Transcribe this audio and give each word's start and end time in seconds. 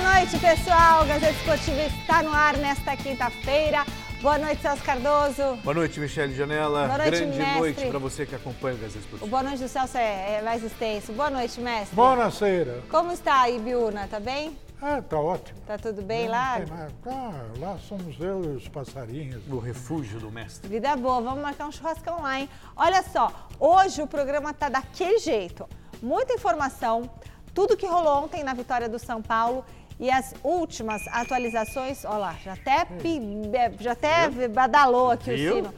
boa 0.00 0.14
noite, 0.14 0.38
pessoal. 0.38 1.04
Gazeta 1.06 1.32
Esportiva 1.32 1.82
está 1.82 2.22
no 2.22 2.32
ar 2.32 2.56
nesta 2.56 2.96
quinta-feira. 2.96 3.84
Boa 4.22 4.38
noite, 4.38 4.62
Celso 4.62 4.82
Cardoso. 4.84 5.56
Boa 5.64 5.74
noite, 5.74 5.98
Michele 5.98 6.34
Janela. 6.36 6.86
Boa 6.86 6.98
noite, 6.98 7.10
Grande 7.18 7.36
mestre. 7.38 7.58
noite 7.58 7.86
para 7.86 7.98
você 7.98 8.24
que 8.24 8.34
acompanha 8.34 8.76
o 8.76 8.78
Gazeta 8.78 8.98
O 8.98 9.00
Esportiva. 9.00 9.26
boa 9.30 9.42
noite 9.42 9.58
do 9.60 9.68
Celso 9.68 9.98
é, 9.98 10.36
é 10.38 10.42
mais 10.42 10.62
extenso. 10.62 11.12
Boa 11.12 11.30
noite, 11.30 11.60
mestre. 11.60 11.96
Buonasera. 11.96 12.80
Como 12.88 13.10
está 13.10 13.42
aí, 13.42 13.58
Biúna? 13.58 14.06
Tá 14.06 14.20
bem? 14.20 14.56
Ah, 14.80 15.02
tá 15.02 15.18
ótimo. 15.18 15.58
Tá 15.66 15.76
tudo 15.76 16.00
bem 16.02 16.26
Não 16.26 16.32
lá? 16.32 16.60
Tá, 17.02 17.32
lá 17.58 17.78
somos 17.78 18.20
eu 18.20 18.44
e 18.44 18.48
os 18.56 18.68
passarinhos. 18.68 19.42
O 19.50 19.58
refúgio 19.58 20.20
do 20.20 20.30
mestre. 20.30 20.68
Vida 20.68 20.94
boa, 20.94 21.20
vamos 21.20 21.42
marcar 21.42 21.66
um 21.66 21.72
churrascão 21.72 22.22
lá, 22.22 22.38
hein? 22.38 22.48
Olha 22.76 23.02
só, 23.02 23.32
hoje 23.58 24.00
o 24.00 24.06
programa 24.06 24.54
tá 24.54 24.68
daquele 24.68 25.18
jeito. 25.18 25.68
Muita 26.00 26.34
informação, 26.34 27.10
tudo 27.52 27.76
que 27.76 27.86
rolou 27.86 28.22
ontem 28.22 28.44
na 28.44 28.54
vitória 28.54 28.88
do 28.88 29.00
São 29.00 29.20
Paulo 29.20 29.64
e 30.00 30.10
as 30.10 30.34
últimas 30.44 31.06
atualizações. 31.08 32.04
Olha 32.04 32.18
lá, 32.18 32.36
já 32.44 32.52
até, 32.54 32.84
pi- 32.84 33.20
é, 33.52 33.72
já 33.80 33.92
até 33.92 34.48
badalou 34.48 35.10
aqui 35.10 35.34
Viu? 35.34 35.52
o 35.52 35.56
sino. 35.56 35.74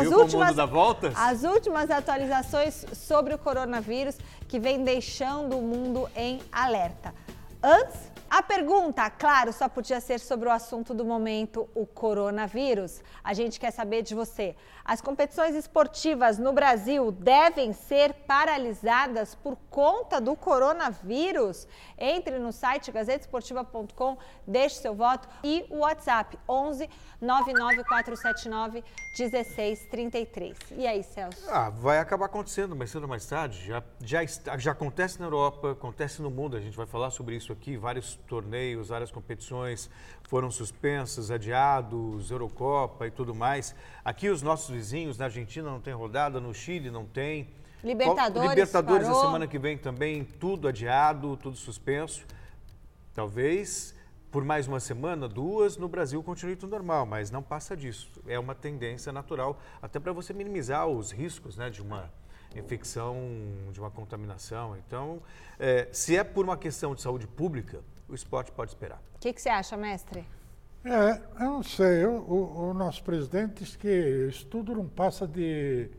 Viu 0.00 0.18
o 0.18 0.26
mundo 0.26 0.54
dá 0.54 0.66
voltas? 0.66 1.14
as 1.16 1.44
últimas 1.44 1.90
atualizações 1.90 2.84
sobre 2.92 3.34
o 3.34 3.38
coronavírus 3.38 4.16
que 4.48 4.58
vem 4.58 4.82
deixando 4.82 5.56
o 5.58 5.62
mundo 5.62 6.08
em 6.16 6.40
alerta. 6.50 7.14
Antes, 7.62 7.96
a 8.30 8.42
pergunta, 8.42 9.08
claro, 9.08 9.52
só 9.52 9.68
podia 9.68 10.00
ser 10.00 10.20
sobre 10.20 10.48
o 10.48 10.52
assunto 10.52 10.92
do 10.92 11.04
momento, 11.04 11.68
o 11.74 11.86
coronavírus. 11.86 13.00
A 13.24 13.32
gente 13.32 13.58
quer 13.58 13.70
saber 13.70 14.02
de 14.02 14.14
você. 14.14 14.54
As 14.84 15.00
competições 15.00 15.54
esportivas 15.54 16.38
no 16.38 16.52
Brasil 16.52 17.10
devem 17.10 17.72
ser 17.72 18.12
paralisadas 18.12 19.34
por 19.34 19.56
conta 19.70 20.20
do 20.20 20.36
coronavírus? 20.36 21.66
Entre 21.98 22.38
no 22.38 22.52
site 22.52 22.92
gazetesportiva.com, 22.92 24.16
deixe 24.46 24.76
seu 24.76 24.94
voto 24.94 25.28
e 25.42 25.66
o 25.68 25.78
WhatsApp 25.78 26.38
11 26.48 26.88
99479 27.20 28.84
1633. 29.18 30.56
E 30.76 30.86
aí, 30.86 31.02
Celso? 31.02 31.44
Ah, 31.50 31.70
vai 31.70 31.98
acabar 31.98 32.26
acontecendo 32.26 32.76
mais 32.76 32.90
cedo 32.90 33.02
ou 33.02 33.08
mais 33.08 33.26
tarde. 33.26 33.66
Já, 33.66 33.82
já, 34.02 34.22
está- 34.22 34.56
já 34.58 34.72
acontece 34.72 35.18
na 35.18 35.26
Europa, 35.26 35.72
acontece 35.72 36.22
no 36.22 36.30
mundo. 36.30 36.56
A 36.56 36.60
gente 36.60 36.76
vai 36.76 36.86
falar 36.86 37.10
sobre 37.10 37.34
isso 37.36 37.52
aqui. 37.52 37.76
Vários 37.76 38.14
torneios, 38.28 38.88
várias 38.88 39.10
competições 39.10 39.90
foram 40.28 40.50
suspensas, 40.50 41.30
adiados, 41.30 42.30
Eurocopa 42.30 43.06
e 43.06 43.10
tudo 43.10 43.34
mais. 43.34 43.74
Aqui 44.04 44.28
os 44.28 44.42
nossos 44.42 44.70
vizinhos, 44.70 45.18
na 45.18 45.24
Argentina 45.24 45.68
não 45.70 45.80
tem 45.80 45.94
rodada, 45.94 46.38
no 46.40 46.54
Chile 46.54 46.90
não 46.90 47.04
tem. 47.04 47.48
Libertadores 47.82 48.50
Libertadores 48.50 49.06
parou. 49.06 49.20
na 49.20 49.26
semana 49.26 49.46
que 49.46 49.58
vem 49.58 49.78
também, 49.78 50.24
tudo 50.24 50.68
adiado, 50.68 51.36
tudo 51.36 51.56
suspenso. 51.56 52.24
Talvez 53.14 53.94
por 54.30 54.44
mais 54.44 54.68
uma 54.68 54.78
semana, 54.78 55.26
duas, 55.26 55.76
no 55.76 55.88
Brasil 55.88 56.22
continue 56.22 56.54
tudo 56.54 56.70
normal, 56.70 57.06
mas 57.06 57.30
não 57.30 57.42
passa 57.42 57.76
disso. 57.76 58.10
É 58.26 58.38
uma 58.38 58.54
tendência 58.54 59.10
natural, 59.12 59.58
até 59.80 59.98
para 59.98 60.12
você 60.12 60.32
minimizar 60.34 60.86
os 60.86 61.10
riscos 61.10 61.56
né, 61.56 61.70
de 61.70 61.80
uma 61.80 62.10
infecção, 62.54 63.16
de 63.72 63.80
uma 63.80 63.90
contaminação. 63.90 64.76
Então, 64.76 65.22
é, 65.58 65.88
se 65.92 66.16
é 66.16 66.22
por 66.22 66.44
uma 66.44 66.56
questão 66.56 66.94
de 66.94 67.00
saúde 67.00 67.26
pública, 67.26 67.80
o 68.08 68.14
esporte 68.14 68.52
pode 68.52 68.70
esperar. 68.70 69.00
O 69.16 69.18
que, 69.18 69.32
que 69.32 69.40
você 69.40 69.48
acha, 69.48 69.76
mestre? 69.76 70.24
É, 70.84 71.20
eu 71.40 71.50
não 71.50 71.62
sei, 71.62 72.04
eu- 72.04 72.18
o, 72.28 72.70
o 72.70 72.74
nosso 72.74 73.02
presidente 73.02 73.64
diz 73.64 73.76
que 73.76 73.88
isso 74.28 74.46
tudo 74.46 74.74
não 74.74 74.86
passa 74.88 75.26
de 75.26 75.90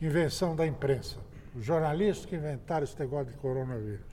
invenção 0.00 0.54
da 0.56 0.66
imprensa. 0.66 1.16
Os 1.54 1.64
jornalistas 1.64 2.26
que 2.26 2.36
inventaram 2.36 2.84
esse 2.84 2.98
negócio 2.98 3.26
de 3.32 3.38
coronavírus. 3.38 4.06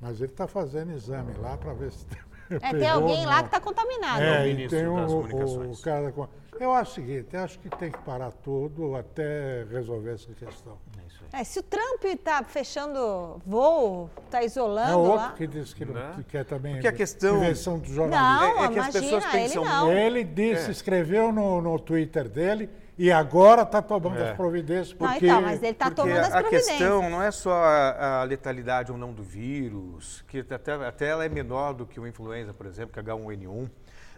Mas 0.00 0.20
ele 0.20 0.30
está 0.32 0.46
fazendo 0.46 0.92
exame 0.92 1.32
lá 1.38 1.56
para 1.56 1.72
ver 1.72 1.90
se 1.90 2.06
É, 2.48 2.58
tem 2.72 2.88
alguém 2.88 3.22
ou 3.22 3.26
lá 3.26 3.36
não. 3.36 3.40
que 3.42 3.46
está 3.48 3.60
contaminado. 3.60 4.22
É, 4.22 4.30
o 4.30 4.34
É, 4.34 4.48
e 4.48 4.54
ministro 4.54 4.78
tem 4.78 4.94
das 4.94 5.10
o, 5.12 5.16
Comunicações. 5.22 5.78
o 5.80 5.82
cara 5.82 6.02
da 6.04 6.12
com- 6.12 6.28
Eu 6.60 6.72
acho 6.72 6.92
o 6.92 6.94
seguinte, 6.94 7.26
eu 7.32 7.40
acho 7.40 7.58
que 7.58 7.68
tem 7.70 7.90
que 7.90 7.98
parar 7.98 8.30
tudo 8.30 8.94
até 8.94 9.64
resolver 9.68 10.12
essa 10.14 10.32
questão. 10.32 10.78
É 11.02 11.06
isso 11.08 11.24
aí. 11.32 11.40
É, 11.40 11.44
se 11.44 11.58
o 11.58 11.62
Trump 11.64 12.04
está 12.04 12.44
fechando 12.44 13.42
voo, 13.44 14.08
está 14.26 14.44
isolando 14.44 14.90
É 14.92 14.94
outro 14.94 15.16
lá. 15.16 15.32
que 15.32 15.44
disse 15.46 15.74
que, 15.74 15.84
não, 15.84 15.94
Né? 15.94 16.12
que 16.18 16.22
quer 16.22 16.44
também 16.44 16.74
Porque 16.74 16.86
a 16.86 16.92
questão- 16.92 17.38
invenção 17.38 17.80
do 17.80 17.88
jornalismo. 17.88 18.54
Não, 18.54 18.62
É- 18.62 18.66
é 18.66 18.68
que 18.72 18.78
as 18.78 18.94
imagina, 18.94 19.02
pessoas 19.02 19.26
pensam 19.32 19.62
ele 19.64 19.70
não. 19.72 19.92
Ele 19.92 20.24
disse, 20.24 20.68
É. 20.68 20.70
escreveu 20.70 21.32
no, 21.32 21.60
no 21.60 21.78
Twitter 21.80 22.28
dele 22.28 22.70
e 22.98 23.12
agora 23.12 23.62
está 23.62 23.82
tomando 23.82 24.18
É. 24.18 24.30
as 24.30 24.36
providências 24.36 24.90
Não, 24.98 25.08
porque... 25.08 25.26
então, 25.26 25.42
mas 25.42 25.62
ele 25.62 25.72
está 25.72 25.90
tomando 25.90 26.18
as 26.18 26.26
a 26.32 26.40
providências. 26.40 26.76
questão 26.78 27.10
não 27.10 27.22
é 27.22 27.30
só 27.30 27.52
a, 27.52 28.20
a 28.20 28.22
letalidade 28.24 28.90
ou 28.92 28.98
não 28.98 29.12
do 29.12 29.22
vírus, 29.22 30.24
que 30.28 30.38
até, 30.50 30.72
até 30.74 31.06
ela 31.08 31.24
é 31.24 31.28
menor 31.28 31.74
do 31.74 31.86
que 31.86 32.00
o 32.00 32.06
influenza, 32.06 32.54
por 32.54 32.66
exemplo, 32.66 32.92
que 32.92 32.98
é 32.98 33.02
H1N1, 33.02 33.70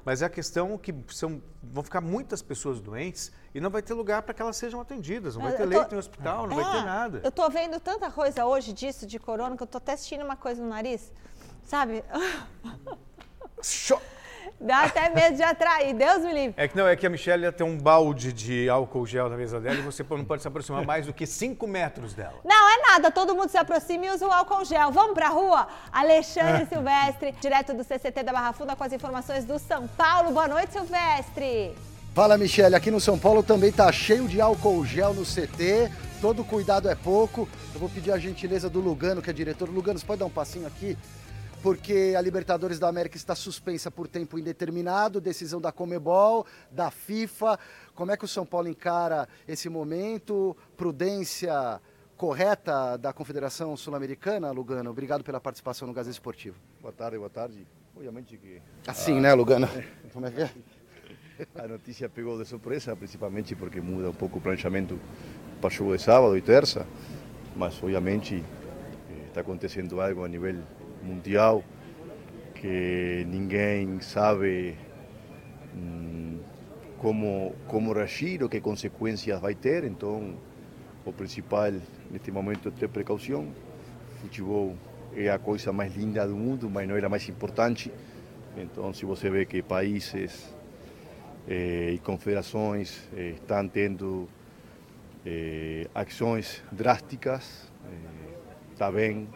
mas 0.05 0.22
é 0.22 0.27
a 0.27 0.31
questão 0.31 0.78
que 0.78 0.94
são, 1.09 1.43
vão 1.62 1.83
ficar 1.83 2.00
muitas 2.00 2.41
pessoas 2.41 2.81
doentes 2.81 3.31
e 3.55 3.61
não 3.61 3.69
vai 3.69 3.83
ter 3.83 3.93
lugar 3.94 4.22
para 4.22 4.33
que 4.33 4.41
elas 4.41 4.56
sejam 4.56 4.81
atendidas, 4.81 5.34
não 5.34 5.43
vai 5.43 5.53
ter 5.53 5.65
tô- 5.65 5.69
leito 5.69 5.95
em 5.95 5.99
hospital, 5.99 6.47
não 6.47 6.56
vai 6.56 6.65
É, 6.65 6.78
ter 6.81 6.84
nada. 6.87 7.21
Eu 7.25 7.33
tô 7.33 7.50
vendo 7.50 7.78
tanta 7.81 8.10
coisa 8.10 8.47
hoje 8.47 8.72
disso, 8.72 9.06
de 9.06 9.19
corona, 9.19 9.56
que 9.56 9.62
eu 9.62 9.66
tô 9.66 9.78
até 9.78 9.97
sentindo 9.97 10.25
uma 10.25 10.37
coisa 10.37 10.62
no 10.62 10.69
nariz. 10.69 11.12
Sabe? 11.65 12.03
Cho- 13.62 14.00
Dá 14.60 14.84
até 14.84 15.08
medo 15.10 15.36
de 15.36 15.42
atrair. 15.42 15.94
Deus 15.94 16.24
me 16.24 16.32
livre. 16.32 16.54
É 16.56 16.66
que 16.66 16.76
não, 16.76 16.86
é 16.86 16.96
que 16.96 17.06
a 17.06 17.10
Michelle 17.10 17.44
ia 17.44 17.52
ter 17.52 17.62
um 17.62 17.78
balde 17.78 18.32
de 18.32 18.69
álcool 18.69 19.06
gel 19.06 19.28
na 19.28 19.36
mesa 19.36 19.60
dela 19.60 19.76
e 19.76 19.82
você 19.82 20.04
não 20.10 20.24
pode 20.24 20.42
se 20.42 20.48
aproximar 20.48 20.84
mais 20.84 21.06
do 21.06 21.12
que 21.12 21.26
5 21.26 21.66
metros 21.69 22.12
dela. 22.12 22.34
Não, 22.44 22.70
é 22.70 22.92
nada. 22.92 23.10
Todo 23.10 23.36
mundo 23.36 23.48
se 23.48 23.56
aproxima 23.56 24.06
e 24.06 24.10
usa 24.10 24.26
o 24.26 24.32
álcool 24.32 24.64
gel. 24.64 24.91
Vamos 24.91 25.14
pra 25.14 25.28
rua? 25.28 25.68
Alexandre 25.92 26.66
Silvestre, 26.66 27.32
direto 27.41 27.72
do 27.72 27.84
CCT 27.84 28.24
da 28.24 28.32
Barra 28.32 28.52
Funda, 28.52 28.74
com 28.74 28.82
as 28.82 28.92
informações 28.92 29.44
do 29.44 29.60
São 29.60 29.86
Paulo. 29.86 30.32
Boa 30.32 30.48
noite, 30.48 30.72
Silvestre. 30.72 31.74
Fala, 32.12 32.36
Michele. 32.36 32.74
Aqui 32.74 32.91
no 32.91 33.00
São 33.00 33.16
Paulo 33.16 33.44
também 33.44 33.70
tá 33.70 33.92
cheio 33.92 34.26
de 34.26 34.41
álcool 34.41 34.84
gel 34.84 35.14
no 35.14 35.22
CT. 35.22 35.88
Todo 36.20 36.42
cuidado 36.42 36.88
é 36.88 36.97
pouco. 36.97 37.48
Eu 37.72 37.78
vou 37.78 37.88
pedir 37.88 38.10
a 38.10 38.18
gentileza 38.18 38.68
do 38.68 38.80
Lugano, 38.80 39.22
que 39.22 39.30
é 39.30 39.32
diretor. 39.32 39.68
Lugano, 39.68 40.00
você 40.00 40.04
pode 40.04 40.18
dar 40.18 40.26
um 40.26 40.30
passinho 40.30 40.66
aqui? 40.66 40.98
Porque 41.62 42.14
a 42.16 42.20
Libertadores 42.20 42.78
da 42.78 42.88
América 42.88 43.16
está 43.16 43.34
suspensa 43.34 43.91
por 43.91 44.06
tempo 44.06 44.38
indeterminado, 44.38 45.20
decisão 45.20 45.60
da 45.60 45.72
Comebol, 45.72 46.46
da 46.70 46.91
FIFA. 46.91 47.58
Como 47.94 48.12
é 48.12 48.16
que 48.16 48.24
o 48.24 48.28
São 48.28 48.46
Paulo 48.46 48.69
encara 48.69 49.28
esse 49.46 49.68
momento? 49.68 50.56
Prudência 50.76 51.80
correta 52.16 52.97
da 52.97 53.12
Confederação 53.12 53.76
Sul-Americana, 53.76 54.52
Lugano? 54.52 54.91
Obrigado 54.91 55.24
pela 55.24 55.41
participação 55.41 55.88
no 55.88 55.92
Gazeta 55.94 56.12
Esportivo. 56.12 56.56
Boa 56.80 56.92
tarde, 56.92 57.18
boa 57.18 57.30
tarde. 57.30 57.66
Obviamente 57.97 58.36
que 58.36 58.62
Assim, 58.86 59.20
né, 59.20 59.34
Lugano? 59.34 59.68
Como 60.12 60.26
é 60.26 60.30
que 60.30 60.42
é? 60.42 60.50
a 61.56 61.68
notícia 61.68 62.08
pegou 62.08 62.38
de 62.38 62.44
surpresa, 62.44 62.94
principalmente 62.94 63.56
porque 63.56 63.80
muda 63.80 64.10
um 64.10 64.14
pouco 64.14 64.38
o 64.38 64.41
planejamento 64.41 64.98
para 65.60 65.68
o 65.68 65.70
jogo 65.70 65.97
de 65.97 66.02
sábado 66.02 66.36
e 66.36 66.41
terça, 66.41 66.86
mas 67.56 67.80
obviamente 67.82 68.44
eh, 69.10 69.26
está 69.28 69.41
acontecendo 69.41 70.00
algo 70.00 70.24
a 70.24 70.28
nível 70.28 70.56
mundial 71.03 71.62
que 72.54 73.25
ninguém 73.28 74.00
sabe 74.00 74.76
hum, 75.75 76.38
como, 76.98 77.54
como 77.66 77.92
reagir 77.92 78.42
ou 78.42 78.48
que 78.48 78.60
consequências 78.60 79.41
vai 79.41 79.54
ter, 79.54 79.84
então 79.84 80.34
o 81.04 81.12
principal 81.12 81.72
neste 82.10 82.31
momento 82.31 82.69
é 82.69 82.72
ter 82.72 82.88
precaução. 82.88 83.48
Futebol 84.20 84.76
é 85.14 85.31
a 85.31 85.38
coisa 85.38 85.72
mais 85.72 85.94
linda 85.97 86.26
do 86.26 86.36
mundo, 86.36 86.69
mas 86.69 86.88
não 86.88 86.97
é 86.97 87.04
a 87.04 87.09
mais 87.09 87.28
importante. 87.28 87.92
Então, 88.56 88.92
se 88.92 89.04
você 89.04 89.30
vê 89.30 89.47
que 89.47 89.62
países 89.62 90.53
eh, 91.47 91.92
e 91.94 91.98
confederações 91.98 93.09
eh, 93.16 93.34
estão 93.36 93.69
tendo 93.69 94.28
eh, 95.25 95.86
ações 95.94 96.62
drásticas, 96.72 97.70
está 98.72 98.91
bem 98.91 99.28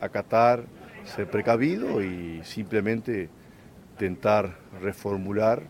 acatar, 0.00 0.60
ser 1.04 1.26
precavido 1.26 2.02
e 2.02 2.40
simplesmente 2.44 3.28
tentar 3.96 4.58
reformular 4.80 5.62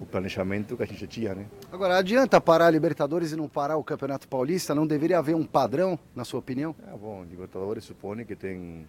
o 0.00 0.06
planejamento 0.06 0.76
que 0.76 0.82
a 0.82 0.86
gente 0.86 1.06
tinha, 1.06 1.34
né? 1.34 1.46
Agora, 1.72 1.96
adianta 1.96 2.40
parar 2.40 2.66
a 2.66 2.70
Libertadores 2.70 3.32
e 3.32 3.36
não 3.36 3.48
parar 3.48 3.76
o 3.76 3.84
Campeonato 3.84 4.28
Paulista? 4.28 4.74
Não 4.74 4.86
deveria 4.86 5.18
haver 5.18 5.34
um 5.34 5.44
padrão, 5.44 5.98
na 6.14 6.24
sua 6.24 6.38
opinião? 6.38 6.74
Ah, 6.86 6.96
bom, 6.96 7.24
Libertadores 7.24 7.84
supõe 7.84 8.24
que 8.24 8.36
tem 8.36 8.86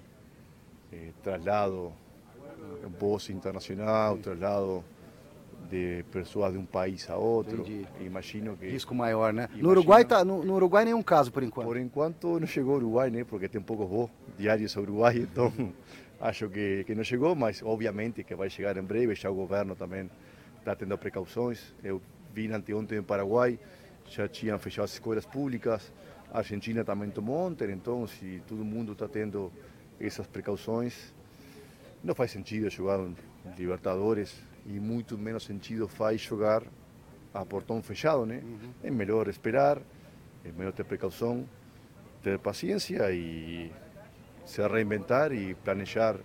eh, 0.91 1.11
traslado, 1.23 1.91
um 2.85 2.91
posto 2.91 3.31
internacional, 3.31 4.17
traslado 4.17 4.83
de 5.69 6.03
pessoas 6.11 6.51
de 6.53 6.57
um 6.57 6.65
país 6.65 7.09
a 7.09 7.15
outro. 7.17 7.61
Entendi. 7.61 7.85
Imagino 8.01 8.57
que 8.57 8.67
Risco 8.67 8.93
maior, 8.95 9.31
né? 9.31 9.43
Imagina- 9.45 9.63
No 9.63 9.69
Uruguai, 9.69 10.05
tá, 10.05 10.25
no, 10.25 10.43
no 10.43 10.55
Uruguai 10.55 10.85
nenhum 10.85 11.03
caso, 11.03 11.31
por 11.31 11.43
enquanto. 11.43 11.67
Por 11.67 11.77
enquanto 11.77 12.39
não 12.39 12.47
chegou 12.47 12.71
ao 12.73 12.77
Uruguai, 12.77 13.09
né? 13.09 13.23
Porque 13.23 13.47
tem 13.47 13.61
poucos 13.61 13.87
voos 13.87 14.09
diários 14.37 14.75
ao 14.75 14.83
Uruguai, 14.83 15.17
então 15.31 15.53
acho 16.19 16.49
que, 16.49 16.83
que 16.85 16.95
não 16.95 17.03
chegou, 17.03 17.35
mas 17.35 17.61
obviamente 17.63 18.23
que 18.23 18.35
vai 18.35 18.49
chegar 18.49 18.75
em 18.77 18.83
breve. 18.83 19.13
Já 19.15 19.29
o 19.29 19.35
governo 19.35 19.75
também 19.75 20.09
está 20.57 20.75
tendo 20.75 20.97
precauções. 20.97 21.73
Eu 21.83 22.01
vim 22.33 22.51
anteontem 22.51 22.97
em 22.97 23.03
Paraguai, 23.03 23.59
já 24.09 24.27
tinham 24.27 24.57
fechado 24.59 24.85
as 24.85 24.93
escolas 24.93 25.25
públicas. 25.25 25.91
A 26.31 26.39
Argentina 26.39 26.83
também 26.83 27.09
tomou 27.09 27.37
ontem, 27.47 27.71
então 27.71 28.05
se 28.07 28.41
todo 28.47 28.63
mundo 28.63 28.91
está 28.93 29.07
tendo 29.07 29.51
essas 29.99 30.27
precauções, 30.27 31.13
não 32.03 32.13
faz 32.15 32.31
sentido 32.31 32.69
jogar 32.69 32.99
em 32.99 33.15
Libertadores 33.57 34.35
e 34.69 34.79
muito 34.79 35.17
menos 35.17 35.43
sentido 35.43 35.87
faz 35.87 36.21
jogar 36.21 36.61
a 37.33 37.43
portão 37.43 37.81
fechado, 37.81 38.25
né? 38.25 38.43
É 38.83 38.91
melhor 38.91 39.27
esperar, 39.27 39.79
é 40.45 40.51
melhor 40.55 40.71
ter 40.71 40.83
precaução, 40.83 41.49
ter 42.21 42.37
paciência 42.37 43.11
e 43.11 43.71
se 44.45 44.61
reinventar 44.67 45.31
e 45.31 45.55
planejar 45.55 46.17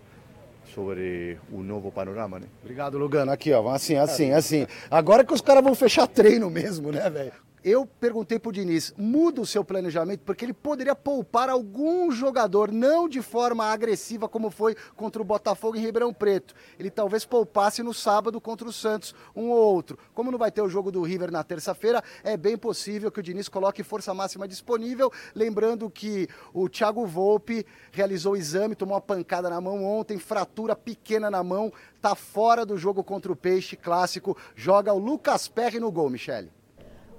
sobre 0.74 1.38
o 1.50 1.62
novo 1.62 1.90
panorama, 1.90 2.38
né? 2.38 2.46
Obrigado, 2.62 2.98
Lugano. 2.98 3.32
Aqui, 3.32 3.52
ó, 3.52 3.66
assim, 3.70 3.96
assim, 3.96 4.32
assim. 4.32 4.66
Agora 4.90 5.24
que 5.24 5.32
os 5.32 5.40
caras 5.40 5.64
vão 5.64 5.74
fechar 5.74 6.06
treino 6.06 6.50
mesmo, 6.50 6.92
né, 6.92 7.08
velho? 7.08 7.32
Eu 7.64 7.86
perguntei 7.86 8.38
pro 8.38 8.52
Diniz, 8.52 8.92
muda 8.94 9.40
o 9.40 9.46
seu 9.46 9.64
planejamento, 9.64 10.20
porque 10.20 10.44
ele 10.44 10.52
poderia 10.52 10.94
poupar 10.94 11.48
algum 11.48 12.10
jogador, 12.10 12.70
não 12.70 13.08
de 13.08 13.22
forma 13.22 13.64
agressiva 13.64 14.28
como 14.28 14.50
foi 14.50 14.76
contra 14.94 15.22
o 15.22 15.24
Botafogo 15.24 15.78
em 15.78 15.80
Ribeirão 15.80 16.12
Preto. 16.12 16.54
Ele 16.78 16.90
talvez 16.90 17.24
poupasse 17.24 17.82
no 17.82 17.94
sábado 17.94 18.38
contra 18.38 18.68
o 18.68 18.72
Santos, 18.72 19.14
um 19.34 19.48
ou 19.48 19.74
outro. 19.74 19.98
Como 20.12 20.30
não 20.30 20.38
vai 20.38 20.50
ter 20.50 20.60
o 20.60 20.68
jogo 20.68 20.92
do 20.92 21.00
River 21.00 21.30
na 21.30 21.42
terça-feira, 21.42 22.04
é 22.22 22.36
bem 22.36 22.58
possível 22.58 23.10
que 23.10 23.20
o 23.20 23.22
Diniz 23.22 23.48
coloque 23.48 23.82
força 23.82 24.12
máxima 24.12 24.46
disponível, 24.46 25.10
lembrando 25.34 25.88
que 25.88 26.28
o 26.52 26.68
Thiago 26.68 27.06
Volpe 27.06 27.64
realizou 27.90 28.34
o 28.34 28.36
exame, 28.36 28.74
tomou 28.74 28.94
uma 28.94 29.00
pancada 29.00 29.48
na 29.48 29.58
mão 29.58 29.82
ontem, 29.82 30.18
fratura 30.18 30.76
pequena 30.76 31.30
na 31.30 31.42
mão, 31.42 31.72
tá 32.02 32.14
fora 32.14 32.66
do 32.66 32.76
jogo 32.76 33.02
contra 33.02 33.32
o 33.32 33.36
Peixe 33.36 33.74
clássico, 33.74 34.36
joga 34.54 34.92
o 34.92 34.98
Lucas 34.98 35.48
Perry 35.48 35.80
no 35.80 35.90
gol, 35.90 36.10
Michele. 36.10 36.50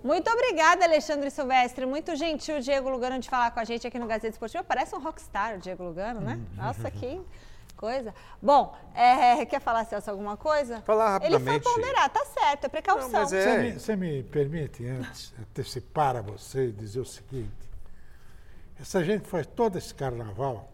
Muito 0.06 0.30
obrigada, 0.30 0.86
Alexandre 0.86 1.32
Silvestre. 1.32 1.84
Muito 1.84 2.16
gentil 2.16 2.58
o 2.58 2.62
Diego 2.62 2.88
Lugano 2.90 3.18
de 3.18 3.28
falar 3.28 3.50
com 3.50 3.60
a 3.60 3.64
gente 3.64 3.88
aqui 3.88 3.98
no 3.98 4.06
Gazeta 4.06 4.28
Esportiva. 4.28 4.64
Parece 4.64 4.96
um 4.96 5.00
rockstar 5.00 5.56
o 5.56 5.58
Diego 5.58 5.84
Lugano, 5.84 6.22
né? 6.22 6.36
Uhum. 6.36 6.64
Nossa, 6.64 6.92
que 6.92 7.20
coisa. 7.76 8.14
Bom, 8.40 8.78
é, 8.94 9.44
quer 9.48 9.60
falar, 9.60 9.84
Celso, 9.86 10.12
alguma 10.12 10.38
coisa? 10.38 10.80
Falar 10.82 11.20
Ele 11.24 11.34
rapidamente. 11.34 11.64
foi 11.64 11.74
ponderar, 11.74 12.08
tá 12.12 12.24
certo, 12.24 12.66
é 12.66 12.70
precaução. 12.70 13.10
Não, 13.10 13.20
mas 13.22 13.34
é- 13.34 13.42
Você 13.42 13.58
me, 13.58 13.72
você 13.80 13.96
me 13.96 14.24
permite, 14.24 14.86
antes, 14.88 15.34
antecipar 15.40 16.16
a 16.16 16.22
você 16.22 16.68
e 16.68 16.72
dizer 16.72 17.00
o 17.00 17.06
seguinte: 17.06 17.52
essa 18.80 19.04
gente 19.04 19.28
faz 19.28 19.48
todo 19.48 19.76
esse 19.76 19.92
carnaval, 19.92 20.70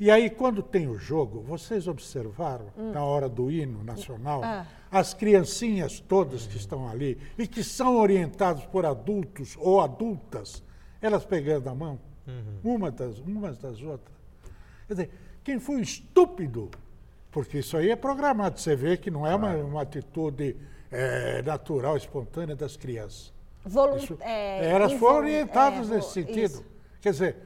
e 0.00 0.10
aí, 0.10 0.30
quando 0.30 0.62
tem 0.62 0.88
o 0.88 0.96
jogo, 0.96 1.40
vocês 1.42 1.86
observaram, 1.86 2.66
na 2.76 3.04
hora 3.04 3.28
do 3.28 3.50
hino 3.50 3.84
nacional, 3.84 4.42
Ah. 4.42 4.66
as 4.90 5.12
criancinhas 5.14 6.00
todas 6.00 6.46
que 6.46 6.56
estão 6.56 6.88
ali 6.88 7.18
e 7.38 7.46
que 7.46 7.62
são 7.62 7.98
orientadas 7.98 8.64
por 8.64 8.86
adultos 8.86 9.56
ou 9.60 9.80
adultas, 9.80 10.62
elas 11.02 11.24
pegando 11.24 11.68
a 11.68 11.74
mão, 11.74 12.00
uma 12.64 12.90
das, 12.90 13.18
umas 13.18 13.58
das 13.58 13.82
outras. 13.82 14.16
Quer 14.86 14.94
dizer, 14.94 15.10
quem 15.44 15.58
foi 15.60 15.80
estúpido, 15.82 16.70
porque 17.30 17.58
isso 17.58 17.76
aí 17.76 17.90
é 17.90 17.96
programado, 17.96 18.58
você 18.58 18.74
vê 18.74 18.96
que 18.96 19.10
não 19.10 19.26
é 19.26 19.34
uma, 19.34 19.54
uma 19.56 19.82
atitude 19.82 20.56
eh, 20.90 21.42
natural, 21.42 21.96
espontânea 21.96 22.56
das 22.56 22.76
crianças. 22.76 23.32
Isso- 23.98 24.16
é, 24.20 24.70
elas 24.70 24.92
foram 24.94 25.18
orientadas 25.18 25.90
é, 25.90 25.94
nesse 25.96 26.10
sentido. 26.12 26.44
isso. 26.54 26.64
Quer 27.00 27.10
dizer, 27.12 27.36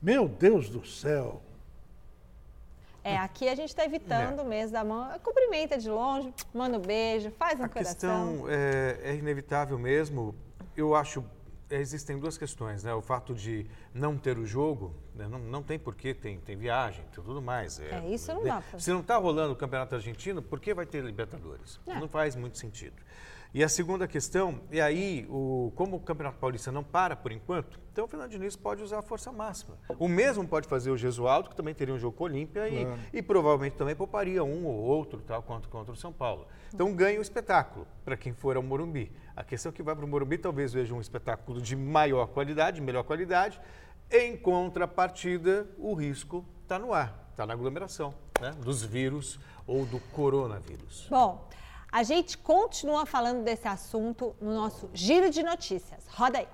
meu 0.00 0.28
Deus 0.28 0.68
do 0.68 0.86
céu, 0.86 1.42
É, 3.08 3.16
aqui 3.16 3.48
a 3.48 3.54
gente 3.54 3.70
está 3.70 3.84
evitando 3.84 4.44
mesmo 4.44 4.72
da 4.72 4.84
mão. 4.84 5.08
Cumprimenta 5.20 5.78
de 5.78 5.88
longe, 5.88 6.32
manda 6.52 6.76
um 6.76 6.80
beijo, 6.80 7.30
faz 7.38 7.58
um 7.58 7.64
A 7.64 7.68
coração. 7.68 7.92
questão 7.94 8.48
é, 8.48 8.98
é 9.02 9.14
inevitável 9.14 9.78
mesmo. 9.78 10.34
Eu 10.76 10.94
acho 10.94 11.24
existem 11.70 12.18
duas 12.18 12.38
questões, 12.38 12.82
né? 12.82 12.94
O 12.94 13.02
fato 13.02 13.34
de 13.34 13.66
não 13.92 14.16
ter 14.16 14.38
o 14.38 14.46
jogo? 14.46 14.94
Não, 15.26 15.38
não 15.38 15.62
tem 15.62 15.78
porquê, 15.78 16.14
tem, 16.14 16.38
tem 16.38 16.56
viagem, 16.56 17.04
tem 17.12 17.24
tudo 17.24 17.40
mais. 17.42 17.80
É, 17.80 18.06
isso 18.08 18.32
não 18.32 18.42
né? 18.42 18.50
dá 18.50 18.60
pra- 18.60 18.78
Se 18.78 18.90
não 18.92 19.00
está 19.00 19.16
rolando 19.16 19.54
o 19.54 19.56
Campeonato 19.56 19.94
Argentino, 19.94 20.42
por 20.42 20.60
que 20.60 20.74
vai 20.74 20.86
ter 20.86 21.02
Libertadores? 21.02 21.80
É. 21.86 21.98
Não 21.98 22.08
faz 22.08 22.36
muito 22.36 22.58
sentido. 22.58 22.94
E 23.54 23.64
a 23.64 23.68
segunda 23.68 24.06
questão, 24.06 24.60
e 24.70 24.78
aí, 24.78 25.26
o, 25.30 25.72
como 25.74 25.96
o 25.96 26.00
Campeonato 26.00 26.36
Paulista 26.36 26.70
não 26.70 26.84
para 26.84 27.16
por 27.16 27.32
enquanto, 27.32 27.80
então 27.90 28.04
o 28.04 28.08
Fernando 28.08 28.30
Diniz 28.30 28.54
pode 28.54 28.82
usar 28.82 28.98
a 28.98 29.02
força 29.02 29.32
máxima. 29.32 29.78
O 29.98 30.06
mesmo 30.06 30.46
pode 30.46 30.68
fazer 30.68 30.90
o 30.90 30.98
Gesualdo, 30.98 31.48
que 31.48 31.56
também 31.56 31.74
teria 31.74 31.94
um 31.94 31.98
jogo 31.98 32.14
com 32.14 32.24
o 32.24 32.26
Olímpia 32.26 32.68
e, 32.68 32.86
e 33.10 33.22
provavelmente 33.22 33.74
também 33.74 33.96
pouparia 33.96 34.44
um 34.44 34.66
ou 34.66 34.76
outro 34.76 35.22
tal, 35.26 35.42
contra, 35.42 35.68
contra 35.70 35.92
o 35.92 35.96
São 35.96 36.12
Paulo. 36.12 36.46
Então 36.74 36.94
ganha 36.94 37.18
o 37.18 37.22
espetáculo 37.22 37.86
para 38.04 38.18
quem 38.18 38.34
for 38.34 38.54
ao 38.54 38.62
Morumbi. 38.62 39.10
A 39.34 39.42
questão 39.42 39.70
é 39.70 39.72
que 39.72 39.82
vai 39.82 39.96
para 39.96 40.04
o 40.04 40.08
Morumbi 40.08 40.36
talvez 40.36 40.72
veja 40.74 40.94
um 40.94 41.00
espetáculo 41.00 41.58
de 41.58 41.74
maior 41.74 42.26
qualidade, 42.26 42.82
melhor 42.82 43.02
qualidade. 43.02 43.58
Em 44.10 44.36
contrapartida, 44.38 45.68
o 45.76 45.92
risco 45.92 46.42
está 46.62 46.78
no 46.78 46.94
ar, 46.94 47.28
está 47.30 47.44
na 47.44 47.52
aglomeração 47.52 48.14
né, 48.40 48.52
dos 48.52 48.82
vírus 48.82 49.38
ou 49.66 49.84
do 49.84 50.00
coronavírus. 50.12 51.06
Bom, 51.10 51.46
a 51.92 52.02
gente 52.02 52.38
continua 52.38 53.04
falando 53.04 53.44
desse 53.44 53.68
assunto 53.68 54.34
no 54.40 54.54
nosso 54.54 54.88
Giro 54.94 55.30
de 55.30 55.42
Notícias. 55.42 56.06
Roda 56.08 56.38
aí. 56.38 56.48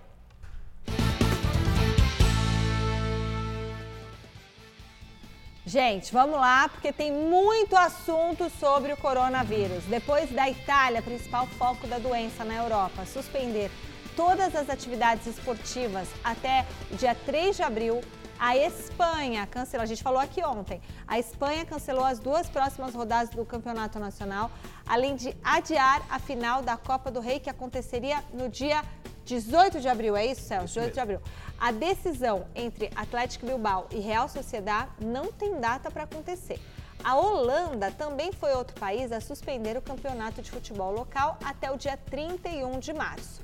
Gente, 5.64 6.12
vamos 6.12 6.36
lá, 6.36 6.68
porque 6.68 6.92
tem 6.92 7.10
muito 7.10 7.76
assunto 7.76 8.50
sobre 8.50 8.92
o 8.92 8.96
coronavírus. 8.96 9.84
Depois 9.84 10.30
da 10.30 10.50
Itália, 10.50 11.00
principal 11.00 11.46
foco 11.46 11.86
da 11.86 11.98
doença 11.98 12.44
na 12.44 12.54
Europa, 12.56 13.06
suspender 13.06 13.70
todas 14.16 14.54
as 14.54 14.68
atividades 14.68 15.26
esportivas 15.26 16.08
até 16.22 16.66
o 16.90 16.96
dia 16.96 17.14
3 17.14 17.56
de 17.56 17.62
abril, 17.62 18.00
a 18.38 18.56
Espanha 18.56 19.46
cancelou, 19.46 19.84
a 19.84 19.86
gente 19.86 20.02
falou 20.02 20.20
aqui 20.20 20.42
ontem, 20.44 20.80
a 21.06 21.18
Espanha 21.18 21.64
cancelou 21.64 22.04
as 22.04 22.18
duas 22.18 22.48
próximas 22.48 22.94
rodadas 22.94 23.30
do 23.30 23.44
Campeonato 23.44 23.98
Nacional, 23.98 24.50
além 24.86 25.14
de 25.14 25.36
adiar 25.42 26.04
a 26.10 26.18
final 26.18 26.60
da 26.60 26.76
Copa 26.76 27.10
do 27.10 27.20
Rei, 27.20 27.38
que 27.38 27.48
aconteceria 27.48 28.22
no 28.32 28.48
dia 28.48 28.82
18 29.24 29.80
de 29.80 29.88
abril, 29.88 30.16
é 30.16 30.26
isso, 30.26 30.42
Celso? 30.42 30.74
18 30.74 30.94
de 30.94 31.00
abril. 31.00 31.20
A 31.58 31.70
decisão 31.72 32.46
entre 32.54 32.90
Atlético 32.94 33.46
Bilbao 33.46 33.86
e 33.90 33.98
Real 33.98 34.28
Sociedad 34.28 34.88
não 35.00 35.32
tem 35.32 35.58
data 35.58 35.90
para 35.90 36.02
acontecer. 36.02 36.60
A 37.02 37.16
Holanda 37.16 37.90
também 37.90 38.32
foi 38.32 38.52
outro 38.52 38.78
país 38.78 39.12
a 39.12 39.20
suspender 39.20 39.76
o 39.76 39.82
campeonato 39.82 40.42
de 40.42 40.50
futebol 40.50 40.92
local 40.92 41.38
até 41.44 41.70
o 41.70 41.76
dia 41.76 41.96
31 41.96 42.78
de 42.78 42.92
março. 42.92 43.42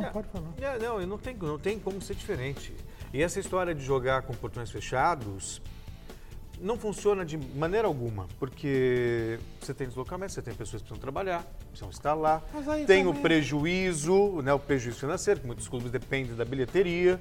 Não, 0.00 0.12
pode 0.12 0.28
falar. 0.28 0.48
É, 0.60 0.78
não, 0.78 1.00
e 1.02 1.06
não 1.06 1.18
tem, 1.18 1.34
não 1.36 1.58
tem 1.58 1.78
como 1.78 2.00
ser 2.00 2.14
diferente. 2.14 2.74
E 3.12 3.22
essa 3.22 3.38
história 3.38 3.74
de 3.74 3.84
jogar 3.84 4.22
com 4.22 4.32
portões 4.34 4.70
fechados 4.70 5.60
não 6.60 6.78
funciona 6.78 7.24
de 7.24 7.36
maneira 7.36 7.88
alguma, 7.88 8.28
porque 8.38 9.38
você 9.60 9.74
tem 9.74 9.88
deslocamento, 9.88 10.32
você 10.32 10.40
tem 10.42 10.54
pessoas 10.54 10.80
que 10.82 10.88
precisam 10.88 11.00
trabalhar, 11.00 11.44
precisam 11.68 11.90
estar 11.90 12.14
lá, 12.14 12.40
Mas 12.54 12.68
aí 12.68 12.86
tem 12.86 13.02
o 13.04 13.08
também- 13.08 13.22
prejuízo, 13.22 14.40
né, 14.42 14.52
o 14.54 14.58
prejuízo 14.60 14.98
financeiro, 15.00 15.40
que 15.40 15.46
muitos 15.46 15.66
clubes 15.68 15.90
dependem 15.90 16.34
da 16.36 16.44
bilheteria. 16.44 17.20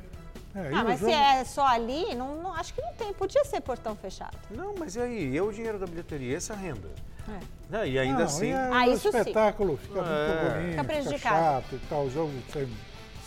É, 0.53 0.71
e 0.71 0.75
Ah, 0.75 0.81
o 0.81 0.83
mas 0.83 0.99
jogo- 0.99 1.11
se 1.11 1.17
é 1.17 1.43
só 1.45 1.65
ali, 1.65 2.13
não, 2.13 2.35
não- 2.43 2.53
acho 2.53 2.73
que 2.73 2.81
não 2.81 2.93
tem. 2.93 3.13
Podia 3.13 3.43
ser 3.45 3.61
portão 3.61 3.95
fechado. 3.95 4.37
Não, 4.51 4.75
mas 4.77 4.95
e 4.95 4.99
aí? 5.01 5.37
É 5.37 5.41
o 5.41 5.51
dinheiro 5.51 5.79
da 5.79 5.87
bilheteria, 5.87 6.35
essa 6.37 6.53
renda. 6.53 6.89
É. 7.27 7.39
Né? 7.69 7.87
E 7.89 7.99
ainda 7.99 8.19
Não, 8.19 8.25
assim. 8.25 8.49
e 8.49 8.53
Ah, 8.53 8.85
o 8.87 8.91
isso 8.93 9.11
sim. 9.11 9.17
espetáculo 9.17 9.77
fica 9.77 9.99
É. 9.99 10.03
muito 10.03 10.41
bonito, 10.53 10.69
Fica 10.69 10.71
fica, 10.71 10.83
prejudicado. 10.83 11.35
chato 11.35 11.75
e 11.75 11.79
tal. 11.89 12.03
O 12.03 12.11
jogo 12.11 12.31
sem, 12.51 12.67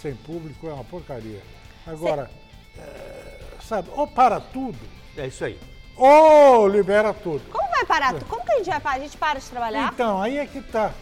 sem 0.01 0.15
público 0.15 0.69
é 0.69 0.73
uma 0.73 0.85
porcaria. 0.85 1.41
Agora, 1.87 2.31
é, 2.79 3.39
sabe, 3.63 3.89
ou 3.95 4.07
para 4.07 4.41
tudo, 4.41 4.79
É 5.17 5.27
isso 5.27 5.45
aí. 5.45 5.59
ou 5.97 6.67
libera 6.69 7.13
tudo. 7.15 7.43
Como 7.51 7.69
vai 7.71 7.85
parar? 7.87 8.15
Como 8.25 8.45
que 8.45 8.53
a 8.53 8.57
gente 8.59 8.71
vai 8.71 8.81
parar? 8.81 8.97
A 8.97 9.01
gente 9.01 9.17
para 9.17 9.39
de 9.39 9.47
trabalhar? 9.51 9.91
Então, 9.95 10.21
aí 10.21 10.39
é 10.39 10.47
que 10.47 10.61
tá. 10.61 10.93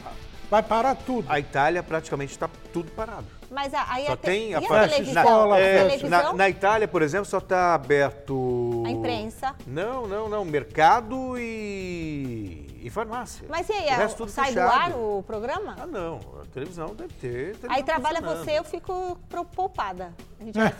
Vai 0.51 0.63
parar 0.63 0.95
tudo. 0.97 1.25
A 1.33 1.41
Itália 1.41 1.83
praticamente 1.83 2.33
está 2.33 2.49
tudo 2.75 2.91
parado. 2.93 3.27
Mas 3.51 3.73
a- 3.73 3.87
aí 3.89 4.05
Só 4.07 4.13
a, 4.13 4.17
te- 4.17 4.23
tem 4.23 4.51
e 4.51 4.55
a, 4.55 4.59
a 4.59 4.63
parte- 4.63 4.91
televisão? 4.91 5.23
escola, 5.23 5.57
a 5.57 5.61
é, 5.61 5.79
televisão? 5.85 6.11
na, 6.11 6.33
na 6.35 6.49
Itália, 6.51 6.87
por 6.89 7.01
exemplo, 7.01 7.25
só 7.25 7.39
está 7.39 7.75
aberto. 7.75 8.83
A 8.87 8.91
imprensa. 8.91 9.55
Não, 9.67 10.07
não, 10.07 10.29
não. 10.29 10.45
Mercado 10.45 11.39
e, 11.39 12.62
e 12.83 12.91
farmácia. 12.91 13.47
Mas 13.49 13.69
e 13.69 13.73
aí, 13.73 13.87
o 13.87 13.91
a- 13.93 13.97
resto 13.97 14.17
tudo 14.19 14.31
sai 14.31 14.49
fechado. 14.53 14.69
do 14.71 14.77
ar 14.77 14.91
o 14.99 15.23
programa? 15.27 15.77
Ah, 15.81 15.87
não. 15.87 16.19
A 16.43 16.47
televisão 16.53 16.95
deve 16.95 17.15
ter. 17.15 17.57
televisão 17.57 17.71
Aí 17.71 17.83
trabalha 17.83 18.21
você, 18.21 18.59
eu 18.59 18.65
fico 18.65 19.17
poupada. 19.55 20.13
A 20.41 20.45
gente 20.45 20.59
vai 20.59 20.73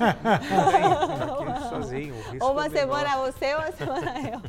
Aqui 1.53 1.69
sozinho. 1.69 2.15
Ou 2.41 2.53
uma 2.53 2.67
é 2.67 2.71
semana 2.71 3.17
você, 3.19 3.55
uma 3.55 3.73
semana 3.73 4.13
eu. 4.31 4.41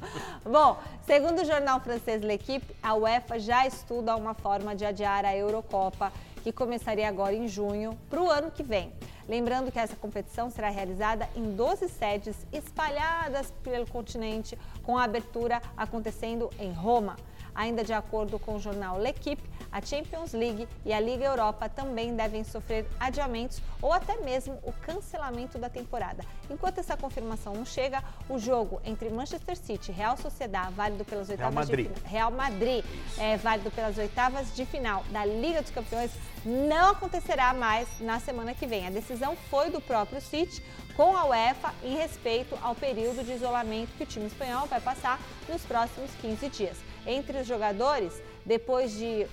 Bom, 0.51 0.77
segundo 1.05 1.41
o 1.41 1.45
jornal 1.45 1.79
francês 1.79 2.21
L'Equipe, 2.23 2.75
a 2.81 2.95
UEFA 2.95 3.39
já 3.39 3.67
estuda 3.67 4.15
uma 4.15 4.33
forma 4.33 4.75
de 4.75 4.85
adiar 4.85 5.23
a 5.25 5.35
Eurocopa, 5.35 6.11
que 6.43 6.51
começaria 6.51 7.07
agora 7.07 7.33
em 7.33 7.47
junho, 7.47 7.97
para 8.09 8.21
o 8.21 8.29
ano 8.29 8.49
que 8.51 8.63
vem. 8.63 8.91
Lembrando 9.29 9.71
que 9.71 9.79
essa 9.79 9.95
competição 9.95 10.49
será 10.49 10.69
realizada 10.69 11.29
em 11.33 11.55
12 11.55 11.87
sedes 11.87 12.35
espalhadas 12.51 13.53
pelo 13.63 13.87
continente, 13.87 14.57
com 14.83 14.97
a 14.97 15.03
abertura 15.05 15.61
acontecendo 15.77 16.49
em 16.59 16.73
Roma. 16.73 17.15
Ainda 17.55 17.83
de 17.83 17.93
acordo 17.93 18.39
com 18.39 18.55
o 18.55 18.59
jornal 18.59 18.97
L'Equipe, 18.99 19.41
a 19.71 19.81
Champions 19.81 20.33
League 20.33 20.67
e 20.85 20.93
a 20.93 20.99
Liga 20.99 21.25
Europa 21.25 21.67
também 21.67 22.15
devem 22.15 22.43
sofrer 22.43 22.85
adiamentos 22.99 23.61
ou 23.81 23.91
até 23.91 24.17
mesmo 24.17 24.59
o 24.63 24.71
cancelamento 24.71 25.57
da 25.57 25.69
temporada. 25.69 26.23
Enquanto 26.49 26.79
essa 26.79 26.95
confirmação 26.95 27.53
não 27.53 27.65
chega, 27.65 28.03
o 28.29 28.37
jogo 28.37 28.81
entre 28.85 29.09
Manchester 29.09 29.57
City 29.57 29.91
e 29.91 29.93
Real 29.93 30.15
Sociedad, 30.17 30.71
válido 30.73 31.03
pelas 31.05 31.29
oitavas 31.29 31.53
Real 31.53 31.65
Madrid. 31.65 31.87
de 31.87 31.93
final, 31.93 32.11
Real 32.11 32.31
Madrid, 32.31 32.85
é, 33.17 33.37
válido 33.37 33.71
pelas 33.71 33.97
oitavas 33.97 34.55
de 34.55 34.65
final 34.65 35.03
da 35.09 35.25
Liga 35.25 35.61
dos 35.61 35.71
Campeões, 35.71 36.11
não 36.45 36.91
acontecerá 36.91 37.53
mais 37.53 37.87
na 37.99 38.19
semana 38.19 38.53
que 38.53 38.67
vem. 38.67 38.85
A 38.85 38.89
decisão 38.89 39.35
foi 39.49 39.69
do 39.69 39.81
próprio 39.81 40.21
City 40.21 40.63
com 40.95 41.15
a 41.15 41.25
UEFA 41.25 41.73
em 41.83 41.95
respeito 41.95 42.57
ao 42.61 42.75
período 42.75 43.23
de 43.23 43.33
isolamento 43.33 43.89
que 43.97 44.03
o 44.03 44.07
time 44.07 44.27
espanhol 44.27 44.67
vai 44.67 44.79
passar 44.79 45.19
nos 45.49 45.63
próximos 45.63 46.11
15 46.21 46.49
dias. 46.49 46.92
Entre 47.05 47.37
os 47.37 47.47
jogadores, 47.47 48.13
depois 48.45 48.91
de 48.91 49.27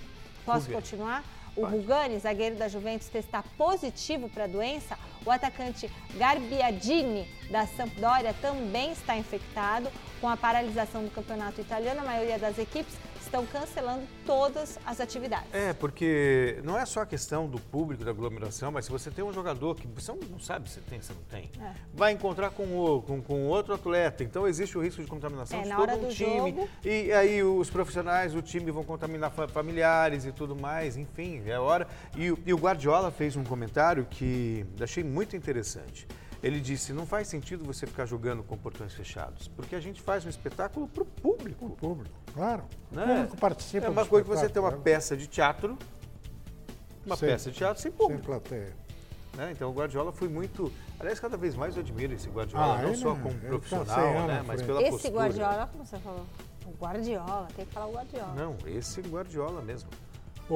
Posso 0.45 0.67
Rugani. 0.67 0.75
continuar? 0.75 1.25
O 1.57 1.62
Pode. 1.62 1.77
Rugani, 1.77 2.19
zagueiro 2.19 2.57
da 2.57 2.69
Juventus, 2.69 3.09
testar 3.09 3.45
positivo 3.57 4.29
para 4.29 4.45
a 4.45 4.47
doença. 4.47 4.99
O 5.25 5.31
atacante 5.31 5.91
Garbiadini, 6.15 7.29
da 7.50 7.67
Sampdoria, 7.67 8.35
também 8.41 8.93
está 8.93 9.17
infectado. 9.17 9.91
Com 10.21 10.29
a 10.29 10.37
paralisação 10.37 11.03
do 11.03 11.11
campeonato 11.11 11.61
italiano, 11.61 12.00
a 12.00 12.05
maioria 12.05 12.39
das 12.39 12.59
equipes 12.59 12.95
estão 13.31 13.47
cancelando 13.47 14.03
todas 14.27 14.77
as 14.85 15.01
atividades. 15.01 15.47
É, 15.55 15.73
porque 15.73 16.59
não 16.65 16.77
é 16.77 16.85
só 16.85 17.03
a 17.03 17.07
questão 17.07 17.47
do 17.49 17.61
público, 17.61 18.05
da 18.05 18.11
aglomeração, 18.11 18.73
mas 18.73 18.87
se 18.87 18.91
você 18.91 19.09
tem 19.09 19.25
um 19.25 19.33
jogador 19.33 19.77
que 19.77 19.87
você 19.87 20.13
não 20.29 20.41
sabe 20.41 20.69
se 20.69 20.81
tem, 20.81 21.01
se 21.01 21.13
não 21.13 21.23
tem, 21.31 21.49
É. 21.61 21.73
vai 21.95 22.13
encontrar 22.13 22.51
com, 22.51 22.65
o, 22.65 23.01
com, 23.03 23.23
com 23.23 23.47
outro 23.47 23.73
atleta, 23.75 24.25
então 24.25 24.49
existe 24.49 24.77
o 24.77 24.83
risco 24.83 25.01
de 25.01 25.09
contaminação 25.09 25.61
É, 25.61 25.63
de 25.63 25.69
na 25.69 25.77
todo 25.77 25.89
hora 25.91 25.97
um 25.97 26.09
do 26.09 26.13
time. 26.15 26.51
jogo- 26.51 26.69
E 26.85 27.13
aí 27.13 27.43
os 27.43 27.71
profissionais 27.71 28.33
do 28.33 28.43
time 28.43 28.71
vão 28.73 28.83
contaminar 28.83 29.31
fa- 29.31 29.47
familiares 29.47 30.25
e 30.27 30.33
tudo 30.33 30.57
mais, 30.57 30.97
enfim, 30.97 31.43
é 31.47 31.59
hora. 31.59 31.87
E, 32.17 32.33
o- 32.33 32.39
e 32.45 32.53
o 32.53 32.57
Guardiola 32.59 33.13
fez 33.13 33.37
um 33.37 33.45
comentário 33.45 34.05
que 34.11 34.67
achei 34.81 35.05
muito 35.05 35.37
interessante. 35.37 36.07
Ele 36.43 36.59
disse, 36.59 36.95
não 36.95 37.05
faz 37.05 37.29
sentido 37.29 37.63
você 37.67 37.87
ficar 37.87 38.07
jogando 38.07 38.43
com 38.43 38.57
portões 38.57 38.95
fechados, 38.95 39.47
porque 39.49 39.75
a 39.77 39.81
gente 39.81 40.01
faz 40.01 40.25
um 40.25 40.29
espetáculo 40.31 40.89
para 40.89 41.03
o 41.03 41.07
público. 41.07 41.67
O 41.67 41.71
público, 41.71 42.15
claro. 42.35 42.63
Né? 42.91 43.05
O 43.05 43.07
público 43.17 43.37
participa 43.37 43.87
É 43.87 43.91
uma 43.91 44.07
coisa 44.07 44.25
que 44.25 44.31
você 44.31 44.49
tem 44.49 44.61
uma 44.63 44.69
espetáculo, 44.71 44.83
peça 44.83 45.17
de 45.17 45.27
teatro, 45.27 45.79
uma 47.07 47.17
Sem- 47.17 47.29
peça 47.29 47.51
de 47.51 47.57
teatro 47.57 47.81
sem 47.83 47.91
Sem 47.91 47.99
público. 47.99 48.25
plateia. 48.25 48.75
né? 49.37 49.53
Então 49.53 49.71
o 49.71 49.73
Guardiola 49.73 50.13
foi 50.13 50.29
muito. 50.29 50.73
Aliás, 50.99 51.19
cada 51.21 51.37
vez 51.37 51.55
mais 51.55 51.77
eu 51.77 51.83
admiro 51.83 52.13
esse 52.13 52.29
Guardiola, 52.29 52.79
Ah, 52.79 52.83
não 52.83 52.95
só 52.95 53.13
é- 53.13 53.15
como 53.15 53.35
tá 53.35 53.47
profissional, 53.49 54.07
anos 54.17 54.27
né? 54.27 54.45
Mas 54.47 54.61
pela 54.63 54.83
Esse 54.83 54.91
postura. 54.91 55.15
Guardiola, 55.15 55.67
como 55.73 55.87
você 55.87 55.99
falou? 55.99 56.27
O 56.67 56.73
Guardiola, 56.85 57.49
tem 57.57 57.65
que 57.65 57.73
falar 57.73 57.87
o 57.87 57.93
Guardiola. 57.93 58.35
Não, 58.35 58.57
esse 58.67 59.01
Guardiola 59.03 59.63
mesmo. 59.63 59.89
O, 60.49 60.55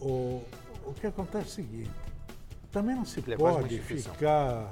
o, 0.00 0.44
o 0.86 0.94
que 0.94 1.06
acontece 1.08 1.44
é 1.44 1.48
o 1.48 1.50
seguinte, 1.66 1.90
também 2.72 2.94
não 2.94 3.04
se 3.04 3.18
Ele 3.20 3.34
é 3.34 3.36
uma 3.36 3.52
pode 3.52 3.74
instituição. 3.74 4.14
ficar 4.14 4.70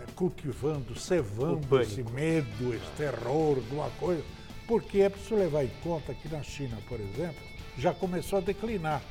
é, 0.00 0.12
cultivando, 0.16 0.98
cevando 0.98 1.80
esse 1.80 2.02
medo, 2.02 2.74
esse 2.74 2.90
terror, 2.96 3.56
alguma 3.58 3.90
coisa, 4.00 4.22
porque 4.66 5.00
é 5.00 5.08
preciso 5.08 5.34
levar 5.34 5.64
em 5.64 5.70
conta 5.82 6.14
que 6.14 6.28
na 6.28 6.42
China, 6.42 6.78
por 6.88 6.98
exemplo, 7.00 7.42
já 7.78 7.92
começou 7.92 8.38
a 8.38 8.42
declinar 8.42 9.02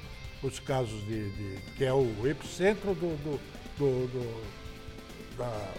os 0.43 0.59
casos 0.59 1.05
de, 1.05 1.29
de- 1.31 1.61
que 1.77 1.83
é 1.85 1.93
o 1.93 2.07
epicentro 2.27 2.93
do, 2.95 3.15
do- 3.23 3.39
do- 3.77 4.07
do- 4.07 5.37
da, 5.37 5.73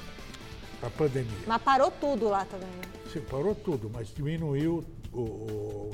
da 0.82 0.90
pandemia. 0.90 1.30
Mas 1.46 1.62
parou 1.62 1.90
tudo 1.90 2.28
lá 2.28 2.44
também. 2.44 2.68
né? 2.68 2.82
Se 3.12 3.20
parou 3.20 3.54
tudo, 3.54 3.90
mas 3.92 4.08
diminuiu, 4.14 4.84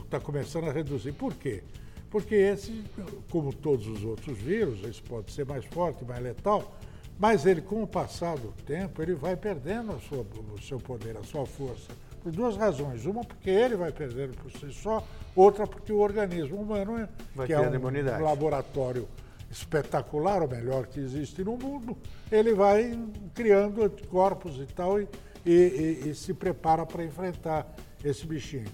está 0.05 0.21
começando 0.21 0.69
a 0.69 0.73
reduzir. 0.73 1.13
Por 1.13 1.35
quê? 1.35 1.63
Porque 2.11 2.35
esse, 2.35 2.85
como 3.31 3.53
todos 3.53 3.87
os 3.87 4.03
outros 4.05 4.39
vírus, 4.39 4.83
esse 4.85 5.03
pode 5.03 5.31
ser 5.33 5.45
mais 5.45 5.65
forte, 5.67 6.05
mais 6.05 6.23
letal, 6.23 6.75
mas 7.19 7.45
ele, 7.45 7.61
com 7.61 7.83
o 7.83 7.87
passar 7.87 8.37
do 8.39 8.53
tempo, 8.65 9.03
ele 9.03 9.15
vai 9.15 9.37
perdendo 9.37 9.93
a 9.93 9.99
sua- 9.99 10.25
o 10.55 10.63
seu 10.63 10.79
poder, 10.79 11.17
a 11.17 11.23
sua 11.25 11.45
força. 11.45 11.91
Por 12.29 12.33
duas 12.33 12.57
razões. 12.59 13.07
Uma, 13.07 13.25
porque 13.25 13.49
ele 13.49 13.75
vai 13.75 13.91
perdendo 13.91 14.35
por 14.37 14.51
si 14.53 14.71
só, 14.71 15.03
outra, 15.35 15.67
porque 15.67 15.91
o 15.93 15.99
organismo 15.99 16.61
humano, 16.61 16.99
é- 16.99 17.09
Vai 17.35 17.47
que 17.47 17.55
é 17.55 17.61
um 17.61 17.75
imunidade. 17.75 18.23
laboratório 18.23 19.09
espetacular, 19.51 20.43
o 20.43 20.49
melhor 20.49 20.87
que 20.87 21.01
existe 21.01 21.43
no 21.43 21.57
mundo, 21.57 21.97
ele 22.31 22.53
vai 22.53 22.99
criando 23.35 23.83
anticorpos 23.83 24.59
e 24.61 24.67
tal 24.67 25.01
e, 25.01 25.09
e- 25.47 26.03
e- 26.05 26.09
e 26.11 26.15
se 26.15 26.35
prepara 26.35 26.85
para 26.85 27.03
enfrentar 27.03 27.67
esse 28.05 28.27
bichinho. 28.27 28.69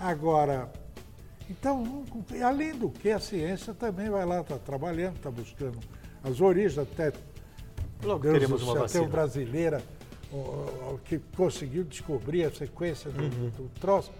Agora, 0.00 0.68
então, 1.48 2.02
além 2.44 2.74
do 2.74 2.90
que, 2.90 3.10
a 3.12 3.20
ciência 3.20 3.72
também 3.72 4.10
vai 4.10 4.26
lá, 4.26 4.40
está 4.40 4.58
trabalhando, 4.58 5.14
está 5.18 5.30
buscando 5.30 5.78
as 6.24 6.40
origens, 6.40 6.78
até 6.78 7.12
Logo 8.02 8.22
Deus 8.24 8.34
teremos 8.34 8.60
uma 8.64 8.72
céu, 8.72 8.82
vacina. 8.82 9.04
uma 9.04 9.10
brasileira 9.10 9.80
ó, 10.32 10.96
que 11.04 11.18
conseguiu 11.36 11.84
descobrir 11.84 12.44
a 12.44 12.50
sequência 12.50 13.10
do, 13.10 13.22
Uhum. 13.22 13.50
do 13.50 13.68
troço. 13.80 14.10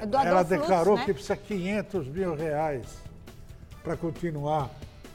É 0.00 0.06
do 0.06 0.16
Ela 0.16 0.40
Adolfo 0.40 0.54
Lutz, 0.54 0.60
declarou 0.68 0.96
né? 0.96 1.04
que 1.04 1.12
precisa 1.12 1.36
500 1.36 2.06
mil 2.08 2.34
reais 2.34 2.86
para 3.82 3.96
continuar 3.96 4.70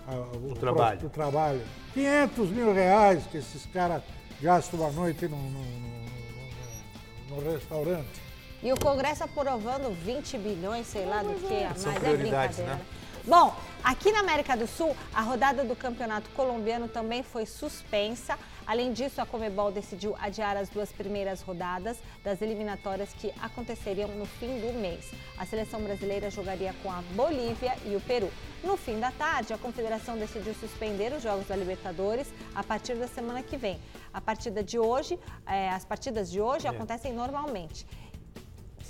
a- 0.07 0.15
o, 0.15 0.53
trabalho. 0.55 1.07
o 1.07 1.09
trabalho. 1.09 1.61
500 1.93 2.49
mil 2.49 2.73
reais 2.73 3.25
que 3.27 3.37
esses 3.37 3.65
caras 3.67 4.01
gastam 4.41 4.79
uma 4.79 4.91
noite 4.91 5.27
no, 5.27 5.37
no- 5.37 5.59
no- 5.59 7.41
no- 7.41 7.51
restaurante. 7.51 8.21
E 8.61 8.71
o 8.71 8.79
Congresso 8.79 9.23
aprovando 9.23 9.91
20 10.03 10.37
bilhões, 10.37 10.87
sei 10.87 11.05
lá 11.05 11.21
do 11.23 11.33
que, 11.35 11.63
a 11.63 11.69
mais 11.69 11.81
São 11.81 11.91
é 11.91 11.99
prioridades, 11.99 12.57
brincadeira. 12.57 12.75
né? 12.75 12.85
Bom, 13.27 13.55
aqui 13.83 14.11
na 14.11 14.19
América 14.19 14.55
do 14.55 14.67
Sul, 14.67 14.95
a 15.13 15.21
rodada 15.21 15.63
do 15.63 15.75
Campeonato 15.75 16.29
Colombiano 16.31 16.87
também 16.87 17.23
foi 17.23 17.45
suspensa. 17.47 18.37
Além 18.67 18.93
disso, 18.93 19.22
a 19.22 19.25
Comebol 19.27 19.72
decidiu 19.72 20.15
adiar 20.19 20.57
as 20.57 20.69
duas 20.69 20.91
primeiras 20.91 21.41
rodadas 21.41 21.98
das 22.24 22.41
eliminatórias 22.41 23.13
que 23.13 23.31
aconteceriam 23.39 24.10
no 24.10 24.25
fim 24.25 24.60
do 24.60 24.74
mês. 24.79 25.12
A 25.38 25.45
seleção 25.45 25.81
brasileira 25.81 26.31
jogaria 26.31 26.74
com 26.81 26.91
a 26.91 27.03
Bolívia 27.15 27.75
e 27.86 27.95
o 27.95 28.01
Peru. 28.01 28.29
No 28.63 28.75
fim 28.75 29.00
da 29.00 29.12
tarde, 29.12 29.53
a 29.53 29.57
Confederação 29.60 30.17
decidiu 30.17 30.53
suspender 30.55 31.13
os 31.13 31.22
Jogos 31.22 31.48
da 31.48 31.55
Libertadores 31.55 32.27
a 32.55 32.63
partir 32.63 32.95
da 32.95 33.07
semana 33.07 33.43
que 33.43 33.55
vem. 33.55 33.79
A 34.12 34.19
partida 34.19 34.63
de 34.63 34.79
hoje, 34.79 35.19
eh, 35.45 35.69
as 35.69 35.86
partidas 35.86 36.31
de 36.31 36.41
hoje 36.41 36.65
É. 36.65 36.69
acontecem 36.72 37.13
normalmente. 37.13 37.86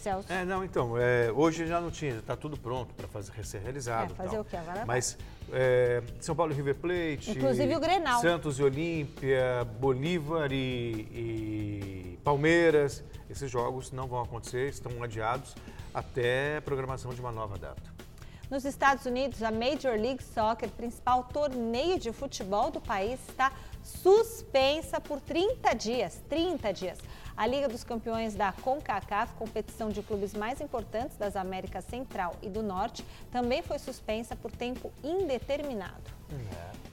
Celso. 0.06 0.32
É, 0.32 0.46
não, 0.46 0.64
então, 0.64 0.96
é, 0.96 1.32
hoje 1.32 1.66
já 1.66 1.82
não 1.82 1.90
tinha, 1.90 2.18
está 2.18 2.36
tudo 2.36 2.56
pronto 2.56 2.94
para 2.94 3.08
fazer, 3.08 3.44
ser 3.44 3.60
realizado. 3.60 4.12
É, 4.12 4.16
fazer 4.16 4.40
o 4.40 4.46
quê? 4.46 4.56
Agora. 4.56 4.86
Mas 4.86 5.18
é, 5.52 6.04
São 6.20 6.36
Paulo 6.36 6.54
e 6.54 6.56
River 6.56 6.76
Plate. 6.76 7.32
Inclusive 7.32 7.76
o 7.76 7.80
Grenal. 7.80 8.22
Santos 8.22 8.60
e 8.60 8.64
Olímpia, 8.64 9.66
Bolívar 9.80 10.52
e, 10.52 11.08
e 11.12 12.20
Palmeiras. 12.24 13.04
Esses 13.28 13.50
jogos 13.50 13.92
não 13.92 14.08
vão 14.08 14.22
acontecer, 14.22 14.70
estão 14.70 15.02
adiados 15.02 15.56
até 15.92 16.58
a 16.58 16.62
programação 16.62 17.12
de 17.12 17.20
uma 17.20 17.32
nova 17.32 17.58
data. 17.58 17.96
Nos 18.52 18.64
Estados 18.64 19.08
Unidos, 19.08 19.42
a 19.42 19.50
Major 19.50 20.00
League 20.00 20.24
Soccer, 20.24 20.70
principal 20.70 21.24
torneio 21.24 21.98
de 21.98 22.14
futebol 22.14 22.70
do 22.70 22.80
país, 22.80 23.20
está 23.28 23.52
suspensa 23.82 25.02
por 25.02 25.20
30 25.20 25.74
dias. 25.74 26.22
30 26.30 26.72
dias. 26.74 27.00
A 27.38 27.46
Liga 27.46 27.68
dos 27.68 27.84
Campeões 27.84 28.34
da 28.34 28.54
CONCACAF, 28.54 29.34
competição 29.34 29.90
de 29.90 30.02
clubes 30.02 30.34
mais 30.34 30.62
importantes 30.62 31.18
das 31.18 31.36
Américas 31.36 31.84
Central 31.84 32.34
e 32.42 32.50
do 32.50 32.64
Norte, 32.64 33.06
também 33.30 33.62
foi 33.62 33.78
suspensa 33.78 34.38
por 34.38 34.52
tempo 34.52 34.92
indeterminado. 35.04 36.16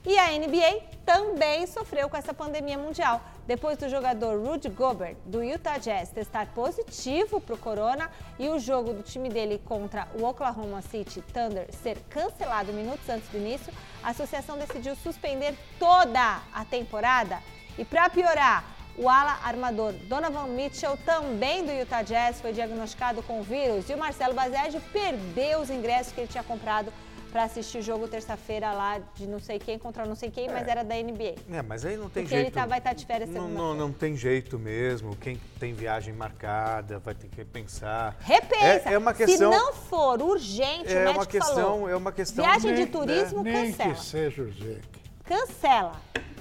E 0.05 0.17
a 0.19 0.27
NBA 0.37 0.81
também 1.05 1.65
sofreu 1.65 2.09
com 2.09 2.17
essa 2.17 2.33
pandemia 2.33 2.77
mundial. 2.77 3.21
Depois 3.47 3.77
do 3.77 3.87
jogador 3.87 4.37
Rudy 4.45 4.67
Gobert, 4.67 5.15
do 5.25 5.41
Utah 5.41 5.77
Jazz, 5.77 6.09
testar 6.09 6.47
positivo 6.47 7.39
para 7.39 7.55
o 7.55 7.57
corona 7.57 8.11
e 8.37 8.49
o 8.49 8.59
jogo 8.59 8.93
do 8.93 9.01
time 9.01 9.29
dele 9.29 9.61
contra 9.63 10.09
o 10.13 10.25
Oklahoma 10.25 10.81
City 10.81 11.21
Thunder 11.21 11.67
ser 11.81 11.97
cancelado 12.09 12.73
minutos 12.73 13.07
antes 13.07 13.29
do 13.29 13.37
início, 13.37 13.73
a 14.03 14.09
associação 14.09 14.57
decidiu 14.57 14.93
suspender 14.97 15.55
toda 15.79 16.41
a 16.53 16.65
temporada. 16.65 17.39
E 17.77 17.85
para 17.85 18.09
piorar, 18.09 18.72
o 18.97 19.09
ala 19.09 19.39
armador 19.43 19.93
Donovan 20.07 20.47
Mitchell, 20.47 20.97
também 21.05 21.65
do 21.65 21.71
Utah 21.71 22.01
Jazz, 22.03 22.39
foi 22.41 22.53
diagnosticado 22.53 23.23
com 23.23 23.39
o 23.39 23.43
vírus 23.43 23.89
e 23.89 23.93
o 23.93 23.97
Marcelo 23.97 24.33
Bazege 24.33 24.79
perdeu 24.91 25.59
os 25.59 25.69
ingressos 25.69 26.13
que 26.13 26.21
ele 26.21 26.27
tinha 26.27 26.43
comprado 26.43 26.91
para 27.31 27.45
assistir 27.45 27.79
o 27.79 27.81
jogo 27.81 28.07
terça-feira 28.07 28.71
lá 28.71 28.99
de 29.15 29.25
não 29.25 29.39
sei 29.39 29.57
quem 29.57 29.79
contra 29.79 30.05
não 30.05 30.13
sei 30.13 30.29
quem, 30.29 30.47
mas 30.51 30.67
era 30.67 30.83
da 30.83 30.93
NBA. 30.93 31.33
É, 31.51 31.63
mas 31.63 31.83
aí 31.83 31.97
não 31.97 32.07
tem 32.07 32.21
Porque 32.23 32.35
jeito. 32.35 32.47
ele 32.49 32.53
tá- 32.55 32.67
vai 32.67 32.77
estar 32.77 32.93
de 32.93 33.07
férias 33.07 33.27
não, 33.31 33.47
não, 33.47 33.73
não 33.73 33.91
tem 33.91 34.15
jeito 34.15 34.59
mesmo. 34.59 35.15
Quem 35.15 35.41
tem 35.59 35.73
viagem 35.73 36.13
marcada 36.13 36.99
vai 36.99 37.15
ter 37.15 37.27
que 37.29 37.37
repensar. 37.37 38.15
Repensa. 38.19 38.87
É, 38.87 38.93
é 38.93 38.97
uma 38.99 39.15
questão. 39.15 39.51
Se 39.51 39.57
não 39.57 39.73
for 39.73 40.21
urgente, 40.21 40.89
o 40.93 40.95
é 40.95 41.05
médico 41.05 41.19
uma 41.21 41.25
questão, 41.25 41.55
falou. 41.55 41.89
é 41.89 41.95
uma 41.95 42.11
questão. 42.11 42.45
Viagem 42.45 42.75
de 42.75 42.81
né, 42.81 42.85
turismo, 42.91 43.41
Nem 43.41 43.71
cancela. 43.71 43.93
que 43.95 44.05
seja 44.05 44.41
urgente. 44.43 44.89
Cancela. 45.25 45.93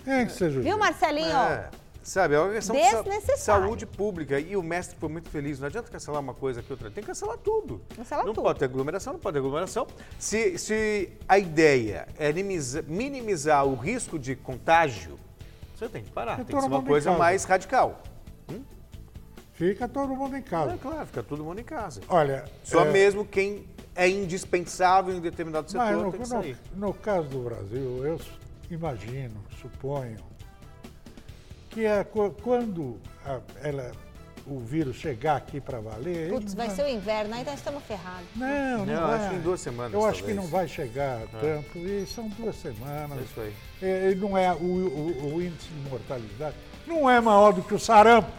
Nem 0.04 0.26
que 0.26 0.32
seja 0.32 0.58
urgente. 0.58 0.64
Viu, 0.64 0.76
Marcelinho? 0.76 1.36
É. 1.38 1.70
Sabe, 2.02 2.34
é 2.34 2.40
uma 2.40 2.52
questão 2.52 2.74
de 2.74 3.36
saúde 3.38 3.86
pública. 3.86 4.38
E 4.40 4.56
o 4.56 4.62
mestre 4.62 4.96
foi 4.98 5.08
muito 5.08 5.28
feliz. 5.30 5.60
Não 5.60 5.68
adianta 5.68 5.90
cancelar 5.90 6.20
uma 6.20 6.34
coisa 6.34 6.60
aqui, 6.60 6.72
outra. 6.72 6.90
Tem 6.90 7.02
que 7.02 7.06
cancelar 7.06 7.38
tudo. 7.38 7.80
Cancelar 7.96 8.24
não 8.26 8.32
tudo. 8.34 8.44
pode 8.44 8.58
ter 8.58 8.64
aglomeração, 8.64 9.12
não 9.12 9.20
pode 9.20 9.34
ter 9.34 9.38
aglomeração. 9.38 9.86
Se, 10.18 10.58
se 10.58 11.10
a 11.28 11.38
ideia 11.38 12.08
é 12.18 12.32
minimiza- 12.32 12.82
minimizar 12.88 13.64
o 13.64 13.74
risco 13.76 14.18
de 14.18 14.34
contágio, 14.34 15.16
você 15.76 15.88
tem 15.88 16.02
que 16.02 16.10
parar. 16.10 16.36
Tem 16.36 16.44
que 16.44 16.52
ser 16.60 16.66
uma 16.66 16.82
coisa 16.82 17.12
mais 17.16 17.44
radical. 17.44 18.02
Fica 19.52 19.86
todo 19.86 20.16
mundo 20.16 20.34
em 20.34 20.38
É 20.40 20.42
casa. 20.42 20.78
claro, 20.78 21.06
fica 21.06 21.22
todo 21.22 21.44
mundo 21.44 21.60
em 21.60 21.64
casa. 21.64 22.00
Olha, 22.08 22.44
Só 22.64 22.84
é, 22.86 22.90
mesmo 22.90 23.24
quem 23.24 23.64
é 23.94 24.08
indispensável 24.08 25.14
em 25.14 25.20
determinado 25.20 25.70
setor 25.70 25.84
mas 25.84 25.96
no, 25.96 26.02
tem 26.02 26.12
que 26.12 26.18
no- 26.18 26.26
sair. 26.26 26.56
no 26.74 26.94
caso 26.94 27.28
do 27.28 27.40
Brasil, 27.44 28.04
eu 28.04 28.18
imagino, 28.70 29.36
suponho, 29.60 30.16
que 31.72 31.84
é 31.86 32.04
quando 32.42 32.98
a- 33.24 33.40
ela- 33.62 33.90
o 34.46 34.58
vírus 34.60 34.96
chegar 34.96 35.36
aqui 35.36 35.60
para 35.60 35.80
valer. 35.80 36.28
Putz, 36.28 36.52
vai 36.54 36.66
não- 36.68 36.74
ser 36.74 36.84
o 36.84 36.88
inverno, 36.88 37.32
aí 37.34 37.44
nós 37.44 37.54
estamos 37.54 37.82
ferrados. 37.84 38.26
Não, 38.34 38.78
não, 38.78 38.86
Não, 38.86 39.06
vai. 39.06 39.18
acho 39.20 39.30
que 39.30 39.36
em 39.36 39.40
duas 39.40 39.60
semanas, 39.60 39.92
Eu 39.94 40.04
acho 40.04 40.14
que 40.14 40.18
talvez. 40.34 40.36
não 40.36 40.46
vai 40.46 40.68
chegar 40.68 41.20
tanto, 41.40 41.78
e 41.78 42.04
são 42.06 42.28
duas 42.28 42.56
semanas. 42.56 43.18
É 43.18 43.22
isso 43.22 43.40
aí. 43.40 43.54
É, 43.80 44.10
e 44.10 44.14
não 44.16 44.36
é 44.36 44.52
o, 44.52 44.56
o- 44.56 45.34
o 45.36 45.42
índice 45.42 45.68
de 45.68 45.88
mortalidade 45.90 46.56
não 46.86 47.08
é 47.08 47.20
maior 47.20 47.52
do 47.52 47.62
que 47.62 47.72
o 47.74 47.78
sarampo. 47.78 48.30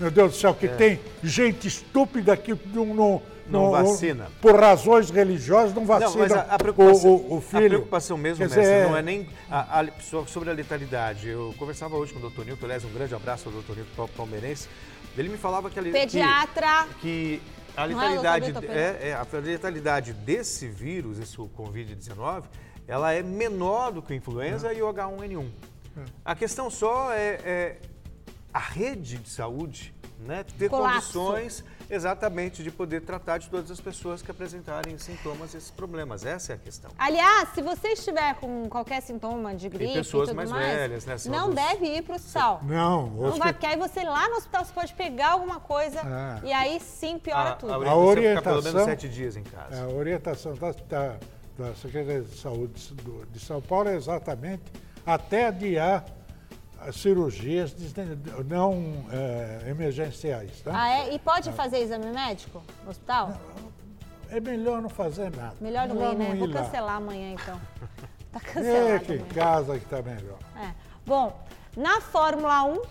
Meu 0.00 0.10
Deus 0.10 0.32
do 0.32 0.36
céu, 0.38 0.54
que 0.54 0.66
tem 0.68 1.00
gente 1.22 1.68
estúpida 1.68 2.36
que 2.36 2.52
não, 2.72 2.86
não, 2.86 3.22
É. 3.30 3.34
Não 3.50 3.70
vacina. 3.70 4.28
Por 4.40 4.58
razões 4.58 5.10
religiosas 5.10 5.74
não 5.74 5.84
vacina 5.84 6.10
Não, 6.10 6.18
mas 6.18 6.32
a, 6.32 6.40
a 6.54 6.58
preocupação, 6.58 7.10
o, 7.10 7.36
o, 7.36 7.40
filho. 7.40 7.66
a 7.66 7.68
preocupação 7.68 8.16
mesmo, 8.16 8.38
Quer 8.38 8.44
mestre, 8.44 8.60
dizer, 8.62 8.88
não 8.88 8.96
é 8.96 9.02
nem 9.02 9.28
a- 9.50 9.80
a- 9.80 9.86
so- 10.00 10.26
sobre 10.26 10.48
a 10.50 10.52
letalidade. 10.54 11.28
Eu 11.28 11.54
conversava 11.58 11.94
hoje 11.96 12.12
com 12.12 12.18
o 12.18 12.22
doutor 12.22 12.44
Nilton, 12.46 12.64
aliás, 12.64 12.84
um 12.84 12.90
grande 12.92 13.14
abraço 13.14 13.48
ao 13.48 13.52
doutor 13.52 13.76
Nilton 13.76 13.90
Pal- 13.94 14.08
Palmeirense. 14.16 14.66
Ele 15.16 15.28
me 15.28 15.36
falava 15.36 15.68
que 15.70 15.80
Pediatra. 15.92 16.86
que, 17.00 17.00
que 17.00 17.42
a 17.76 17.86
Não 17.86 18.00
é, 18.02 18.08
letalidade, 18.16 18.66
é, 18.66 19.08
é, 19.10 19.12
a 19.14 19.38
letalidade 19.38 20.12
desse 20.14 20.66
vírus, 20.66 21.18
esse 21.20 21.36
Covid-19, 21.36 22.44
ela 22.88 23.12
é 23.12 23.22
menor 23.22 23.92
do 23.92 24.00
que 24.02 24.12
a 24.12 24.16
influenza 24.16 24.72
e 24.72 24.82
o 24.82 24.86
H1N1. 24.92 25.46
A 26.24 26.34
questão 26.34 26.68
só 26.70 27.12
é, 27.12 27.38
é 27.44 27.76
a 28.54 28.58
rede 28.60 29.18
de 29.18 29.28
saúde 29.28 29.92
né, 30.20 30.44
ter 30.56 30.70
Colapso. 30.70 31.12
condições 31.18 31.64
exatamente 31.90 32.62
de 32.62 32.70
poder 32.70 33.02
tratar 33.02 33.36
de 33.36 33.50
todas 33.50 33.70
as 33.70 33.78
pessoas 33.80 34.22
que 34.22 34.30
apresentarem 34.30 34.96
sintomas 34.96 35.52
e 35.52 35.58
esses 35.58 35.70
problemas. 35.70 36.24
Essa 36.24 36.52
é 36.52 36.54
a 36.54 36.58
questão. 36.58 36.90
Aliás, 36.96 37.50
se 37.54 37.60
você 37.60 37.88
estiver 37.88 38.34
com 38.36 38.66
qualquer 38.70 39.02
sintoma 39.02 39.54
de 39.54 39.68
gripe 39.68 39.92
pessoas 39.92 40.28
e 40.28 40.30
tudo 40.30 40.36
mais 40.36 40.50
mais, 40.50 40.66
velhas, 40.78 41.04
né, 41.04 41.16
não 41.26 41.46
dos- 41.48 41.56
deve 41.56 41.84
ir 41.98 42.02
para 42.02 42.12
o 42.12 42.16
hospital. 42.16 42.60
Não, 42.62 43.06
Não 43.10 43.30
vai, 43.32 43.48
que- 43.48 43.54
porque 43.54 43.66
aí 43.66 43.76
você 43.76 44.02
lá 44.04 44.26
no 44.30 44.36
hospital 44.36 44.64
você 44.64 44.72
pode 44.72 44.94
pegar 44.94 45.32
alguma 45.32 45.60
coisa 45.60 46.00
Ah. 46.02 46.40
e 46.42 46.52
aí 46.52 46.80
sim 46.80 47.18
piora 47.18 47.50
a, 47.50 47.54
tudo. 47.56 47.72
a 47.72 47.76
A 47.90 47.94
orientação, 47.96 48.22
é 48.24 48.28
ficar 48.36 48.42
pelo 48.42 48.56
orientação- 48.58 48.86
menos 48.86 49.00
sete 49.02 49.08
dias 49.12 49.36
em 49.36 49.42
casa. 49.42 49.82
a 49.84 49.88
orientação 49.88 50.54
da, 50.54 50.70
da, 50.88 51.16
da 51.58 51.74
Secretaria 51.74 52.22
de 52.22 52.38
Saúde 52.38 52.94
de 53.30 53.40
São 53.40 53.60
Paulo 53.60 53.90
é 53.90 53.96
exatamente 53.96 54.62
até 55.04 55.48
adiar 55.48 56.02
as 56.86 56.96
cirurgias 56.96 57.74
não 58.46 59.06
eh, 59.10 59.70
emergenciais. 59.70 60.60
Tá? 60.62 60.70
Ah, 60.74 60.90
é? 60.90 61.14
E 61.14 61.18
pode 61.18 61.50
fazer 61.52 61.78
exame 61.78 62.06
médico 62.06 62.62
no 62.84 62.90
hospital? 62.90 63.32
É 64.30 64.40
melhor 64.40 64.82
não 64.82 64.88
fazer 64.90 65.30
nada. 65.34 65.54
Melhor 65.60 65.88
não 65.88 66.12
ir, 66.12 66.16
né? 66.16 66.34
Vou 66.34 66.48
lá. 66.48 66.62
cancelar 66.62 66.96
amanhã 66.96 67.32
então. 67.32 67.60
Tá 68.34 68.40
É, 68.40 68.52
cancelado. 68.52 69.04
que 69.04 69.12
amanhã. 69.12 69.26
casa 69.32 69.78
que 69.78 69.84
tá 69.86 70.02
melhor. 70.02 70.38
É. 70.60 70.70
Bom, 71.06 71.40
na 71.76 72.00
Fórmula 72.00 72.64
1 72.64 72.82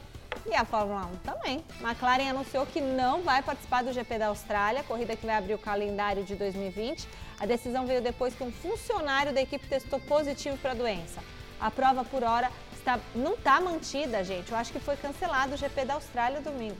e 0.45 0.55
a 0.55 0.63
Fórmula 0.63 1.01
1 1.05 1.15
também, 1.17 1.61
McLaren 1.81 2.29
anunciou 2.29 2.65
que 2.65 2.79
não 2.79 3.21
vai 3.23 3.43
participar 3.43 3.83
do 3.83 3.91
GP 3.91 4.19
da 4.19 4.27
Austrália, 4.27 4.83
corrida 4.83 5.17
que 5.17 5.25
vai 5.25 5.35
abrir 5.35 5.53
o 5.53 5.57
calendário 5.57 6.23
de 6.23 6.33
2020. 6.35 7.05
A 7.41 7.45
decisão 7.45 7.85
veio 7.85 8.01
depois 8.01 8.33
que 8.33 8.41
um 8.41 8.53
funcionário 8.53 9.33
da 9.33 9.41
equipe 9.41 9.67
testou 9.67 9.99
positivo 9.99 10.57
para 10.59 10.71
a 10.71 10.75
doença. 10.75 11.19
A 11.59 11.69
prova 11.69 12.05
por 12.05 12.23
hora 12.23 12.49
está, 12.83 12.99
não 13.15 13.33
está 13.33 13.59
mantida, 13.61 14.23
gente. 14.23 14.51
Eu 14.51 14.57
acho 14.57 14.71
que 14.71 14.79
foi 14.79 14.95
cancelado 14.97 15.53
o 15.53 15.57
GP 15.57 15.85
da 15.85 15.93
Austrália 15.95 16.41
domingo. 16.41 16.75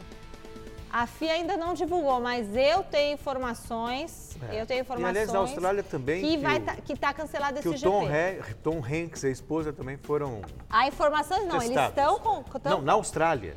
A 0.92 1.08
FIA 1.08 1.34
ainda 1.34 1.58
não 1.58 1.74
divulgou, 1.74 2.20
mas 2.20 2.56
eu 2.56 2.84
tenho 2.84 3.16
informações. 3.16 4.38
É. 4.52 4.62
Eu 4.62 4.66
tenho 4.68 4.80
E, 4.80 4.82
informações. 4.82 5.10
aliás, 5.10 5.32
da 5.32 5.40
Austrália 5.40 5.82
também, 5.84 6.22
Que, 6.22 6.30
que 6.32 6.38
vai 6.38 6.58
o- 6.60 6.62
tá, 6.66 6.76
que 6.76 6.96
tá 6.96 7.14
cancelado 7.14 7.58
esse 7.58 7.68
o 7.68 7.80
Tom, 7.80 8.06
GP. 8.06 8.54
Tom 8.62 8.78
Hanks 8.86 9.24
e 9.24 9.28
a 9.28 9.30
esposa 9.32 9.74
também 9.74 9.98
foram 9.98 10.42
A 10.70 10.88
informações 10.88 11.46
não, 11.48 11.62
eles 11.64 11.76
estão 11.76 12.20
com. 12.20 12.42
Estão, 12.42 12.72
Não, 12.78 12.82
na 12.84 12.94
Austrália. 12.94 13.56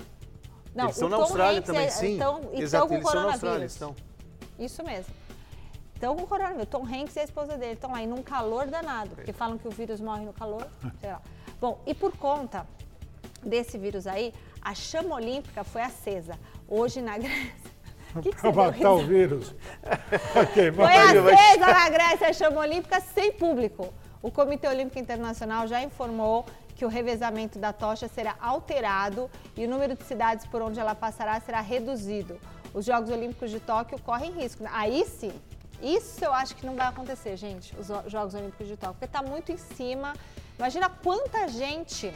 Não, 0.74 0.84
eles 0.84 0.96
estão 0.96 1.08
na 1.10 1.16
Austrália 1.16 1.58
Hanks 1.58 1.66
também, 1.66 1.86
é- 1.86 1.90
sim. 1.90 2.12
estão- 2.12 2.38
estão 2.38 2.54
Exato, 2.54 2.86
com 2.88 2.94
eles 2.94 3.06
estão 3.06 3.22
na 3.22 3.32
Austrália, 3.32 3.38
coronavírus. 3.68 3.72
estão. 3.72 3.96
Isso 4.58 4.82
mesmo. 4.84 5.14
Então, 5.96 6.16
com 6.16 6.22
o 6.22 6.26
coronavírus. 6.26 6.68
Tom 6.70 6.84
Hanks 6.86 7.16
e 7.16 7.20
a 7.20 7.24
esposa 7.24 7.56
dele 7.58 7.72
estão 7.72 7.90
lá 7.92 8.02
e 8.02 8.06
num 8.06 8.22
calor 8.22 8.66
danado, 8.66 9.10
porque 9.14 9.32
falam 9.34 9.58
que 9.58 9.66
o 9.68 9.70
vírus 9.70 10.00
morre 10.00 10.24
no 10.24 10.32
calor, 10.32 10.66
sei 11.00 11.10
lá. 11.10 11.20
Bom, 11.60 11.80
e 11.86 11.94
por 11.94 12.16
conta 12.16 12.66
desse 13.42 13.78
vírus 13.78 14.06
aí, 14.06 14.32
a 14.60 14.74
chama 14.74 15.14
olímpica 15.14 15.64
foi 15.64 15.82
acesa. 15.82 16.38
Hoje 16.68 17.00
na 17.00 17.16
Grécia. 17.18 17.76
O 18.14 18.22
que, 18.22 18.30
que 18.30 18.42
deu 18.42 18.52
matar 18.52 18.92
o 18.92 19.06
vírus. 19.06 19.54
ok, 20.34 20.72
Foi 20.72 20.84
acesa 20.84 21.66
na 21.66 21.88
Grécia 21.88 22.28
a 22.28 22.32
chama 22.32 22.60
olímpica 22.60 23.00
sem 23.00 23.32
público. 23.32 23.92
O 24.22 24.30
Comitê 24.30 24.66
Olímpico 24.66 24.98
Internacional 24.98 25.66
já 25.66 25.82
informou 25.82 26.46
que 26.74 26.84
o 26.84 26.88
revezamento 26.88 27.58
da 27.58 27.72
tocha 27.72 28.08
será 28.08 28.36
alterado 28.40 29.30
e 29.56 29.64
o 29.64 29.68
número 29.68 29.94
de 29.94 30.04
cidades 30.04 30.46
por 30.46 30.60
onde 30.60 30.78
ela 30.78 30.94
passará 30.94 31.38
será 31.40 31.60
reduzido. 31.60 32.38
Os 32.74 32.84
Jogos 32.84 33.10
Olímpicos 33.10 33.50
de 33.50 33.60
Tóquio 33.60 33.98
correm 34.00 34.32
risco. 34.32 34.64
Aí 34.70 35.04
sim, 35.06 35.32
isso 35.82 36.24
eu 36.24 36.32
acho 36.32 36.54
que 36.56 36.64
não 36.66 36.74
vai 36.74 36.86
acontecer, 36.86 37.36
gente, 37.36 37.74
os 37.78 37.86
Jogos 38.10 38.34
Olímpicos 38.34 38.66
de 38.66 38.76
Tóquio, 38.76 38.94
porque 38.94 39.04
está 39.06 39.22
muito 39.22 39.52
em 39.52 39.56
cima. 39.56 40.14
Imagina 40.58 40.88
quanta 40.88 41.48
gente 41.48 42.12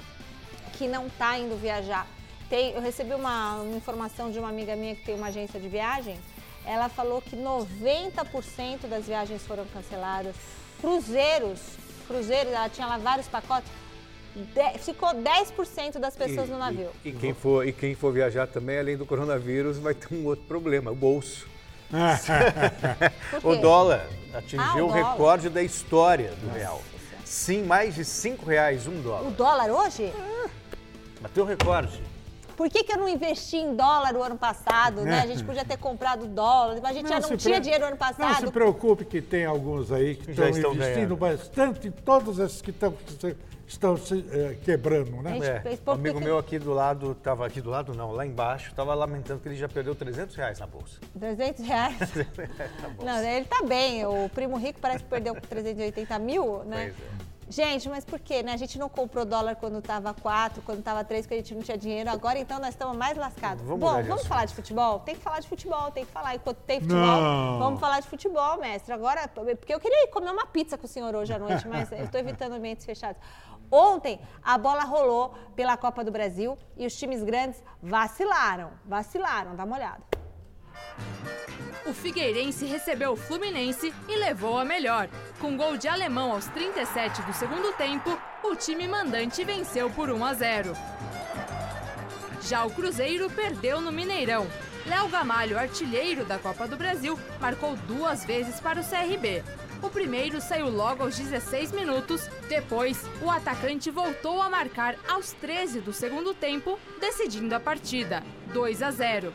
que 0.78 0.88
não 0.88 1.06
está 1.06 1.38
indo 1.38 1.56
viajar. 1.60 2.06
Tem, 2.48 2.72
eu 2.72 2.80
recebi 2.80 3.14
uma, 3.14 3.56
uma 3.56 3.76
informação 3.76 4.30
de 4.30 4.38
uma 4.38 4.48
amiga 4.48 4.74
minha 4.74 4.94
que 4.96 5.04
tem 5.04 5.14
uma 5.14 5.28
agência 5.28 5.60
de 5.60 5.68
viagens. 5.68 6.18
Ela 6.64 6.88
falou 6.88 7.22
que 7.22 7.36
90% 7.36 8.86
das 8.88 9.06
viagens 9.06 9.42
foram 9.42 9.64
canceladas. 9.66 10.34
Cruzeiros, 10.80 11.60
cruzeiros, 12.06 12.52
ela 12.52 12.68
tinha 12.68 12.86
lá 12.86 12.98
vários 12.98 13.28
pacotes. 13.28 13.70
de- 14.34 14.78
ficou 14.78 15.10
10% 15.10 15.98
das 15.98 16.14
pessoas 16.16 16.48
no 16.48 16.56
navio. 16.58 16.90
E, 17.04 17.08
e 17.08 17.12
quem 17.12 17.34
for, 17.34 17.66
e 17.66 17.72
quem 17.72 17.94
for 17.94 18.12
viajar 18.12 18.46
também, 18.46 18.78
além 18.78 18.96
do 18.96 19.04
coronavírus, 19.04 19.76
vai 19.78 19.92
ter 19.94 20.14
um 20.14 20.24
outro 20.26 20.44
problema, 20.46 20.90
o 20.90 20.94
bolso. 20.94 21.46
Por 23.40 23.53
O 23.57 23.57
dólar 23.61 24.07
Ah, 24.33 24.38
atingiu 24.38 24.85
o 24.87 24.88
o 24.88 24.92
dólar. 24.92 25.11
recorde 25.12 25.48
da 25.48 25.62
história 25.62 26.31
do 26.40 26.50
real. 26.53 26.81
Sim, 27.24 27.62
mais 27.64 27.94
de 27.94 28.05
5 28.05 28.44
reais 28.46 28.87
um 28.87 28.98
O 28.98 29.03
dólar. 29.03 29.31
dólar 29.33 29.70
hoje? 29.70 30.12
Bateu 31.20 31.44
o 31.44 31.46
recorde. 31.46 32.03
Por 32.57 32.68
que, 32.68 32.85
que 32.85 32.92
eu 32.92 32.98
não 32.98 33.09
investi 33.09 33.57
em 33.57 33.74
dólar 33.74 34.14
o 34.14 34.22
ano 34.22 34.37
passado, 34.37 35.00
né? 35.03 35.20
A 35.20 35.26
gente 35.26 35.42
podia 35.44 35.64
ter 35.64 35.79
comprado 35.79 36.26
dólar, 36.26 36.79
a 36.85 36.92
gente 36.92 37.09
já 37.09 37.18
não 37.20 37.37
tinha 37.37 37.55
pre- 37.55 37.61
dinheiro 37.61 37.85
ano 37.87 37.96
Não 37.98 38.07
se 38.09 38.14
passado. 38.14 38.53
preocupe 38.53 39.05
que 39.05 39.22
tem 39.22 39.44
alguns 39.46 39.90
aí 39.90 40.14
que 40.14 40.33
Já 40.35 40.50
estão 40.50 40.74
investindo 40.74 41.16
ganhando. 41.16 41.16
bastante, 41.16 41.90
todos 41.90 42.38
esses 42.38 42.61
que 42.61 42.70
estão, 42.70 42.94
estão 43.70 43.96
se 43.96 44.24
eh, 44.30 44.56
quebrando, 44.64 45.22
né? 45.22 45.38
É, 45.64 45.70
um 45.70 45.76
pouco 45.76 46.00
amigo 46.00 46.18
que- 46.18 46.24
meu 46.24 46.38
aqui 46.38 46.59
do 46.59 46.72
lado, 46.72 47.12
estava 47.12 47.46
aqui 47.46 47.61
do 47.61 47.70
lado 47.70 47.94
não, 47.94 48.12
lá 48.12 48.26
embaixo, 48.26 48.70
estava 48.70 48.92
lamentando 48.94 49.40
que 49.40 49.48
ele 49.48 49.56
já 49.56 49.68
perdeu 49.68 49.94
300 49.94 50.35
reais 50.35 50.59
na 50.59 50.66
bolsa. 50.66 50.98
300 51.18 51.64
reais. 51.64 51.96
Não, 53.04 53.22
ele 53.22 53.44
tá 53.46 53.62
bem. 53.62 54.04
O 54.06 54.28
primo 54.28 54.56
rico 54.59 54.80
parece 54.80 55.04
que 55.04 55.11
perdeu 55.11 55.35
380 55.35 56.18
mil, 56.18 56.64
né? 56.64 56.92
Pois 56.96 57.26
é. 57.26 57.30
Gente, 57.50 57.88
mas 57.88 58.04
por 58.04 58.20
quê? 58.20 58.44
Né? 58.44 58.52
A 58.52 58.56
gente 58.56 58.78
não 58.78 58.88
comprou 58.88 59.24
dólar 59.24 59.56
quando 59.56 59.83
tava 59.83 60.14
4, 60.14 60.62
quando 60.62 60.85
tava 60.85 61.02
3, 61.02 61.26
porque 61.26 61.35
a 61.35 61.38
gente 61.38 61.52
não 61.52 61.62
tinha 61.62 61.76
dinheiro. 61.76 62.09
Agora, 62.09 62.38
então, 62.38 62.61
nós 62.61 62.68
estamos 62.68 62.96
mais 62.96 63.18
lascados. 63.18 63.64
Vamos 63.64 63.80
Bom, 63.80 64.02
vamos 64.04 64.24
falar 64.24 64.44
de 64.44 64.54
futebol? 64.54 65.00
Tem 65.00 65.16
que 65.16 65.20
falar 65.20 65.40
de 65.40 65.48
futebol, 65.48 65.90
tem 65.90 66.04
que 66.04 66.12
falar. 66.12 66.37
Enquanto 66.37 66.59
tem 66.59 66.80
futebol, 66.80 67.20
Não. 67.20 67.59
vamos 67.59 67.80
falar 67.80 67.98
de 67.98 68.06
futebol, 68.06 68.61
mestre. 68.61 68.94
Agora, 68.94 69.26
porque 69.26 69.74
eu 69.74 69.80
queria 69.80 70.04
ir 70.04 70.09
comer 70.12 70.30
uma 70.30 70.46
pizza 70.46 70.78
com 70.78 70.87
o 70.87 70.88
senhor 70.88 71.12
hoje 71.16 71.33
à 71.33 71.40
noite, 71.40 71.66
mas 71.66 71.90
eu 71.90 72.04
estou 72.04 72.20
evitando 72.20 72.52
ambientes 72.52 72.87
fechados. 72.87 73.20
Ontem, 73.70 74.20
a 74.42 74.59
bola 74.59 74.83
rolou 74.83 75.35
pela 75.54 75.76
Copa 75.76 76.02
do 76.02 76.11
Brasil 76.11 76.59
e 76.76 76.87
os 76.87 76.96
times 76.96 77.22
grandes 77.22 77.62
vacilaram. 77.80 78.72
Vacilaram, 78.85 79.54
dá 79.54 79.64
uma 79.64 79.76
olhada. 79.76 80.02
O 81.87 81.92
Figueirense 81.92 82.66
recebeu 82.66 83.12
o 83.12 83.16
Fluminense 83.16 83.92
e 84.09 84.16
levou 84.16 84.59
a 84.59 84.64
melhor. 84.64 85.09
Com 85.40 85.56
gol 85.56 85.76
de 85.76 85.88
alemão 85.88 86.33
aos 86.33 86.46
37 86.46 87.22
do 87.22 87.33
segundo 87.33 87.72
tempo, 87.76 88.11
o 88.44 88.54
time 88.54 88.87
mandante 88.88 89.44
venceu 89.44 89.88
por 89.90 90.11
1 90.11 90.24
a 90.24 90.35
0. 90.35 90.72
Já 92.42 92.64
o 92.64 92.70
Cruzeiro 92.70 93.30
perdeu 93.30 93.80
no 93.80 93.92
Mineirão. 93.92 94.46
Léo 94.87 95.09
Gamalho, 95.09 95.59
artilheiro 95.59 96.24
da 96.24 96.38
Copa 96.38 96.66
do 96.66 96.76
Brasil, 96.76 97.18
marcou 97.38 97.76
duas 97.76 98.24
vezes 98.24 98.59
para 98.61 98.80
o 98.80 98.85
CRB. 98.85 99.44
O 99.82 99.88
primeiro 99.88 100.42
saiu 100.42 100.68
logo 100.68 101.02
aos 101.02 101.16
16 101.16 101.72
minutos. 101.72 102.28
Depois, 102.48 103.02
o 103.22 103.30
atacante 103.30 103.90
voltou 103.90 104.42
a 104.42 104.50
marcar 104.50 104.94
aos 105.08 105.32
13 105.32 105.80
do 105.80 105.92
segundo 105.92 106.34
tempo, 106.34 106.78
decidindo 107.00 107.54
a 107.54 107.60
partida. 107.60 108.22
2 108.52 108.82
a 108.82 108.90
0. 108.90 109.32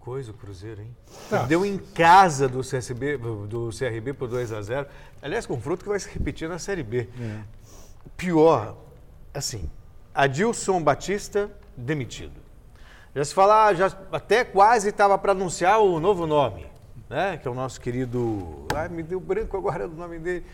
Coisa 0.00 0.32
o 0.32 0.34
Cruzeiro, 0.34 0.82
hein? 0.82 0.96
Tá. 1.30 1.38
Perdeu 1.38 1.64
em 1.64 1.78
casa 1.78 2.48
do 2.48 2.62
CSB, 2.62 3.16
do 3.46 3.70
CRB 3.70 4.12
por 4.12 4.28
2 4.28 4.52
a 4.52 4.60
0 4.60 4.86
Aliás, 5.22 5.46
confronto 5.46 5.84
que 5.84 5.88
vai 5.88 6.00
se 6.00 6.10
repetir 6.10 6.48
na 6.48 6.58
Série 6.58 6.82
B. 6.82 7.08
Pior, 8.16 8.76
assim, 9.32 9.70
Adilson 10.12 10.82
Batista 10.82 11.48
demitido. 11.76 12.40
Já 13.14 13.24
se 13.24 13.32
fala, 13.32 13.72
já 13.74 13.96
até 14.10 14.44
quase 14.44 14.88
estava 14.88 15.16
para 15.16 15.30
anunciar 15.30 15.78
o 15.80 16.00
novo 16.00 16.26
nome, 16.26 16.71
né? 17.12 17.36
Que 17.36 17.46
é 17.46 17.50
o 17.50 17.54
nosso 17.54 17.78
querido. 17.80 18.66
Ai, 18.74 18.88
me 18.88 19.02
deu 19.02 19.20
branco 19.20 19.56
agora 19.56 19.86
do 19.86 19.94
nome 19.94 20.18
dele. 20.18 20.44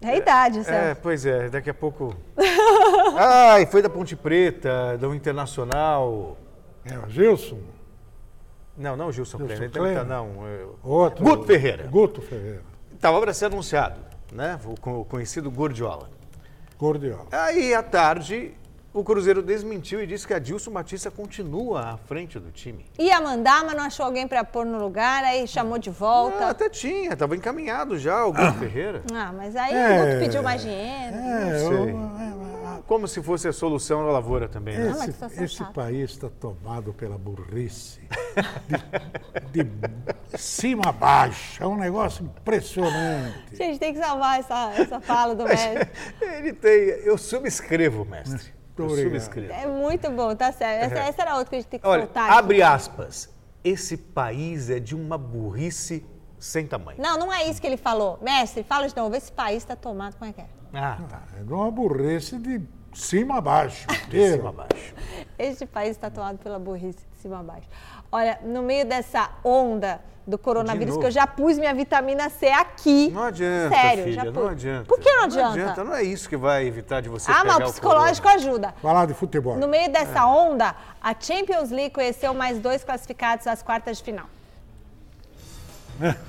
É 0.00 0.08
a 0.10 0.16
idade, 0.16 0.58
É, 0.58 0.62
Celso. 0.64 1.00
pois 1.00 1.24
é, 1.24 1.48
daqui 1.48 1.70
a 1.70 1.74
pouco. 1.74 2.12
Ai, 3.16 3.66
foi 3.66 3.80
da 3.80 3.88
Ponte 3.88 4.16
Preta, 4.16 4.98
do 4.98 5.14
Internacional. 5.14 6.36
É, 6.84 6.98
o 6.98 7.08
Gilson, 7.08 7.60
Não, 8.76 8.96
não 8.96 9.06
o 9.08 9.12
Gilson, 9.12 9.38
Gilson 9.38 9.54
Kleiner, 9.54 9.70
Kleiner. 9.70 9.98
tá, 10.00 10.04
não. 10.04 10.44
é, 10.46 10.64
outro. 10.82 11.24
Guto 11.24 11.46
Ferreira. 11.46 11.86
Guto 11.86 12.20
Ferreira. 12.20 12.62
Estava 12.92 13.20
para 13.20 13.32
ser 13.32 13.44
anunciado, 13.46 14.00
né? 14.32 14.58
O 14.64 14.74
co- 14.80 15.04
conhecido 15.04 15.48
Gordiola. 15.52 16.10
Gordiola. 16.76 17.26
Aí, 17.30 17.72
à 17.72 17.82
tarde, 17.82 18.52
o 18.94 19.02
Cruzeiro 19.02 19.42
desmentiu 19.42 20.02
e 20.02 20.06
disse 20.06 20.26
que 20.26 20.34
Adilson 20.34 20.70
Batista 20.70 21.10
continua 21.10 21.92
à 21.92 21.96
frente 21.96 22.38
do 22.38 22.50
time. 22.50 22.84
Ia 22.98 23.20
mandar, 23.20 23.64
mas 23.64 23.74
não 23.74 23.84
achou 23.84 24.04
alguém 24.04 24.28
pra 24.28 24.44
pôr 24.44 24.66
no 24.66 24.78
lugar, 24.78 25.24
aí 25.24 25.46
chamou 25.48 25.78
de 25.78 25.88
Ah, 25.90 25.92
volta. 25.92 26.48
até 26.48 26.68
tinha, 26.68 27.12
estava 27.12 27.34
encaminhado 27.36 27.98
já 27.98 28.24
o 28.26 28.32
Guto 28.32 28.52
Ferreira. 28.58 29.02
Ah, 29.14 29.32
mas 29.34 29.56
aí 29.56 29.72
É. 29.74 30.02
o 30.02 30.06
Guto 30.06 30.18
pediu 30.20 30.42
mais 30.42 30.60
dinheiro. 30.62 31.16
É, 31.16 31.58
sei. 31.58 31.92
o- 31.92 32.82
Como 32.86 33.06
se 33.08 33.22
fosse 33.22 33.46
a 33.48 33.52
solução 33.52 34.04
da 34.04 34.10
lavoura 34.12 34.48
também, 34.48 34.76
né? 34.76 34.90
esse, 34.90 35.12
situação 35.12 35.44
esse 35.44 35.64
país 35.72 36.10
está 36.10 36.28
tomado 36.28 36.92
pela 36.92 37.16
burrice. 37.16 38.00
De, 39.50 39.62
de 39.62 40.38
cima 40.38 40.82
a 40.86 40.92
baixo. 40.92 41.62
É 41.62 41.66
um 41.66 41.76
negócio 41.76 42.24
impressionante. 42.24 43.56
Gente, 43.56 43.78
tem 43.78 43.94
que 43.94 44.00
salvar 44.00 44.40
essa, 44.40 44.72
essa 44.76 45.00
fala 45.00 45.34
do 45.34 45.44
mestre. 45.44 45.88
Ele 46.20 46.52
tem. 46.52 46.72
Eu 47.04 47.16
subscrevo, 47.16 48.04
mestre. 48.04 48.52
Eu 48.76 48.84
Muito 48.86 48.92
obrigado. 49.00 49.20
subscrevo. 49.20 49.52
É 49.52 49.66
muito 49.66 50.10
bom, 50.10 50.34
tá 50.34 50.50
certo. 50.52 50.92
Essa, 50.92 51.04
essa 51.08 51.22
era 51.22 51.32
outra 51.36 51.50
que 51.50 51.56
a 51.56 51.58
gente 51.60 51.68
tem 51.68 51.80
que 51.80 51.86
Olha, 51.86 52.04
soltar. 52.04 52.30
abre 52.30 52.62
aqui. 52.62 52.74
aspas. 52.74 53.30
Esse 53.64 53.96
país 53.96 54.70
é 54.70 54.80
de 54.80 54.94
uma 54.94 55.16
burrice 55.18 56.04
sem 56.38 56.66
tamanho. 56.66 57.00
Não, 57.00 57.16
não 57.18 57.32
é 57.32 57.44
isso 57.48 57.60
que 57.60 57.66
ele 57.66 57.76
falou. 57.76 58.18
Mestre, 58.22 58.62
fala 58.64 58.88
de 58.88 58.96
novo. 58.96 59.14
Esse 59.14 59.30
país 59.30 59.58
está 59.58 59.76
tomado, 59.76 60.16
como 60.16 60.30
é 60.30 60.32
que 60.32 60.40
é? 60.40 60.46
Ah, 60.74 60.98
tá. 61.08 61.22
É 61.38 61.42
de 61.44 61.52
uma 61.52 61.70
burrice 61.70 62.38
de 62.38 62.60
cima 62.92 63.36
a 63.38 63.40
baixo. 63.40 63.86
De 63.86 63.94
inteiro. 64.06 64.36
cima 64.38 64.48
a 64.48 64.52
baixo. 64.52 64.94
Este 65.38 65.66
país 65.66 65.90
está 65.90 66.10
tomado 66.10 66.38
pela 66.38 66.58
burrice 66.58 66.98
de 67.12 67.18
cima 67.20 67.40
a 67.40 67.42
baixo. 67.42 67.68
Olha, 68.10 68.40
no 68.42 68.62
meio 68.62 68.84
dessa 68.86 69.30
onda 69.44 70.00
do 70.26 70.38
coronavírus, 70.38 70.96
que 70.96 71.04
eu 71.06 71.10
já 71.10 71.26
pus 71.26 71.58
minha 71.58 71.74
vitamina 71.74 72.28
C 72.30 72.46
aqui. 72.48 73.10
Não 73.10 73.24
adianta, 73.24 73.74
Sério, 73.76 74.04
filha, 74.04 74.14
já 74.14 74.24
não 74.24 74.32
pus. 74.32 74.50
adianta. 74.50 74.84
Por 74.84 75.00
que 75.00 75.08
não 75.10 75.16
Não 75.18 75.24
adianta? 75.24 75.48
adianta, 75.52 75.84
não 75.84 75.94
é 75.94 76.02
isso 76.04 76.28
que 76.28 76.36
vai 76.36 76.64
evitar 76.66 77.00
de 77.00 77.08
você 77.08 77.30
ah, 77.30 77.40
pegar 77.42 77.58
mas 77.58 77.68
o 77.68 77.72
psicológico 77.72 78.28
corona. 78.28 78.40
ajuda. 78.48 78.74
Falar 78.80 79.06
de 79.06 79.14
futebol. 79.14 79.56
No 79.56 79.66
meio 79.66 79.86
É. 79.86 79.88
dessa 79.88 80.24
onda, 80.26 80.74
a 81.02 81.14
Champions 81.18 81.70
League 81.70 81.90
conheceu 81.94 82.32
mais 82.34 82.58
dois 82.58 82.84
classificados 82.84 83.46
às 83.46 83.62
quartas 83.62 83.98
de 83.98 84.04
final. 84.04 84.26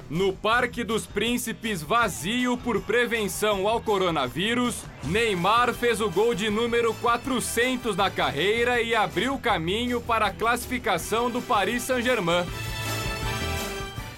No 0.09 0.33
Parque 0.33 0.83
dos 0.83 1.07
Príncipes, 1.07 1.81
vazio 1.81 2.57
por 2.57 2.81
prevenção 2.81 3.67
ao 3.67 3.81
coronavírus, 3.81 4.83
Neymar 5.05 5.73
fez 5.73 5.99
o 6.01 6.11
gol 6.11 6.35
de 6.35 6.49
número 6.49 6.93
400 6.95 7.95
na 7.95 8.11
carreira 8.11 8.81
e 8.81 8.93
abriu 8.93 9.37
caminho 9.39 9.99
para 10.01 10.27
a 10.27 10.31
classificação 10.31 11.29
do 11.31 11.41
Paris 11.41 11.83
Saint-Germain. 11.83 12.45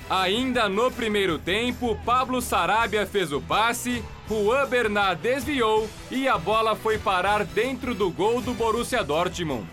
Ainda 0.09 0.69
no 0.69 0.91
primeiro 0.91 1.39
tempo, 1.39 1.97
Pablo 2.05 2.39
Sarabia 2.39 3.07
fez 3.07 3.33
o 3.33 3.41
passe, 3.41 4.03
Juan 4.29 4.67
Bernat 4.67 5.19
desviou 5.19 5.89
e 6.11 6.27
a 6.27 6.37
bola 6.37 6.75
foi 6.75 6.99
parar 6.99 7.43
dentro 7.43 7.95
do 7.95 8.11
gol 8.11 8.39
do 8.39 8.53
Borussia 8.53 9.03
Dortmund. 9.03 9.65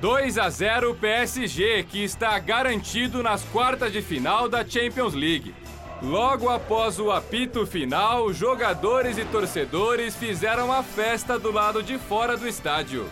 2 0.00 0.38
a 0.38 0.50
0 0.50 0.94
PSG, 0.96 1.84
que 1.84 2.02
está 2.02 2.36
garantido 2.38 3.22
nas 3.22 3.44
quartas 3.44 3.92
de 3.92 4.02
final 4.02 4.48
da 4.48 4.66
Champions 4.66 5.14
League. 5.14 5.54
Logo 6.02 6.50
após 6.50 6.98
o 6.98 7.10
apito 7.10 7.64
final, 7.64 8.30
jogadores 8.32 9.16
e 9.16 9.24
torcedores 9.24 10.14
fizeram 10.16 10.70
a 10.70 10.82
festa 10.82 11.38
do 11.38 11.50
lado 11.50 11.82
de 11.82 11.96
fora 11.96 12.36
do 12.36 12.46
estádio. 12.46 13.08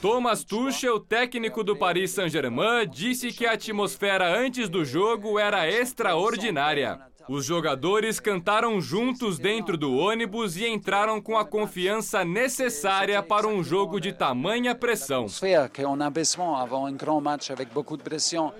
Thomas 0.00 0.44
Tuchel, 0.44 1.00
técnico 1.00 1.64
do 1.64 1.74
Paris 1.74 2.12
Saint-Germain, 2.12 2.86
disse 2.88 3.32
que 3.32 3.44
a 3.44 3.54
atmosfera 3.54 4.32
antes 4.38 4.68
do 4.68 4.84
jogo 4.84 5.40
era 5.40 5.68
extraordinária. 5.68 7.00
Os 7.28 7.44
jogadores 7.44 8.18
cantaram 8.18 8.80
juntos 8.80 9.38
dentro 9.38 9.76
do 9.76 9.94
ônibus 9.94 10.56
e 10.56 10.66
entraram 10.66 11.20
com 11.20 11.36
a 11.36 11.44
confiança 11.44 12.24
necessária 12.24 13.22
para 13.22 13.46
um 13.46 13.62
jogo 13.62 14.00
de 14.00 14.12
tamanha 14.12 14.74
pressão. 14.74 15.26
atmosphère 15.26 15.70
qu'on 15.70 16.00
a 16.00 16.10
besoin 16.10 16.58
avant 16.58 16.86
un 16.86 16.96
grand 16.96 17.20
match 17.20 17.50
avec 17.50 17.72
beaucoup 17.72 17.98
de 17.98 18.02
pression. 18.02 18.52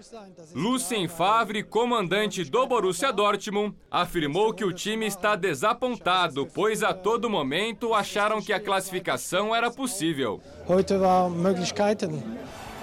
Lucien 0.55 1.09
Favre, 1.09 1.63
comandante 1.63 2.45
do 2.45 2.67
Borussia 2.67 3.11
Dortmund, 3.11 3.75
afirmou 3.91 4.53
que 4.53 4.65
o 4.65 4.73
time 4.73 5.07
está 5.07 5.35
desapontado, 5.35 6.47
pois 6.47 6.83
a 6.83 6.93
todo 6.93 7.31
momento 7.31 7.95
acharam 7.95 8.43
que 8.43 8.53
a 8.53 8.61
classificação 8.61 9.55
era 9.55 9.71
possível. 9.71 10.41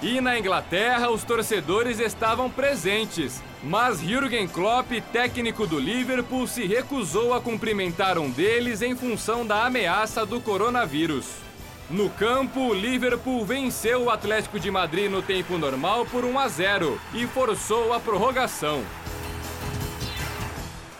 E 0.02 0.20
na 0.20 0.38
Inglaterra, 0.38 1.10
os 1.10 1.24
torcedores 1.24 2.00
estavam 2.00 2.50
presentes, 2.50 3.42
mas 3.66 4.00
Jürgen 4.00 4.46
Klopp, 4.46 4.92
técnico 5.12 5.66
do 5.66 5.76
Liverpool, 5.76 6.46
se 6.46 6.64
recusou 6.64 7.34
a 7.34 7.40
cumprimentar 7.40 8.16
um 8.16 8.30
deles 8.30 8.80
em 8.80 8.94
função 8.94 9.44
da 9.44 9.66
ameaça 9.66 10.24
do 10.24 10.40
coronavírus. 10.40 11.26
No 11.90 12.08
campo, 12.08 12.60
o 12.60 12.74
Liverpool 12.74 13.44
venceu 13.44 14.04
o 14.04 14.10
Atlético 14.10 14.60
de 14.60 14.70
Madrid 14.70 15.10
no 15.10 15.20
tempo 15.20 15.58
normal 15.58 16.06
por 16.06 16.24
1 16.24 16.38
a 16.38 16.46
0 16.46 17.00
e 17.12 17.26
forçou 17.26 17.92
a 17.92 17.98
prorrogação. 17.98 18.84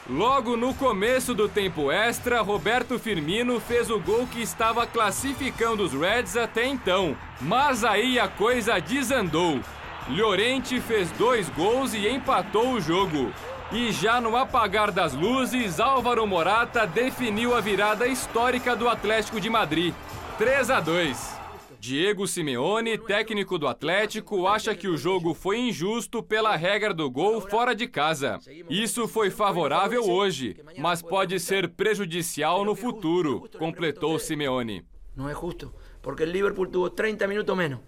Logo 0.09 0.57
no 0.57 0.75
começo 0.75 1.35
do 1.35 1.49
tempo 1.49 1.91
extra, 1.91 2.41
Roberto 2.41 2.99
Firmino 2.99 3.61
fez 3.61 3.91
o 3.91 4.01
gol 4.01 4.27
que 4.27 4.41
estava 4.41 4.87
classificando 4.87 5.85
os 5.85 5.93
Reds 5.93 6.37
até 6.37 6.67
então. 6.67 7.17
Mas 7.41 7.85
aí 7.85 8.19
a 8.19 8.27
coisa 8.27 8.79
desandou. 8.81 9.61
Llorente 10.09 10.81
fez 10.81 11.11
dois 11.13 11.49
gols 11.49 11.93
e 11.93 12.09
empatou 12.09 12.75
o 12.75 12.81
jogo. 12.81 13.33
E 13.73 13.91
já 13.91 14.21
no 14.21 14.37
apagar 14.37 14.93
das 14.93 15.13
luzes, 15.13 15.81
Álvaro 15.81 16.25
Morata 16.25 16.87
definiu 16.87 17.55
a 17.55 17.61
virada 17.61 18.07
histórica 18.07 18.77
do 18.77 18.89
Atlético 18.89 19.41
de 19.41 19.51
Madrid. 19.51 19.93
3 20.39 20.71
a 20.71 20.79
2. 20.81 21.37
Diego 21.81 22.27
Simeone, 22.29 22.97
técnico 22.97 23.59
do 23.59 23.67
Atlético, 23.67 24.47
acha 24.47 24.77
que 24.77 24.87
o 24.87 24.97
jogo 24.97 25.35
foi 25.35 25.59
injusto 25.59 26.23
pela 26.23 26.55
regra 26.55 26.95
do 26.95 27.11
gol 27.11 27.41
fora 27.41 27.75
de 27.75 27.89
casa. 27.89 28.39
Isso 28.71 29.09
foi 29.09 29.29
favorável 29.29 30.09
hoje, 30.09 30.57
mas 30.79 31.03
pode 31.03 31.41
ser 31.41 31.69
prejudicial 31.71 32.65
no 32.65 32.77
futuro, 32.77 33.49
completou 33.59 34.19
Simeone. 34.21 34.85
No 35.17 35.29
es 35.29 35.37
justo, 35.37 35.75
porque 36.01 36.23
el 36.23 36.33
Liverpool 36.33 36.69
tuvo 36.69 36.91
30 36.91 37.27
minutos 37.27 37.57
menos. 37.57 37.81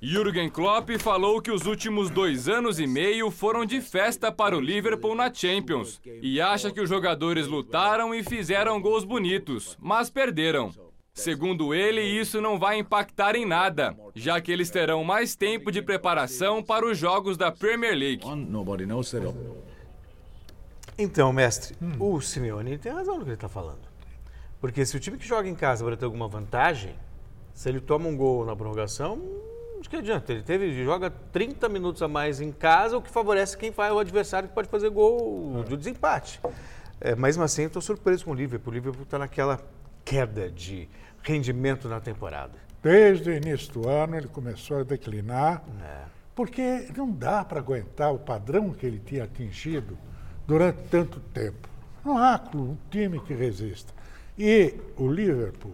Jürgen 0.00 0.50
Klopp 0.50 0.90
falou 1.00 1.40
que 1.40 1.50
os 1.50 1.64
últimos 1.64 2.10
dois 2.10 2.48
anos 2.48 2.78
e 2.78 2.86
meio 2.86 3.30
foram 3.30 3.64
de 3.64 3.80
festa 3.80 4.30
para 4.30 4.56
o 4.56 4.60
Liverpool 4.60 5.14
na 5.14 5.32
Champions 5.32 6.00
e 6.04 6.38
acha 6.38 6.70
que 6.70 6.80
os 6.80 6.88
jogadores 6.88 7.46
lutaram 7.46 8.14
e 8.14 8.22
fizeram 8.22 8.80
gols 8.80 9.04
bonitos, 9.04 9.76
mas 9.80 10.10
perderam. 10.10 10.70
Segundo 11.14 11.72
ele, 11.72 12.02
isso 12.02 12.42
não 12.42 12.58
vai 12.58 12.78
impactar 12.78 13.34
em 13.36 13.46
nada, 13.46 13.96
já 14.14 14.38
que 14.38 14.52
eles 14.52 14.68
terão 14.68 15.02
mais 15.02 15.34
tempo 15.34 15.72
de 15.72 15.80
preparação 15.80 16.62
para 16.62 16.84
os 16.84 16.98
jogos 16.98 17.38
da 17.38 17.50
Premier 17.50 17.94
League. 17.94 18.26
Então, 20.98 21.32
mestre, 21.32 21.74
o 21.98 22.20
Simeone 22.20 22.76
tem 22.76 22.92
razão 22.92 23.14
no 23.14 23.22
que 23.22 23.28
ele 23.28 23.34
está 23.34 23.48
falando. 23.48 23.80
Porque 24.60 24.84
se 24.84 24.94
o 24.94 25.00
time 25.00 25.16
que 25.16 25.26
joga 25.26 25.48
em 25.48 25.54
casa 25.54 25.82
vai 25.82 25.96
ter 25.96 26.04
alguma 26.04 26.28
vantagem, 26.28 26.94
se 27.54 27.66
ele 27.70 27.80
toma 27.80 28.08
um 28.08 28.16
gol 28.16 28.44
na 28.44 28.54
prorrogação, 28.54 29.22
acho 29.86 29.90
que 29.90 29.96
adianta. 29.96 30.32
Ele 30.32 30.42
teve, 30.42 30.84
joga 30.84 31.08
30 31.10 31.68
minutos 31.68 32.02
a 32.02 32.08
mais 32.08 32.40
em 32.40 32.50
casa, 32.50 32.96
o 32.98 33.02
que 33.02 33.08
favorece 33.10 33.56
quem 33.56 33.70
vai 33.70 33.90
o 33.92 33.98
adversário 34.00 34.48
que 34.48 34.54
pode 34.54 34.68
fazer 34.68 34.90
gol 34.90 35.62
de 35.66 35.76
desempate. 35.76 36.40
É, 37.00 37.14
mesmo 37.14 37.42
assim, 37.44 37.62
eu 37.62 37.66
estou 37.68 37.80
surpreso 37.82 38.24
com 38.24 38.32
o 38.32 38.34
Liverpool. 38.34 38.72
O 38.72 38.74
Liverpool 38.74 39.04
está 39.04 39.18
naquela 39.18 39.60
queda 40.04 40.50
de 40.50 40.88
rendimento 41.22 41.88
na 41.88 42.00
temporada. 42.00 42.54
Desde 42.82 43.30
o 43.30 43.32
início 43.32 43.72
do 43.74 43.88
ano 43.88 44.16
ele 44.16 44.28
começou 44.28 44.80
a 44.80 44.82
declinar, 44.82 45.62
É. 45.82 46.04
porque 46.34 46.88
não 46.96 47.10
dá 47.10 47.44
para 47.44 47.60
aguentar 47.60 48.12
o 48.12 48.18
padrão 48.18 48.72
que 48.72 48.84
ele 48.86 48.98
tinha 49.04 49.24
atingido 49.24 49.96
durante 50.46 50.82
tanto 50.90 51.20
tempo. 51.20 51.68
Não 52.04 52.18
há 52.18 52.40
um 52.54 52.76
time 52.90 53.20
que 53.20 53.34
resista. 53.34 53.92
E 54.38 54.74
o 54.96 55.08
Liverpool 55.08 55.72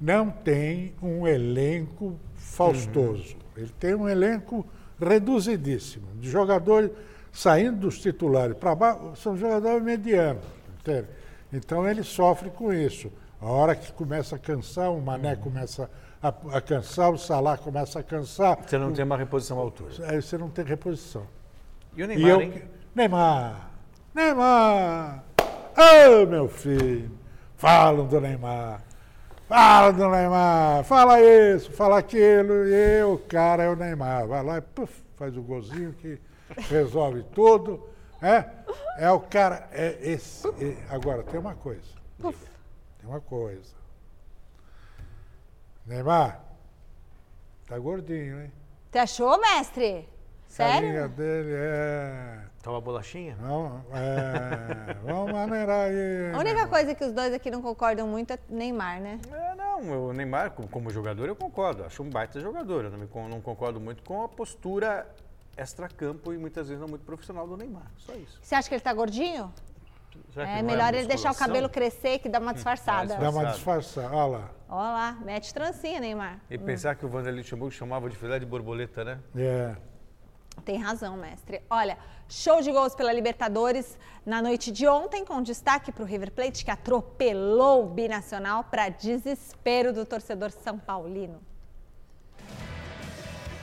não 0.00 0.30
tem 0.30 0.94
um 1.02 1.26
elenco 1.26 2.18
faustoso. 2.34 3.34
Uhum. 3.34 3.62
Ele 3.62 3.72
tem 3.78 3.94
um 3.94 4.08
elenco 4.08 4.66
reduzidíssimo, 5.00 6.06
de 6.16 6.30
jogadores 6.30 6.90
saindo 7.32 7.78
dos 7.80 8.00
titulares 8.00 8.56
para 8.56 8.74
baixo, 8.74 9.16
são 9.16 9.36
jogadores 9.36 9.82
medianos. 9.82 10.44
Entende? 10.80 11.08
Então 11.52 11.88
ele 11.88 12.02
sofre 12.02 12.50
com 12.50 12.72
isso. 12.72 13.10
A 13.40 13.46
hora 13.46 13.74
que 13.74 13.92
começa 13.92 14.36
a 14.36 14.38
cansar, 14.38 14.90
o 14.92 15.00
Mané 15.00 15.34
uhum. 15.34 15.40
começa 15.40 15.90
a, 16.22 16.28
a, 16.28 16.60
cansar, 16.60 17.10
o 17.10 17.18
Salah 17.18 17.58
começa 17.58 17.98
a 17.98 18.02
cansar. 18.02 18.58
Você 18.64 18.78
não 18.78 18.92
tem 18.92 19.04
uma 19.04 19.16
reposição 19.16 19.58
à 19.58 19.62
altura. 19.62 19.92
Aí 20.08 20.22
você 20.22 20.38
não 20.38 20.48
tem 20.48 20.64
reposição. 20.64 21.26
E 21.96 22.02
o 22.02 22.06
Neymar, 22.06 22.26
e 22.26 22.30
eu, 22.30 22.40
hein? 22.40 22.62
Neymar! 22.94 23.70
Neymar! 24.14 25.24
Ô, 25.38 26.22
oh, 26.22 26.26
meu 26.26 26.48
filho! 26.48 27.10
Falam 27.56 28.06
do 28.06 28.20
Neymar. 28.20 28.82
Fala 29.54 29.92
do 29.92 30.08
Neymar. 30.08 30.82
Fala 30.82 31.20
isso, 31.20 31.70
fala 31.70 31.98
aquilo. 31.98 32.66
E 32.66 33.04
o 33.04 33.18
cara 33.18 33.62
é 33.62 33.70
o 33.70 33.76
Neymar. 33.76 34.26
Vai 34.26 34.42
lá 34.42 34.58
e 34.58 34.60
puff, 34.60 34.92
faz 35.16 35.36
o 35.36 35.42
golzinho 35.42 35.92
que 35.92 36.20
resolve 36.68 37.22
tudo. 37.32 37.88
É, 38.20 38.50
é 38.98 39.08
o 39.12 39.20
cara. 39.20 39.68
É 39.70 39.96
esse. 40.02 40.48
É, 40.48 40.76
agora, 40.90 41.22
tem 41.22 41.38
uma 41.38 41.54
coisa. 41.54 41.86
Tem 42.20 42.34
uma 43.04 43.20
coisa. 43.20 43.72
Neymar, 45.86 46.40
tá 47.68 47.78
gordinho, 47.78 48.42
hein? 48.42 48.52
Você 48.90 48.98
achou, 48.98 49.40
mestre? 49.40 50.08
Sério? 50.54 50.88
A 50.88 50.92
linha 50.92 51.08
dele 51.08 51.50
é. 51.52 52.38
Toma 52.62 52.80
bolachinha? 52.80 53.36
Não, 53.40 53.84
é, 53.92 54.94
vamos 55.02 55.32
maneirar 55.32 55.86
aí. 55.88 56.32
A 56.32 56.38
única 56.38 56.68
coisa 56.68 56.94
que 56.94 57.04
os 57.04 57.12
dois 57.12 57.34
aqui 57.34 57.50
não 57.50 57.60
concordam 57.60 58.06
muito 58.06 58.32
é 58.32 58.38
Neymar, 58.48 59.00
né? 59.00 59.18
É, 59.32 59.54
não, 59.56 60.10
o 60.10 60.12
Neymar, 60.12 60.52
como 60.52 60.90
jogador, 60.90 61.26
eu 61.26 61.34
concordo. 61.34 61.82
Acho 61.82 62.04
um 62.04 62.08
baita 62.08 62.38
jogador. 62.38 62.84
Eu 62.84 62.90
não, 62.92 62.98
me, 62.98 63.08
não 63.28 63.40
concordo 63.40 63.80
muito 63.80 64.04
com 64.04 64.22
a 64.22 64.28
postura 64.28 65.08
extra-campo 65.56 66.32
e 66.32 66.38
muitas 66.38 66.68
vezes 66.68 66.80
não 66.80 66.86
muito 66.86 67.04
profissional 67.04 67.48
do 67.48 67.56
Neymar. 67.56 67.90
Só 67.96 68.14
isso. 68.14 68.38
Você 68.40 68.54
acha 68.54 68.68
que 68.68 68.76
ele 68.76 68.82
tá 68.82 68.94
gordinho? 68.94 69.52
é 70.36 70.62
melhor 70.62 70.94
é 70.94 70.98
ele 70.98 71.08
deixar 71.08 71.32
o 71.32 71.34
cabelo 71.34 71.68
crescer 71.68 72.20
que 72.20 72.28
dá 72.28 72.38
uma 72.38 72.54
disfarçada. 72.54 73.16
Dá 73.16 73.30
uma 73.30 73.46
disfarçada, 73.46 74.14
olha 74.14 74.38
lá. 74.38 74.50
Olha 74.68 74.92
lá, 74.92 75.18
mete 75.24 75.52
trancinha, 75.52 75.98
Neymar. 75.98 76.38
E 76.48 76.56
hum. 76.56 76.60
pensar 76.64 76.94
que 76.94 77.04
o 77.04 77.08
Vanderlei 77.08 77.42
Luxemburgo 77.42 77.74
chamava 77.74 78.08
de 78.08 78.16
filé 78.16 78.38
de 78.38 78.46
borboleta, 78.46 79.02
né? 79.04 79.18
É. 79.36 79.74
Tem 80.64 80.78
razão, 80.78 81.16
mestre. 81.16 81.60
Olha, 81.68 81.98
show 82.28 82.60
de 82.62 82.72
gols 82.72 82.94
pela 82.94 83.12
Libertadores 83.12 83.98
na 84.24 84.40
noite 84.40 84.70
de 84.70 84.86
ontem, 84.86 85.24
com 85.24 85.42
destaque 85.42 85.92
para 85.92 86.02
o 86.02 86.06
River 86.06 86.32
Plate, 86.32 86.64
que 86.64 86.70
atropelou 86.70 87.84
o 87.84 87.88
binacional 87.88 88.64
para 88.64 88.88
desespero 88.88 89.92
do 89.92 90.06
torcedor 90.06 90.50
São 90.50 90.78
Paulino. 90.78 91.40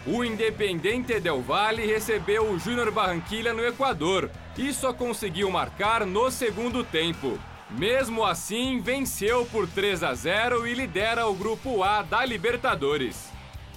O 0.05 0.23
Independente 0.23 1.19
Del 1.19 1.41
Valle 1.41 1.85
recebeu 1.85 2.51
o 2.51 2.57
Júnior 2.57 2.91
Barranquilla 2.91 3.53
no 3.53 3.63
Equador 3.63 4.31
e 4.57 4.73
só 4.73 4.91
conseguiu 4.91 5.49
marcar 5.51 6.05
no 6.05 6.31
segundo 6.31 6.83
tempo. 6.83 7.37
Mesmo 7.69 8.25
assim, 8.25 8.81
venceu 8.81 9.45
por 9.45 9.67
3 9.67 10.03
a 10.03 10.13
0 10.13 10.67
e 10.67 10.73
lidera 10.73 11.27
o 11.27 11.35
grupo 11.35 11.83
A 11.83 12.01
da 12.01 12.25
Libertadores. 12.25 13.30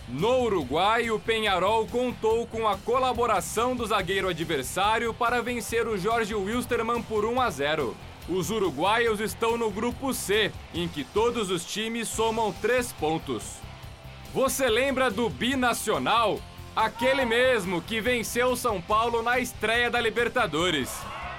No 0.09 0.43
Uruguai, 0.43 1.11
o 1.11 1.19
Penharol 1.19 1.87
contou 1.87 2.47
com 2.47 2.69
a 2.69 2.77
colaboração 2.77 3.75
do 3.75 3.87
zagueiro 3.87 4.29
adversário 4.29 5.15
para 5.15 5.41
vencer 5.41 5.89
o 5.89 5.97
Jorge 5.97 6.35
Wilstermann 6.35 7.03
por 7.03 7.25
1 7.25 7.41
a 7.41 7.51
0. 7.51 7.97
Os 8.29 8.51
uruguaios 8.51 9.19
estão 9.21 9.57
no 9.57 9.71
grupo 9.71 10.13
C, 10.13 10.53
em 10.75 10.87
que 10.87 11.05
todos 11.05 11.51
os 11.51 11.65
times 11.65 12.07
somam 12.09 12.53
três 12.53 12.93
pontos. 12.93 13.55
Você 14.35 14.69
lembra 14.69 15.11
do 15.11 15.31
Binacional? 15.31 16.39
Aquele 16.77 17.25
mesmo 17.25 17.81
que 17.81 18.01
venceu 18.01 18.55
São 18.57 18.83
Paulo 18.83 19.23
na 19.23 19.39
estreia 19.39 19.91
da 19.91 20.01
Libertadores. 20.01 20.91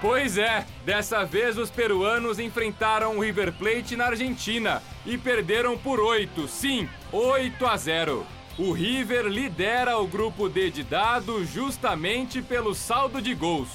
Pois 0.02 0.38
é, 0.38 0.66
dessa 0.84 1.24
vez 1.24 1.58
os 1.58 1.70
peruanos 1.70 2.40
enfrentaram 2.40 3.18
o 3.18 3.22
River 3.22 3.52
Plate 3.54 3.96
na 3.96 4.08
Argentina 4.08 4.82
e 5.06 5.18
perderam 5.18 5.78
por 5.78 6.00
8, 6.00 6.48
sim, 6.48 6.90
8 7.12 7.66
a 7.66 7.78
0. 7.78 8.26
O 8.58 8.72
River 8.72 9.26
lidera 9.26 9.98
o 9.98 10.08
grupo 10.08 10.48
D 10.48 10.72
de 10.72 10.82
dado 10.82 11.44
justamente 11.44 12.42
pelo 12.42 12.74
saldo 12.74 13.22
de 13.22 13.36
gols. 13.36 13.68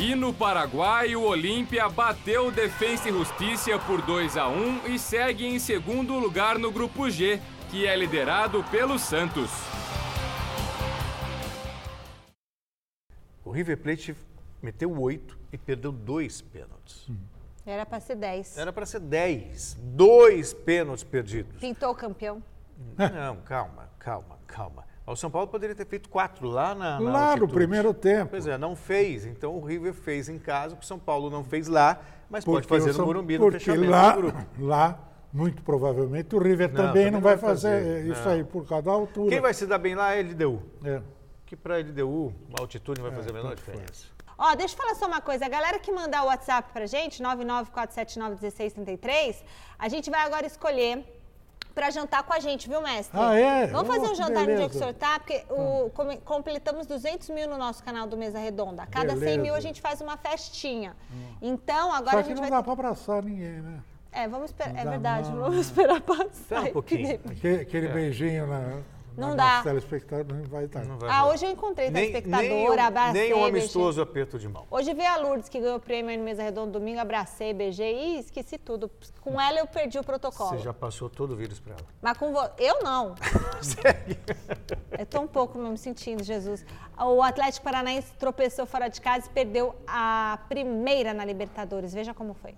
E 0.00 0.14
no 0.14 0.32
Paraguai, 0.32 1.14
o 1.14 1.24
Olímpia 1.24 1.90
bateu 1.90 2.46
o 2.46 2.50
Defensa 2.50 3.10
e 3.10 3.12
Justiça 3.12 3.78
por 3.80 4.00
2 4.00 4.34
a 4.38 4.48
1 4.48 4.86
e 4.86 4.98
segue 4.98 5.44
em 5.44 5.58
segundo 5.58 6.18
lugar 6.18 6.58
no 6.58 6.72
grupo 6.72 7.10
G, 7.10 7.38
que 7.70 7.86
é 7.86 7.94
liderado 7.94 8.64
pelo 8.70 8.98
Santos. 8.98 9.50
O 13.44 13.50
River 13.50 13.76
Plate 13.76 14.16
meteu 14.62 14.98
8 14.98 15.38
e 15.52 15.58
perdeu 15.58 15.92
dois 15.92 16.40
pênaltis. 16.40 17.06
Era 17.66 17.84
para 17.84 18.00
ser 18.00 18.16
10. 18.16 18.56
Era 18.56 18.72
para 18.72 18.86
ser 18.86 19.00
10. 19.00 19.76
Dois 19.82 20.54
pênaltis 20.54 21.04
perdidos. 21.04 21.60
Pintou 21.60 21.90
o 21.90 21.94
campeão. 21.94 22.42
Não, 22.96 23.36
calma, 23.44 23.88
calma, 23.98 24.38
calma. 24.46 24.84
O 25.06 25.16
São 25.16 25.30
Paulo 25.30 25.48
poderia 25.48 25.74
ter 25.74 25.86
feito 25.86 26.08
quatro 26.08 26.48
lá 26.48 26.74
na, 26.74 27.00
na 27.00 27.10
Lá 27.10 27.20
altitude. 27.30 27.46
no 27.46 27.54
primeiro 27.54 27.94
tempo. 27.94 28.30
Pois 28.30 28.46
é, 28.46 28.58
não 28.58 28.76
fez. 28.76 29.24
Então 29.24 29.56
o 29.56 29.64
River 29.64 29.94
fez 29.94 30.28
em 30.28 30.38
casa, 30.38 30.76
o 30.80 30.84
São 30.84 30.98
Paulo 30.98 31.30
não 31.30 31.42
fez 31.42 31.66
lá, 31.66 31.98
mas 32.28 32.44
porque 32.44 32.56
pode 32.56 32.68
fazer 32.68 32.92
São, 32.92 33.00
no 33.00 33.06
Morumbi 33.06 33.38
no 33.38 33.50
fechamento 33.50 33.90
lá, 33.90 34.12
do 34.12 34.20
grupo. 34.20 34.38
Lá, 34.58 34.98
muito 35.32 35.62
provavelmente, 35.62 36.36
o 36.36 36.38
River 36.38 36.70
não, 36.72 36.86
também, 36.86 37.10
não 37.10 37.20
vai 37.20 37.38
fazer, 37.38 37.78
fazer. 37.78 38.06
isso 38.06 38.24
não. 38.24 38.32
aí 38.32 38.44
por 38.44 38.68
causa 38.68 38.84
da 38.84 38.92
altura. 38.92 39.30
Quem 39.30 39.40
vai 39.40 39.54
se 39.54 39.66
dar 39.66 39.78
bem 39.78 39.94
lá 39.94 40.14
é 40.14 40.20
a 40.20 40.22
LDU. 40.22 40.62
É. 40.84 41.00
Que 41.46 41.56
para 41.56 41.76
a 41.76 41.78
LDU, 41.78 42.34
a 42.58 42.60
altitude 42.60 43.00
não 43.00 43.08
vai 43.08 43.18
é, 43.18 43.22
fazer 43.22 43.30
a 43.30 43.32
menor 43.32 43.54
diferença. 43.56 44.06
Ó, 44.36 44.54
deixa 44.54 44.74
eu 44.74 44.78
falar 44.78 44.94
só 44.94 45.06
uma 45.06 45.20
coisa. 45.20 45.46
A 45.46 45.48
galera 45.48 45.80
que 45.80 45.90
mandar 45.90 46.22
o 46.22 46.26
WhatsApp 46.26 46.70
pra 46.72 46.86
gente, 46.86 47.20
994791633, 47.22 49.42
a 49.78 49.88
gente 49.88 50.10
vai 50.10 50.20
agora 50.20 50.46
escolher 50.46 51.17
para 51.78 51.90
jantar 51.90 52.24
com 52.24 52.32
a 52.32 52.40
gente, 52.40 52.68
viu, 52.68 52.82
mestre? 52.82 53.16
Ah, 53.16 53.38
é? 53.38 53.68
Vamos 53.68 53.86
fazer 53.86 54.08
oh, 54.08 54.10
um 54.10 54.14
jantar 54.16 54.44
beleza. 54.44 54.50
no 54.50 54.56
dia 54.56 54.68
que 54.68 54.74
o 54.74 54.78
senhor 54.80 54.94
tá, 54.94 55.20
porque 55.20 55.44
o, 55.48 55.84
hum. 55.86 56.18
completamos 56.24 56.88
200 56.88 57.30
mil 57.30 57.48
no 57.48 57.56
nosso 57.56 57.84
canal 57.84 58.04
do 58.04 58.16
Mesa 58.16 58.40
Redonda. 58.40 58.82
A 58.82 58.86
cada 58.86 59.14
beleza. 59.14 59.26
100 59.26 59.38
mil 59.38 59.54
a 59.54 59.60
gente 59.60 59.80
faz 59.80 60.00
uma 60.00 60.16
festinha. 60.16 60.96
Hum. 61.08 61.36
Então, 61.40 61.92
agora 61.92 62.10
Só 62.10 62.18
a 62.18 62.22
gente 62.22 62.34
não 62.34 62.42
vai... 62.42 62.50
dá 62.50 62.62
para 62.64 62.72
abraçar 62.72 63.22
ninguém, 63.22 63.62
né? 63.62 63.80
É, 64.10 64.26
vamos 64.26 64.46
esperar. 64.46 64.76
É 64.76 64.84
verdade, 64.84 65.30
não. 65.30 65.38
vamos 65.38 65.58
esperar 65.66 66.00
passar. 66.00 66.64
um 66.64 66.72
pouquinho. 66.72 67.20
Aquele, 67.30 67.60
aquele 67.60 67.86
é. 67.86 67.92
beijinho 67.92 68.46
na, 68.48 68.80
não 69.18 69.36
dá. 69.36 69.62
telespectador 69.62 70.36
não 70.36 70.44
vai 70.44 70.64
estar. 70.64 70.84
Não 70.84 70.98
vai 70.98 71.10
ah, 71.10 71.26
hoje 71.26 71.44
eu 71.44 71.50
encontrei 71.50 71.90
telespectadora, 71.90 72.84
abracei. 72.84 73.20
Nem 73.20 73.34
um 73.34 73.44
amistoso 73.44 73.96
beijei. 73.96 74.02
aperto 74.02 74.38
de 74.38 74.48
mão. 74.48 74.66
Hoje 74.70 74.94
vi 74.94 75.04
a 75.04 75.16
Lourdes, 75.16 75.48
que 75.48 75.58
ganhou 75.60 75.76
o 75.76 75.80
prêmio 75.80 76.16
no 76.16 76.24
Mesa 76.24 76.42
Redonda 76.42 76.72
domingo, 76.72 77.00
abracei, 77.00 77.52
beijei 77.52 78.16
e 78.16 78.18
esqueci 78.20 78.56
tudo. 78.56 78.90
Com 79.20 79.40
ela 79.40 79.58
eu 79.58 79.66
perdi 79.66 79.98
o 79.98 80.04
protocolo. 80.04 80.50
Você 80.50 80.58
já 80.58 80.72
passou 80.72 81.10
todo 81.10 81.32
o 81.32 81.36
vírus 81.36 81.58
para 81.58 81.74
ela. 81.74 81.84
Mas 82.00 82.16
com 82.16 82.32
você. 82.32 82.52
Eu 82.58 82.82
não. 82.82 83.14
Sério? 83.60 84.16
Eu 84.96 85.06
tô 85.06 85.20
um 85.20 85.26
pouco 85.26 85.58
me 85.58 85.76
sentindo, 85.76 86.22
Jesus. 86.22 86.64
O 86.96 87.22
Atlético 87.22 87.64
Paranaense 87.64 88.12
tropeçou 88.18 88.66
fora 88.66 88.88
de 88.88 89.00
casa 89.00 89.26
e 89.26 89.30
perdeu 89.30 89.74
a 89.86 90.38
primeira 90.48 91.12
na 91.12 91.24
Libertadores. 91.24 91.92
Veja 91.92 92.14
como 92.14 92.34
foi. 92.34 92.54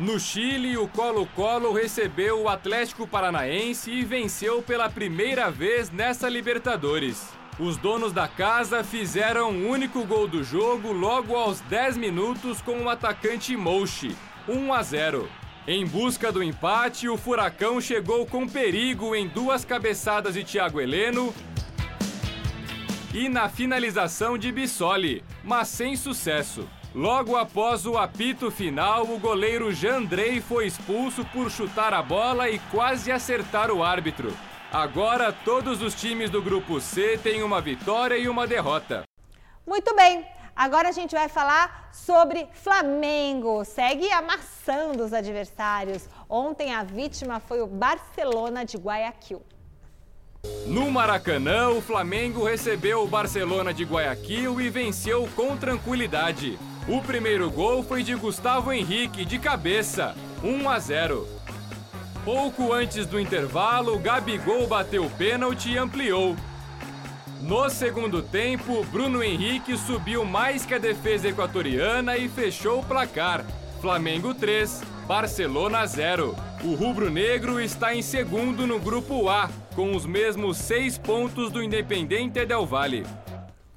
No 0.00 0.18
Chile, 0.18 0.78
o 0.78 0.88
Colo-Colo 0.88 1.74
recebeu 1.74 2.40
o 2.40 2.48
Atlético 2.48 3.06
Paranaense 3.06 3.90
e 3.90 4.02
venceu 4.02 4.62
pela 4.62 4.88
primeira 4.88 5.50
vez 5.50 5.90
nessa 5.90 6.26
Libertadores. 6.26 7.28
Os 7.58 7.76
donos 7.76 8.10
da 8.10 8.26
casa 8.26 8.82
fizeram 8.82 9.50
o 9.50 9.68
único 9.68 10.02
gol 10.06 10.26
do 10.26 10.42
jogo 10.42 10.90
logo 10.90 11.36
aos 11.36 11.60
10 11.60 11.98
minutos 11.98 12.62
com 12.62 12.84
o 12.84 12.88
atacante 12.88 13.54
Mouchi, 13.54 14.16
1 14.48 14.72
a 14.72 14.82
0. 14.82 15.28
Em 15.68 15.86
busca 15.86 16.32
do 16.32 16.42
empate, 16.42 17.06
o 17.06 17.18
Furacão 17.18 17.78
chegou 17.78 18.24
com 18.24 18.48
perigo 18.48 19.14
em 19.14 19.28
duas 19.28 19.66
cabeçadas 19.66 20.32
de 20.32 20.42
Thiago 20.42 20.80
Heleno 20.80 21.34
e 23.12 23.28
na 23.28 23.50
finalização 23.50 24.38
de 24.38 24.50
Bissoli, 24.50 25.22
mas 25.44 25.68
sem 25.68 25.94
sucesso. 25.94 26.66
Logo 26.94 27.36
após 27.36 27.86
o 27.86 27.96
apito 27.96 28.50
final, 28.50 29.04
o 29.04 29.18
goleiro 29.18 29.72
Jandrei 29.72 30.40
foi 30.40 30.66
expulso 30.66 31.24
por 31.26 31.48
chutar 31.48 31.94
a 31.94 32.02
bola 32.02 32.50
e 32.50 32.58
quase 32.70 33.12
acertar 33.12 33.70
o 33.70 33.84
árbitro. 33.84 34.36
Agora, 34.72 35.32
todos 35.32 35.82
os 35.82 35.94
times 35.94 36.30
do 36.30 36.42
grupo 36.42 36.80
C 36.80 37.16
têm 37.16 37.44
uma 37.44 37.60
vitória 37.60 38.16
e 38.18 38.28
uma 38.28 38.44
derrota. 38.44 39.04
Muito 39.64 39.94
bem, 39.94 40.26
agora 40.54 40.88
a 40.88 40.92
gente 40.92 41.14
vai 41.14 41.28
falar 41.28 41.90
sobre 41.92 42.48
Flamengo. 42.54 43.64
Segue 43.64 44.10
amassando 44.10 45.04
os 45.04 45.12
adversários. 45.12 46.08
Ontem 46.28 46.74
a 46.74 46.82
vítima 46.82 47.38
foi 47.38 47.60
o 47.60 47.68
Barcelona 47.68 48.64
de 48.64 48.76
Guayaquil. 48.76 49.42
No 50.66 50.90
Maracanã, 50.90 51.68
o 51.68 51.80
Flamengo 51.80 52.44
recebeu 52.44 53.04
o 53.04 53.06
Barcelona 53.06 53.72
de 53.72 53.84
Guayaquil 53.84 54.60
e 54.60 54.68
venceu 54.70 55.28
com 55.36 55.56
tranquilidade. 55.56 56.58
O 56.88 57.00
primeiro 57.02 57.50
gol 57.50 57.82
foi 57.82 58.02
de 58.02 58.14
Gustavo 58.14 58.72
Henrique, 58.72 59.24
de 59.24 59.38
cabeça, 59.38 60.14
1 60.42 60.68
a 60.68 60.78
0. 60.78 61.28
Pouco 62.24 62.72
antes 62.72 63.06
do 63.06 63.20
intervalo, 63.20 63.98
Gabigol 63.98 64.66
bateu 64.66 65.04
o 65.04 65.10
pênalti 65.10 65.70
e 65.70 65.78
ampliou. 65.78 66.36
No 67.42 67.68
segundo 67.70 68.22
tempo, 68.22 68.84
Bruno 68.86 69.22
Henrique 69.22 69.76
subiu 69.76 70.24
mais 70.24 70.66
que 70.66 70.74
a 70.74 70.78
defesa 70.78 71.28
equatoriana 71.28 72.16
e 72.16 72.28
fechou 72.28 72.80
o 72.80 72.84
placar. 72.84 73.44
Flamengo 73.80 74.34
3, 74.34 74.82
Barcelona 75.06 75.86
0. 75.86 76.36
O 76.62 76.74
rubro-negro 76.74 77.60
está 77.60 77.94
em 77.94 78.02
segundo 78.02 78.66
no 78.66 78.78
grupo 78.78 79.28
A, 79.28 79.48
com 79.74 79.96
os 79.96 80.04
mesmos 80.04 80.58
seis 80.58 80.98
pontos 80.98 81.50
do 81.50 81.62
Independente 81.62 82.44
Del 82.44 82.66
Valle. 82.66 83.06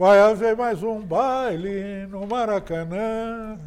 Vai 0.04 0.20
haver 0.20 0.54
mais 0.54 0.84
um 0.84 1.00
baile 1.00 2.06
no 2.08 2.28
Maracanã. 2.28 3.58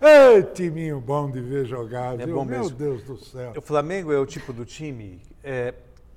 Ei, 0.00 0.42
timinho 0.42 0.98
bom 0.98 1.30
de 1.30 1.42
ver 1.42 1.66
jogar, 1.66 2.18
É 2.18 2.26
bom 2.26 2.42
Meu 2.42 2.62
mesmo. 2.62 2.70
Deus 2.70 3.02
do 3.02 3.18
céu. 3.18 3.52
O 3.54 3.60
Flamengo 3.60 4.10
é 4.10 4.18
o 4.18 4.24
tipo 4.24 4.50
do 4.50 4.64
time, 4.64 5.20
é, 5.42 5.74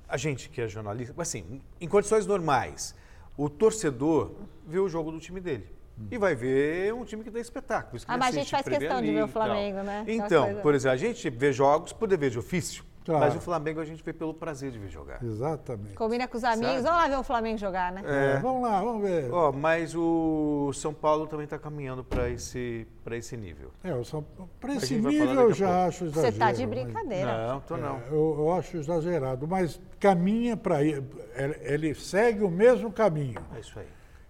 a 0.08 0.16
gente 0.16 0.48
que 0.48 0.62
é 0.62 0.66
jornalista, 0.66 1.12
assim, 1.20 1.60
em 1.78 1.86
condições 1.86 2.24
normais, 2.24 2.94
o 3.36 3.50
torcedor 3.50 4.36
vê 4.66 4.78
o 4.78 4.88
jogo 4.88 5.12
do 5.12 5.20
time 5.20 5.38
dele. 5.38 5.66
E 6.10 6.16
vai 6.16 6.34
ver 6.34 6.94
um 6.94 7.04
time 7.04 7.22
que 7.22 7.28
dá 7.28 7.38
espetáculo. 7.38 8.00
Ah, 8.08 8.16
mas 8.16 8.34
a 8.34 8.38
gente 8.38 8.50
faz 8.50 8.66
questão 8.66 9.02
de 9.02 9.12
ver 9.12 9.24
o. 9.24 9.28
Flamengo, 9.28 9.82
né? 9.82 10.02
Então, 10.06 10.44
coisa. 10.46 10.60
por 10.62 10.74
exemplo, 10.74 10.94
a 10.94 10.96
gente 10.96 11.28
vê 11.28 11.52
jogos 11.52 11.92
por 11.92 12.08
dever 12.08 12.30
de 12.30 12.38
ofício, 12.38 12.84
Claro. 13.08 13.24
mas 13.24 13.34
o 13.36 13.40
Flamengo 13.40 13.80
a 13.80 13.84
gente 13.86 14.02
vê 14.04 14.12
pelo 14.12 14.34
prazer 14.34 14.70
de 14.70 14.78
ver 14.78 14.88
jogar. 14.88 15.22
Exatamente. 15.24 15.94
Combina 15.94 16.28
com 16.28 16.36
os 16.36 16.44
amigos. 16.44 16.68
Sabe? 16.68 16.82
Vamos 16.82 16.98
lá 16.98 17.08
ver 17.08 17.16
o 17.16 17.22
Flamengo 17.22 17.56
jogar, 17.58 17.90
né? 17.90 18.02
É, 18.04 18.38
vamos 18.38 18.62
lá, 18.62 18.80
vamos 18.82 19.02
ver. 19.02 19.32
Ó, 19.32 19.50
mas 19.50 19.94
o 19.94 20.70
São 20.74 20.92
Paulo 20.92 21.26
também 21.26 21.44
está 21.44 21.58
caminhando 21.58 22.04
para 22.04 22.28
esse, 22.28 22.86
pra 23.02 23.16
esse 23.16 23.34
nível. 23.36 23.70
É, 23.82 23.90
eu 23.92 24.04
só, 24.04 24.22
pra 24.60 24.72
A 24.72 24.76
esse 24.76 24.94
nível 24.96 25.10
eu 25.40 25.52
já 25.54 25.66
pouco. 25.68 25.80
acho 25.88 25.98
Você 26.10 26.18
exagero. 26.28 26.38
tá 26.38 26.52
de 26.52 26.66
mas- 26.66 26.70
brincadeira. 26.84 27.48
Não, 27.48 27.60
tô 27.60 27.76
não. 27.78 27.96
É, 27.96 28.08
eu, 28.10 28.34
eu 28.40 28.52
acho 28.52 28.76
exagerado, 28.76 29.48
mas 29.48 29.80
caminha 29.98 30.56
para 30.56 30.82
ir. 30.82 31.02
Ele, 31.34 31.56
ele 31.62 31.94
segue 31.94 32.44
o 32.44 32.50
mesmo 32.50 32.92
caminho. 32.92 33.40
É 33.56 33.60
isso 33.60 33.78
aí. 33.78 33.86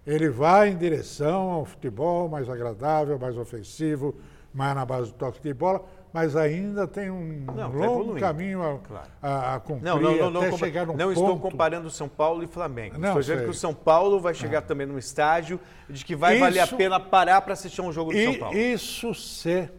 Ele 0.07 0.29
vai 0.29 0.69
em 0.69 0.77
direção 0.77 1.51
ao 1.51 1.65
futebol 1.65 2.29
mais 2.29 2.49
agradável, 2.49 3.19
mais 3.19 3.37
ofensivo, 3.37 4.15
mais 4.53 4.73
na 4.73 4.85
base 4.85 5.11
do 5.11 5.17
toque 5.17 5.39
de 5.41 5.53
bola, 5.53 5.83
mas 6.11 6.35
ainda 6.35 6.87
tem 6.87 7.09
um 7.11 7.43
Não, 7.45 7.55
tá 7.55 7.67
longo 7.67 7.83
evoluindo. 7.83 8.19
caminho 8.19 8.63
a, 8.63 8.79
Claro. 8.79 9.09
a, 9.21 9.55
a 9.55 9.59
cumprir 9.59 9.83
Não, 9.85 9.99
não, 10.01 10.17
não, 10.17 10.31
não, 10.31 10.41
até 10.41 10.57
chegar 10.57 10.85
no 10.87 10.93
não 10.93 11.07
ponto. 11.09 11.19
estou 11.19 11.39
comparando 11.39 11.89
São 11.91 12.09
Paulo 12.09 12.43
e 12.43 12.47
Flamengo. 12.47 12.97
Não, 12.97 13.09
estou 13.09 13.21
dizendo 13.21 13.37
sei. 13.37 13.45
que 13.45 13.51
o 13.51 13.53
São 13.53 13.73
Paulo 13.73 14.19
vai 14.19 14.33
chegar 14.33 14.61
também 14.63 14.87
num 14.87 14.97
estágio 14.97 15.59
de 15.89 16.03
que 16.03 16.15
vai 16.15 16.39
valer 16.39 16.59
a 16.61 16.63
Isso- 16.65 16.75
pena 16.75 16.99
parar 16.99 17.41
para 17.41 17.53
assistir 17.53 17.81
um 17.81 17.91
jogo 17.91 18.11
do 18.11 18.23
São 18.23 18.35
Paulo. 18.39 18.57
E 18.57 18.73
isso 18.73 19.13
ser 19.13 19.71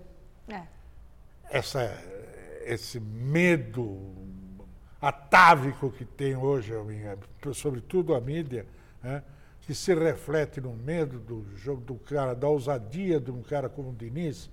É. 0.49 0.63
essa, 1.51 1.93
esse 2.65 3.01
medo 3.01 3.99
atávico 5.01 5.91
que 5.91 6.05
tem 6.05 6.37
hoje, 6.37 6.75
a 6.75 6.83
minha- 6.85 7.19
sobretudo 7.55 8.15
a 8.15 8.21
mídia, 8.21 8.67
né, 9.03 9.23
que 9.63 9.75
se 9.75 9.95
reflete 9.95 10.61
no 10.61 10.75
medo 10.75 11.19
do 11.19 11.47
jogo 11.57 11.81
do 11.81 11.95
cara, 11.95 12.35
da 12.35 12.49
ousadia 12.49 13.19
de 13.21 13.31
um 13.31 13.43
cara 13.43 13.69
como 13.69 13.91
o 13.91 13.95
Diniz, 13.95 14.51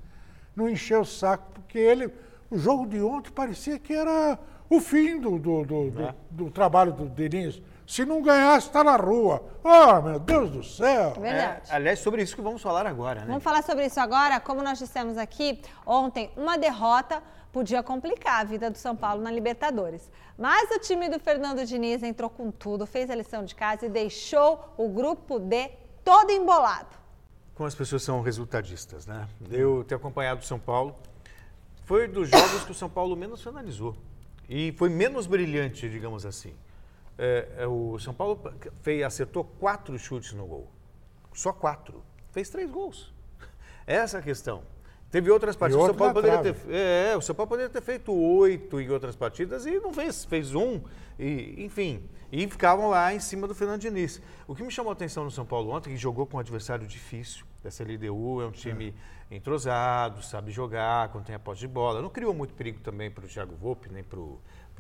não 0.58 0.67
encheu 0.67 1.02
o 1.02 1.06
saco, 1.06 1.52
porque 1.54 1.78
ele, 1.78 2.12
o 2.52 2.58
jogo 2.58 2.86
de 2.88 3.02
ontem 3.02 3.32
parecia 3.32 3.78
que 3.80 3.93
era 3.93 4.38
o 4.70 4.80
fim 4.82 5.20
do, 5.20 5.38
do, 5.39 5.63
do, 5.63 5.91
do- 5.91 6.02
É. 6.04 6.15
do 6.32 6.50
trabalho 6.52 6.91
do 6.91 7.08
Diniz. 7.08 7.62
Se 7.86 8.04
não 8.04 8.22
ganhasse, 8.22 8.67
está 8.67 8.84
na 8.84 8.98
rua. 8.98 9.41
Ah, 9.63 10.02
meu 10.02 10.20
Deus 10.20 10.50
do 10.52 10.62
céu! 10.62 11.13
É 11.15 11.20
verdade. 11.22 11.62
É, 11.72 11.76
aliás, 11.76 12.00
sobre 12.00 12.22
isso 12.22 12.36
que 12.36 12.41
vamos 12.41 12.62
falar 12.62 12.86
agora, 12.86 13.22
né? 13.22 13.28
Vamos 13.28 13.43
falar 13.43 13.63
sobre 13.63 13.86
isso 13.86 13.98
agora. 13.98 14.41
Como 14.41 14.62
nós 14.62 14.78
dissemos 14.78 15.17
aqui, 15.17 15.62
ontem, 15.86 16.30
uma 16.36 16.58
derrota 16.58 17.24
podia 17.54 17.82
complicar 17.82 18.41
a 18.41 18.43
vida 18.43 18.70
do 18.70 18.78
São 18.78 18.93
Paulo 18.93 19.22
na 19.22 19.32
Libertadores. 19.32 20.12
Mas 20.38 20.70
o 20.72 20.80
time 20.80 21.08
do 21.08 21.17
Fernando 21.17 21.65
Diniz 21.65 22.04
entrou 22.04 22.30
com 22.30 22.52
tudo, 22.52 22.86
fez 22.86 23.10
a 23.10 23.15
lição 23.15 23.46
de 23.46 23.56
casa 23.56 23.86
e 23.86 23.89
deixou 23.89 24.74
o 24.78 24.89
grupo 24.89 25.39
D 25.39 25.72
todo 26.04 26.30
embolado. 26.30 26.89
Como 27.58 27.67
as 27.67 27.74
pessoas 27.74 28.04
são 28.04 28.22
resultadistas, 28.22 29.08
né? 29.08 29.28
Eu 29.50 29.84
ter 29.84 29.96
acompanhado 29.96 30.41
o 30.41 30.46
São 30.46 30.60
Paulo, 30.60 30.96
foi 31.86 32.08
dos 32.08 32.30
jogos 32.30 32.63
que 32.63 32.72
o 32.72 32.76
São 32.76 32.88
Paulo 32.88 33.15
menos 33.15 33.41
finalizou. 33.41 33.98
E 34.48 34.72
foi 34.74 34.89
menos 34.89 35.26
brilhante, 35.26 35.89
digamos 35.89 36.24
assim. 36.24 36.54
É, 37.17 37.48
é, 37.58 37.65
o 37.65 37.98
São 37.98 38.13
Paulo 38.13 38.39
fez, 38.84 39.04
acertou 39.04 39.43
quatro 39.43 39.98
chutes 39.98 40.34
no 40.34 40.46
gol. 40.46 40.72
Só 41.34 41.52
quatro. 41.52 42.04
Fez 42.32 42.48
três 42.48 42.70
gols. 42.70 43.12
Essa 43.88 44.17
é 44.17 44.20
a 44.20 44.24
questão. 44.24 44.62
Teve 45.10 45.32
outras 45.32 45.56
partidas. 45.56 45.84
O 45.84 45.88
São 45.88 45.96
Paulo 45.96 46.13
poderia 46.13 46.39
ter, 46.41 46.56
é, 46.70 47.15
o 47.15 47.22
São 47.22 47.34
Paulo 47.34 47.50
poderia 47.50 47.70
ter 47.70 47.82
feito 47.82 48.12
oito 48.13 48.80
em 48.80 48.89
outras 48.89 49.15
partidas 49.15 49.65
e 49.65 49.80
não 49.80 49.93
fez, 49.93 50.26
fez 50.26 50.54
um, 50.54 50.82
e, 51.17 51.63
enfim. 51.63 52.04
E 52.30 52.46
ficavam 52.48 52.89
lá 52.89 53.13
em 53.13 53.20
cima 53.20 53.48
do 53.48 53.56
Fernando 53.56 53.80
Diniz. 53.80 54.22
O 54.46 54.54
que 54.54 54.62
me 54.62 54.70
chamou 54.70 54.89
a 54.89 54.93
atenção 54.93 55.24
no 55.24 55.32
São 55.32 55.46
Paulo 55.46 55.72
ontem, 55.72 55.91
que 55.91 55.98
jogou 55.98 56.26
com 56.26 56.36
um 56.36 56.39
adversário 56.41 56.86
difícil. 56.86 57.46
Essa 57.63 57.84
LDU 57.84 58.41
é 58.41 58.46
um 58.46 58.52
time 58.52 58.93
entrosado, 59.30 60.22
sabe 60.24 60.52
jogar, 60.52 61.10
quando 61.10 61.26
tem 61.26 61.36
a 61.36 61.39
posse 61.39 61.62
de 61.62 61.67
bola. 61.67 62.02
Não 62.02 62.10
criou 62.10 62.34
muito 62.34 62.54
perigo 62.54 62.80
também 62.80 63.10
para 63.10 63.26
o 63.26 63.28
Thiago 63.28 63.56
Volpe, 63.56 63.89
nem 63.91 64.04
para 64.04 64.20
o 64.20 64.39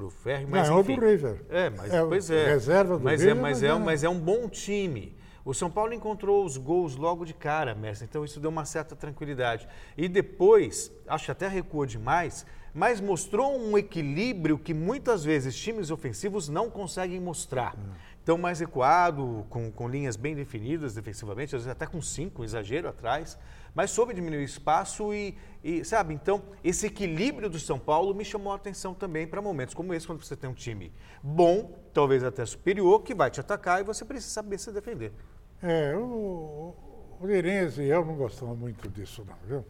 Ferri, 0.09 0.45
mas 0.45 0.67
Ganhou 0.67 0.81
enfim. 0.81 0.95
do 0.95 1.05
River. 1.05 1.45
É, 1.49 1.69
mas 1.69 1.93
É, 1.93 2.05
pois 2.05 2.29
é. 2.29 2.45
reserva 2.47 2.97
do 2.97 3.03
mas 3.03 3.21
River, 3.21 3.37
é, 3.37 3.39
mas 3.39 3.43
mas 3.43 3.63
é, 3.63 3.67
é. 3.67 3.79
mas 3.79 4.03
é 4.03 4.09
um 4.09 4.19
bom 4.19 4.47
time. 4.49 5.17
O 5.47 5.53
São 5.53 5.71
Paulo 5.71 5.93
encontrou 5.93 6.43
os 6.43 6.57
gols 6.57 6.97
logo 6.97 7.23
de 7.23 7.33
cara, 7.33 7.73
mestre. 7.73 8.05
Então 8.05 8.25
isso 8.25 8.37
deu 8.37 8.49
uma 8.49 8.65
certa 8.65 8.97
tranquilidade. 8.97 9.65
E 9.95 10.09
depois, 10.09 10.91
acho 11.07 11.23
que 11.23 11.31
até 11.31 11.47
recuou 11.47 11.85
demais, 11.85 12.45
mas 12.73 12.99
mostrou 12.99 13.57
um 13.57 13.77
equilíbrio 13.77 14.59
que 14.59 14.73
muitas 14.73 15.23
vezes 15.23 15.55
times 15.55 15.89
ofensivos 15.89 16.49
não 16.49 16.69
conseguem 16.69 17.21
mostrar. 17.21 17.77
Então, 18.21 18.37
mais 18.37 18.59
recuado, 18.59 19.45
com, 19.49 19.71
com 19.71 19.87
linhas 19.87 20.17
bem 20.17 20.35
definidas 20.35 20.93
defensivamente, 20.93 21.55
às 21.55 21.61
vezes 21.61 21.71
até 21.71 21.85
com 21.85 22.01
cinco, 22.01 22.41
um 22.41 22.45
exagero 22.45 22.89
atrás, 22.89 23.39
mas 23.73 23.89
soube 23.89 24.13
diminuir 24.13 24.39
o 24.39 24.43
espaço 24.43 25.13
e, 25.13 25.37
e, 25.63 25.85
sabe, 25.85 26.13
então, 26.13 26.43
esse 26.61 26.87
equilíbrio 26.87 27.49
do 27.49 27.57
São 27.57 27.79
Paulo 27.79 28.13
me 28.13 28.25
chamou 28.25 28.51
a 28.51 28.57
atenção 28.57 28.93
também 28.93 29.25
para 29.25 29.41
momentos 29.41 29.73
como 29.73 29.93
esse, 29.93 30.05
quando 30.05 30.21
você 30.21 30.35
tem 30.35 30.49
um 30.49 30.53
time 30.53 30.91
bom, 31.23 31.79
talvez 31.93 32.21
até 32.21 32.45
superior, 32.45 33.01
que 33.01 33.15
vai 33.15 33.31
te 33.31 33.39
atacar 33.39 33.79
e 33.79 33.85
você 33.85 34.03
precisa 34.03 34.33
saber 34.33 34.59
se 34.59 34.73
defender. 34.73 35.13
É, 35.61 35.95
o, 35.95 36.73
o 37.19 37.27
e 37.29 37.89
eu 37.89 38.05
não 38.05 38.15
gostamos 38.15 38.57
muito 38.57 38.87
disso, 38.89 39.25
não, 39.27 39.35
viu? 39.47 39.59
O 39.59 39.65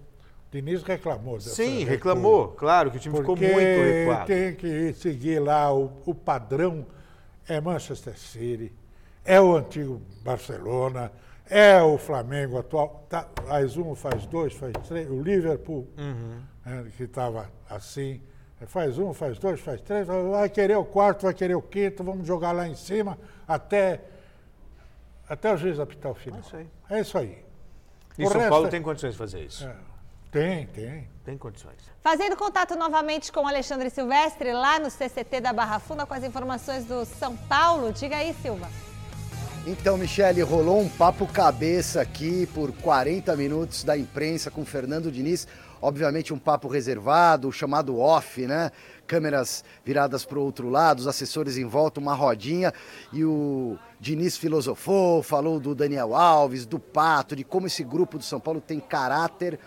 Diniz 0.52 0.84
reclamou 0.84 1.36
dessa 1.36 1.50
Sim, 1.52 1.80
recuo, 1.80 1.90
reclamou, 1.92 2.48
claro 2.50 2.90
que 2.92 2.98
o 2.98 3.00
time 3.00 3.18
ficou 3.18 3.36
muito 3.36 3.52
recuado. 3.52 4.26
tem 4.28 4.56
que 4.56 4.94
seguir 4.94 5.40
lá 5.40 5.74
o, 5.74 5.92
o 6.06 6.16
padrão 6.16 6.86
é 7.48 7.60
Manchester 7.60 8.18
City, 8.18 8.74
é 9.24 9.40
o 9.42 9.56
antigo 9.56 10.02
Barcelona, 10.24 11.12
é 11.50 11.82
o 11.82 11.98
Flamengo 11.98 12.58
atual. 12.58 13.06
Tá, 13.10 13.28
faz 13.46 13.78
um, 13.78 13.96
faz 13.96 14.26
dois, 14.26 14.54
faz 14.54 14.74
três. 14.88 15.10
O 15.10 15.22
Liverpool, 15.22 15.88
Uhum. 15.98 16.42
né, 16.66 16.86
que 16.96 17.04
estava 17.04 17.50
assim, 17.70 18.22
faz 18.66 18.98
um, 18.98 19.14
faz 19.14 19.38
dois, 19.38 19.60
faz 19.60 19.82
três, 19.82 20.08
vai 20.08 20.50
querer 20.50 20.78
o 20.78 20.86
quarto, 20.86 21.24
vai 21.24 21.34
querer 21.34 21.56
o 21.56 21.62
quinto, 21.62 22.04
vamos 22.04 22.26
jogar 22.28 22.52
lá 22.52 22.68
em 22.68 22.76
cima 22.76 23.18
até, 23.48 24.02
até 25.30 25.54
o 25.54 25.58
juiz 25.58 25.80
apitar 25.80 26.12
o 26.12 26.16
final. 26.16 26.40
É 26.40 26.42
isso 26.42 26.56
aí. 26.56 26.68
É 26.90 27.00
isso 27.02 27.18
aí. 27.18 27.46
E 28.18 28.26
O 28.26 28.30
São 28.30 28.38
resto 28.40 28.50
Paulo 28.50 28.68
é- 28.68 28.70
tem 28.70 28.82
condições 28.82 29.12
de 29.12 29.18
fazer 29.18 29.42
isso. 29.44 29.66
é, 29.68 29.76
tem, 30.32 30.68
tem. 30.68 31.08
Tem 31.24 31.38
condições. 31.38 31.76
Fazendo 32.02 32.36
contato 32.38 32.76
novamente 32.76 33.32
com 33.32 33.42
o 33.42 33.48
Alexandre 33.48 33.90
Silvestre, 33.90 34.54
lá 34.54 34.80
no 34.80 34.90
CCT 34.90 35.42
da 35.42 35.52
Barra 35.52 35.78
Funda, 35.80 36.06
com 36.06 36.14
as 36.14 36.24
informações 36.24 36.86
do 36.86 37.04
São 37.06 37.36
Paulo. 37.36 37.92
Diga 37.92 38.16
aí, 38.18 38.34
Silva. 38.42 38.68
Então, 39.66 39.98
Michele, 39.98 40.42
rolou 40.42 40.80
um 40.80 40.88
papo 40.88 41.28
cabeça 41.28 42.00
aqui 42.02 42.48
por 42.54 42.72
40 42.72 43.36
minutos 43.36 43.84
da 43.84 43.98
imprensa 43.98 44.50
com 44.50 44.64
Fernando 44.66 45.12
Diniz. 45.12 45.46
Obviamente 45.82 46.34
um 46.34 46.40
papo 46.40 46.68
reservado, 46.68 47.52
chamado 47.52 48.00
off, 48.00 48.46
né? 48.46 48.72
Câmeras 49.06 49.64
viradas 49.86 50.26
para 50.26 50.40
o 50.40 50.44
outro 50.44 50.70
lado, 50.70 51.00
os 51.00 51.08
assessores 51.08 51.58
em 51.58 51.66
volta, 51.66 52.00
uma 52.00 52.14
rodinha. 52.14 52.74
E 53.14 53.24
o 53.24 53.78
Diniz 54.00 54.38
filosofou, 54.38 55.22
falou 55.22 55.60
do 55.60 55.76
Daniel 55.76 56.16
Alves, 56.16 56.66
do 56.66 56.80
Pato, 56.80 57.36
de 57.36 57.44
como 57.44 57.68
esse 57.68 57.84
grupo 57.84 58.18
do 58.18 58.24
São 58.24 58.40
Paulo 58.40 58.60
tem 58.60 58.80
caráter, 58.80 59.60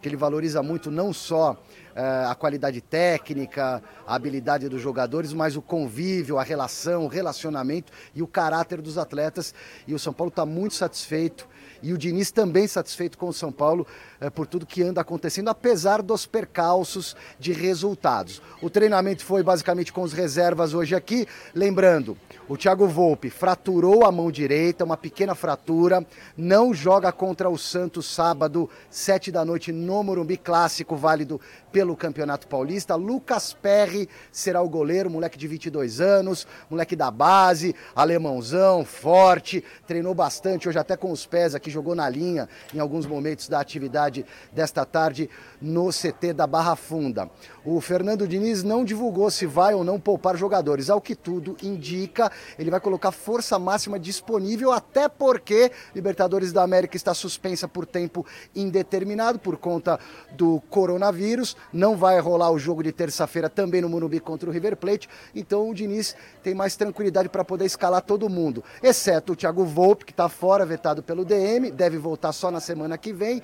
que 0.00 0.08
ele 0.08 0.16
valoriza 0.16 0.62
muito 0.62 0.90
não 0.90 1.12
só 1.12 1.56
eh, 1.94 2.24
a 2.28 2.34
qualidade 2.34 2.80
técnica, 2.80 3.82
a 4.06 4.14
habilidade 4.14 4.68
dos 4.68 4.80
jogadores, 4.80 5.32
mas 5.32 5.56
o 5.56 5.62
convívio, 5.62 6.38
a 6.38 6.42
relação, 6.42 7.04
o 7.04 7.08
relacionamento 7.08 7.92
e 8.14 8.22
o 8.22 8.26
caráter 8.26 8.80
dos 8.80 8.96
atletas. 8.96 9.52
E 9.86 9.92
o 9.92 9.98
São 9.98 10.12
Paulo 10.12 10.28
está 10.28 10.46
muito 10.46 10.74
satisfeito 10.74 11.48
e 11.82 11.92
o 11.92 11.98
Diniz 11.98 12.30
também 12.30 12.66
satisfeito 12.66 13.16
com 13.16 13.28
o 13.28 13.32
São 13.32 13.52
Paulo 13.52 13.86
eh, 14.20 14.30
por 14.30 14.46
tudo 14.46 14.66
que 14.66 14.82
anda 14.82 15.00
acontecendo, 15.00 15.48
apesar 15.48 16.02
dos 16.02 16.26
percalços 16.26 17.16
de 17.38 17.52
resultados. 17.52 18.42
O 18.60 18.68
treinamento 18.68 19.24
foi 19.24 19.42
basicamente 19.42 19.92
com 19.92 20.02
os 20.02 20.12
reservas 20.12 20.74
hoje 20.74 20.94
aqui. 20.94 21.26
Lembrando, 21.54 22.16
o 22.48 22.56
Thiago 22.56 22.86
Volpe 22.86 23.30
fraturou 23.30 24.04
a 24.04 24.12
mão 24.12 24.30
direita, 24.30 24.84
uma 24.84 24.96
pequena 24.96 25.34
fratura, 25.34 26.04
não 26.36 26.74
joga 26.74 27.12
contra 27.12 27.48
o 27.48 27.58
Santos 27.58 28.06
sábado, 28.06 28.68
sete 28.90 29.30
da 29.30 29.44
noite, 29.44 29.72
no 29.88 30.02
Morumbi 30.02 30.36
Clássico, 30.36 30.96
válido 30.96 31.40
pelo 31.72 31.96
Campeonato 31.96 32.46
Paulista. 32.46 32.94
Lucas 32.94 33.52
Perry 33.52 34.08
será 34.30 34.62
o 34.62 34.68
goleiro, 34.68 35.10
moleque 35.10 35.38
de 35.38 35.46
22 35.46 36.00
anos, 36.00 36.46
moleque 36.70 36.94
da 36.94 37.10
base, 37.10 37.74
alemãozão, 37.94 38.84
forte, 38.84 39.64
treinou 39.86 40.14
bastante, 40.14 40.68
hoje 40.68 40.78
até 40.78 40.96
com 40.96 41.10
os 41.12 41.26
pés 41.26 41.54
aqui, 41.54 41.70
jogou 41.70 41.94
na 41.94 42.08
linha 42.08 42.48
em 42.74 42.78
alguns 42.78 43.06
momentos 43.06 43.48
da 43.48 43.60
atividade 43.60 44.24
desta 44.52 44.84
tarde 44.84 45.28
no 45.60 45.90
CT 45.90 46.32
da 46.32 46.46
Barra 46.46 46.76
Funda. 46.76 47.30
O 47.64 47.80
Fernando 47.80 48.26
Diniz 48.26 48.62
não 48.62 48.84
divulgou 48.84 49.30
se 49.30 49.46
vai 49.46 49.74
ou 49.74 49.84
não 49.84 50.00
poupar 50.00 50.36
jogadores. 50.36 50.88
Ao 50.90 51.00
que 51.00 51.14
tudo 51.14 51.56
indica, 51.62 52.30
ele 52.58 52.70
vai 52.70 52.80
colocar 52.80 53.12
força 53.12 53.58
máxima 53.58 53.98
disponível, 53.98 54.72
até 54.72 55.08
porque 55.08 55.70
Libertadores 55.94 56.52
da 56.52 56.62
América 56.62 56.96
está 56.96 57.12
suspensa 57.12 57.68
por 57.68 57.84
tempo 57.84 58.24
indeterminado 58.54 59.38
por 59.38 59.56
conta 59.56 59.98
do 60.32 60.60
coronavírus. 60.70 61.56
Não 61.72 61.96
vai 61.96 62.18
rolar 62.20 62.50
o 62.50 62.58
jogo 62.58 62.82
de 62.82 62.92
terça-feira 62.92 63.48
também 63.48 63.80
no 63.80 63.88
Morumbi 63.88 64.20
contra 64.20 64.48
o 64.48 64.52
River 64.52 64.76
Plate. 64.76 65.08
Então 65.34 65.68
o 65.68 65.74
Diniz 65.74 66.16
tem 66.42 66.54
mais 66.54 66.76
tranquilidade 66.76 67.28
para 67.28 67.44
poder 67.44 67.64
escalar 67.64 68.02
todo 68.02 68.28
mundo, 68.28 68.62
exceto 68.82 69.32
o 69.32 69.36
Thiago 69.36 69.64
Volpe, 69.64 70.04
que 70.04 70.12
está 70.12 70.28
fora, 70.28 70.64
vetado 70.64 71.02
pelo 71.02 71.24
DM, 71.24 71.70
deve 71.70 71.98
voltar 71.98 72.32
só 72.32 72.50
na 72.50 72.60
semana 72.60 72.96
que 72.96 73.12
vem. 73.12 73.42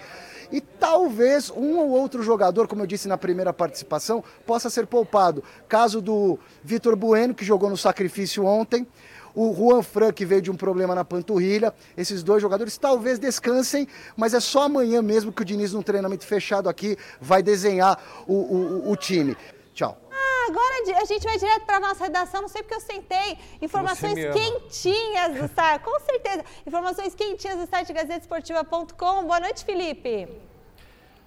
E 0.53 0.61
talvez 0.61 1.51
um 1.51 1.79
ou 1.79 1.91
outro 1.91 2.23
jogador, 2.23 2.69
como 2.69 2.83
eu 2.83 2.87
disse 2.87 3.09
na 3.09 3.19
primeira 3.19 3.53
participação, 3.53 4.23
possa 4.47 4.71
ser 4.71 4.87
poupado. 4.87 5.43
Caso 5.69 6.01
do 6.01 6.39
Vitor 6.63 6.97
Bueno, 6.97 7.35
que 7.35 7.45
jogou 7.45 7.71
no 7.71 7.77
sacrifício 7.77 8.45
ontem. 8.45 8.87
O 9.35 9.55
Juan 9.55 9.83
Fran, 9.83 10.13
que 10.13 10.25
veio 10.25 10.41
de 10.41 10.51
um 10.51 10.57
problema 10.57 10.95
na 10.95 11.05
panturrilha. 11.05 11.75
Esses 11.97 12.23
dois 12.23 12.41
jogadores 12.41 12.79
talvez 12.79 13.19
descansem, 13.19 13.89
mas 14.17 14.33
é 14.35 14.41
só 14.41 14.63
amanhã 14.63 15.03
mesmo 15.03 15.33
que 15.33 15.43
o 15.43 15.45
Diniz, 15.45 15.73
num 15.73 15.83
treinamento 15.83 16.25
fechado 16.27 16.69
aqui, 16.69 16.97
vai 17.21 17.43
desenhar 17.43 18.01
o, 18.27 18.35
o, 18.35 18.91
o 18.93 18.97
time. 18.97 19.37
Tchau. 19.73 19.99
Ah, 20.11 20.47
agora 20.49 21.01
a 21.03 21.05
gente 21.05 21.25
vai 21.25 21.37
direto 21.37 21.67
para 21.67 21.79
a 21.79 21.81
nossa 21.81 22.05
redação, 22.05 22.43
não 22.43 22.49
sei 22.49 22.63
porque 22.63 22.77
eu 22.77 22.81
sentei. 22.81 23.39
Informações 23.61 24.15
quentinhas 24.15 25.41
do 25.41 25.53
site, 25.53 25.83
com 25.83 25.99
certeza. 26.01 26.45
Informações 26.65 27.15
quentinhas 27.15 27.59
do 27.59 27.67
site 27.67 27.93
gazetesportiva.com. 27.93 29.25
Boa 29.25 29.41
noite, 29.41 29.65
Felipe. 29.65 30.29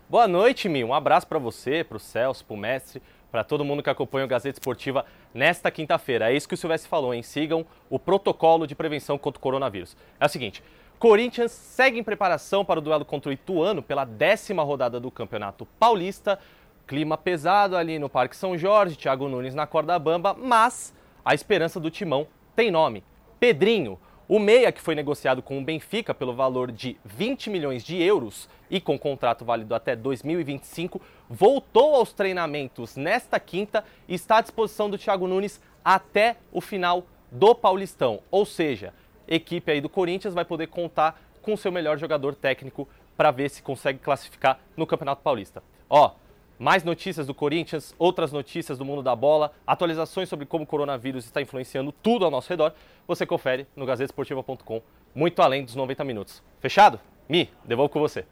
Boa 0.09 0.25
noite, 0.25 0.69
Mi. 0.69 0.85
Um 0.85 0.93
abraço 0.93 1.27
para 1.27 1.37
você, 1.37 1.83
para 1.83 1.97
o 1.97 1.99
Celso, 1.99 2.45
para 2.45 2.53
o 2.53 2.57
mestre, 2.57 3.01
para 3.31 3.43
todo 3.43 3.65
mundo 3.65 3.83
que 3.83 3.89
acompanha 3.89 4.25
o 4.25 4.27
Gazeta 4.27 4.59
Esportiva 4.59 5.05
nesta 5.33 5.69
quinta-feira. 5.69 6.31
É 6.31 6.35
isso 6.35 6.47
que 6.47 6.53
o 6.53 6.57
Silvestre 6.57 6.89
falou, 6.89 7.13
hein? 7.13 7.21
Sigam 7.21 7.65
o 7.89 7.99
protocolo 7.99 8.65
de 8.65 8.75
prevenção 8.75 9.17
contra 9.17 9.37
o 9.37 9.41
coronavírus. 9.41 9.95
É 10.19 10.25
o 10.25 10.29
seguinte, 10.29 10.63
Corinthians 10.99 11.51
segue 11.51 11.99
em 11.99 12.03
preparação 12.03 12.65
para 12.65 12.79
o 12.79 12.81
duelo 12.81 13.05
contra 13.05 13.29
o 13.29 13.33
Ituano 13.33 13.83
pela 13.83 14.03
décima 14.03 14.63
rodada 14.63 14.99
do 14.99 15.11
Campeonato 15.11 15.65
Paulista. 15.79 16.39
Clima 16.87 17.17
pesado 17.17 17.75
ali 17.75 17.99
no 17.99 18.09
Parque 18.09 18.35
São 18.35 18.57
Jorge, 18.57 18.95
Thiago 18.95 19.27
Nunes 19.27 19.53
na 19.53 19.67
corda 19.67 19.99
bamba, 19.99 20.33
mas 20.33 20.95
a 21.23 21.35
esperança 21.35 21.79
do 21.79 21.91
timão 21.91 22.25
tem 22.55 22.71
nome. 22.71 23.03
Pedrinho, 23.39 23.99
o 24.27 24.39
meia 24.39 24.71
que 24.71 24.81
foi 24.81 24.95
negociado 24.95 25.41
com 25.41 25.59
o 25.59 25.63
Benfica 25.63 26.13
pelo 26.13 26.33
valor 26.33 26.71
de 26.71 26.97
20 27.05 27.49
milhões 27.49 27.83
de 27.83 28.01
euros 28.01 28.49
e 28.69 28.81
com 28.81 28.97
contrato 28.97 29.45
válido 29.45 29.75
até 29.75 29.95
2025, 29.95 30.99
voltou 31.29 31.95
aos 31.95 32.13
treinamentos 32.13 32.95
nesta 32.95 33.39
quinta 33.39 33.83
e 34.07 34.15
está 34.15 34.37
à 34.37 34.41
disposição 34.41 34.89
do 34.89 34.97
Thiago 34.97 35.27
Nunes 35.27 35.61
até 35.83 36.37
o 36.51 36.61
final 36.61 37.05
do 37.31 37.53
Paulistão. 37.53 38.21
Ou 38.31 38.45
seja, 38.45 38.93
equipe 39.27 39.71
aí 39.71 39.81
do 39.81 39.89
Corinthians 39.89 40.33
vai 40.33 40.45
poder 40.45 40.67
contar 40.67 41.21
com 41.41 41.55
seu 41.57 41.71
melhor 41.71 41.97
jogador 41.97 42.35
técnico 42.35 42.87
para 43.15 43.31
ver 43.31 43.49
se 43.49 43.61
consegue 43.61 43.99
classificar 43.99 44.59
no 44.75 44.85
Campeonato 44.85 45.21
Paulista. 45.21 45.63
Ó, 45.89 46.11
mais 46.59 46.83
notícias 46.83 47.27
do 47.27 47.33
Corinthians, 47.33 47.93
outras 47.97 48.31
notícias 48.31 48.77
do 48.77 48.85
mundo 48.85 49.03
da 49.03 49.15
bola, 49.15 49.51
atualizações 49.65 50.27
sobre 50.27 50.45
como 50.45 50.63
o 50.63 50.67
coronavírus 50.67 51.25
está 51.25 51.41
influenciando 51.41 51.91
tudo 51.91 52.25
ao 52.25 52.31
nosso 52.31 52.49
redor, 52.49 52.73
você 53.07 53.25
confere 53.25 53.67
no 53.75 53.85
gazetesportiva.com, 53.85 54.81
muito 55.13 55.41
além 55.41 55.63
dos 55.63 55.75
90 55.75 56.03
minutos. 56.03 56.43
Fechado? 56.59 56.99
Mi, 57.29 57.49
devolvo 57.63 57.91
com 57.91 57.99
você. 57.99 58.25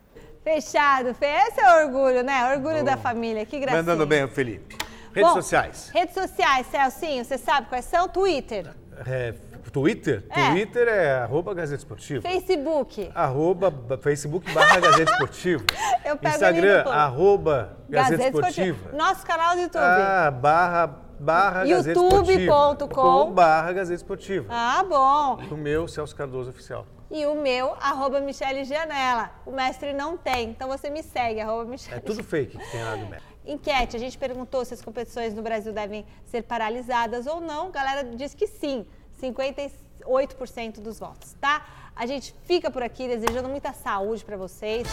Fechado, 0.46 1.12
Fê. 1.16 1.26
Esse 1.26 1.60
é 1.60 1.74
o 1.74 1.88
orgulho, 1.88 2.24
né? 2.24 2.54
Orgulho 2.54 2.78
Bom. 2.78 2.84
da 2.84 2.96
família. 2.96 3.44
Que 3.48 3.58
gracinha. 3.58 3.82
Mandando 3.82 4.06
bem 4.06 4.24
o 4.24 4.28
Felipe. 4.28 4.78
Redes 5.12 5.30
Bom, 5.32 5.36
sociais. 5.42 5.90
Redes 5.92 6.14
sociais, 6.14 6.68
Celcinho, 6.68 7.26
você 7.26 7.36
sabe 7.36 7.68
quais 7.68 7.86
são? 7.86 8.08
Twitter. 8.08 8.72
É, 9.08 9.34
Twitter? 9.72 10.24
É. 10.30 10.52
Twitter 10.52 10.88
é 10.88 11.14
arroba 11.16 11.52
Gazeta 11.56 11.82
Esportiva. 11.82 12.22
Facebook. 12.22 13.10
Arroba, 13.16 13.74
Facebook 14.00 14.54
barra 14.54 14.80
Gazeta 14.80 15.12
Esportiva. 15.14 15.64
Eu 16.06 16.16
pego 16.16 16.36
Instagram, 16.36 16.84
arroba 16.92 17.78
Gazeta, 17.90 18.18
Gazeta 18.18 18.38
Esportiva. 18.38 18.92
Nosso 18.96 19.26
canal 19.26 19.56
do 19.56 19.62
YouTube. 19.62 19.82
Ah, 19.82 20.30
barra, 20.30 20.88
barra 21.20 21.66
Esportiva. 21.66 22.42
youtube.com 22.44 23.32
barra 23.34 23.74
Gazeta 23.74 23.96
Esportiva. 23.96 24.46
Ah, 24.50 24.86
bom. 24.88 25.40
O 25.50 25.58
meu, 25.58 25.88
Celso 25.88 26.16
Cardoso 26.16 26.52
Oficial. 26.52 26.86
E 27.10 27.26
o 27.26 27.36
meu, 27.36 27.76
arroba 27.80 28.20
Michele 28.20 28.64
Gianella. 28.64 29.32
O 29.46 29.52
mestre 29.52 29.94
não 29.94 30.18
tem, 30.18 30.50
então 30.50 30.68
você 30.68 30.90
me 30.90 31.04
segue, 31.04 31.40
arroba 31.40 31.66
Michele. 31.66 31.98
É 31.98 32.00
tudo 32.00 32.24
fake 32.24 32.58
que 32.58 32.72
tem 32.72 32.84
lá 32.84 32.96
do 32.96 33.06
mestre. 33.06 33.36
Enquete, 33.46 33.96
a 33.96 34.00
gente 34.00 34.18
perguntou 34.18 34.66
se 34.66 34.74
as 34.74 34.82
competições 34.82 35.34
no 35.34 35.44
Brasil 35.44 35.72
devem 35.72 36.06
ser 36.26 36.42
paralisadas 36.42 37.28
ou 37.28 37.40
não. 37.40 37.68
A 37.68 37.72
galera 37.72 38.04
diz 38.04 38.34
que 38.34 38.48
sim. 38.48 38.86
58% 39.22 40.82
dos 40.82 41.00
votos, 41.00 41.36
tá? 41.40 41.66
A 41.96 42.06
gente 42.06 42.36
fica 42.44 42.70
por 42.70 42.84
aqui 42.84 43.08
desejando 43.08 43.48
muita 43.48 43.72
saúde 43.72 44.26
para 44.26 44.36
vocês. 44.36 44.88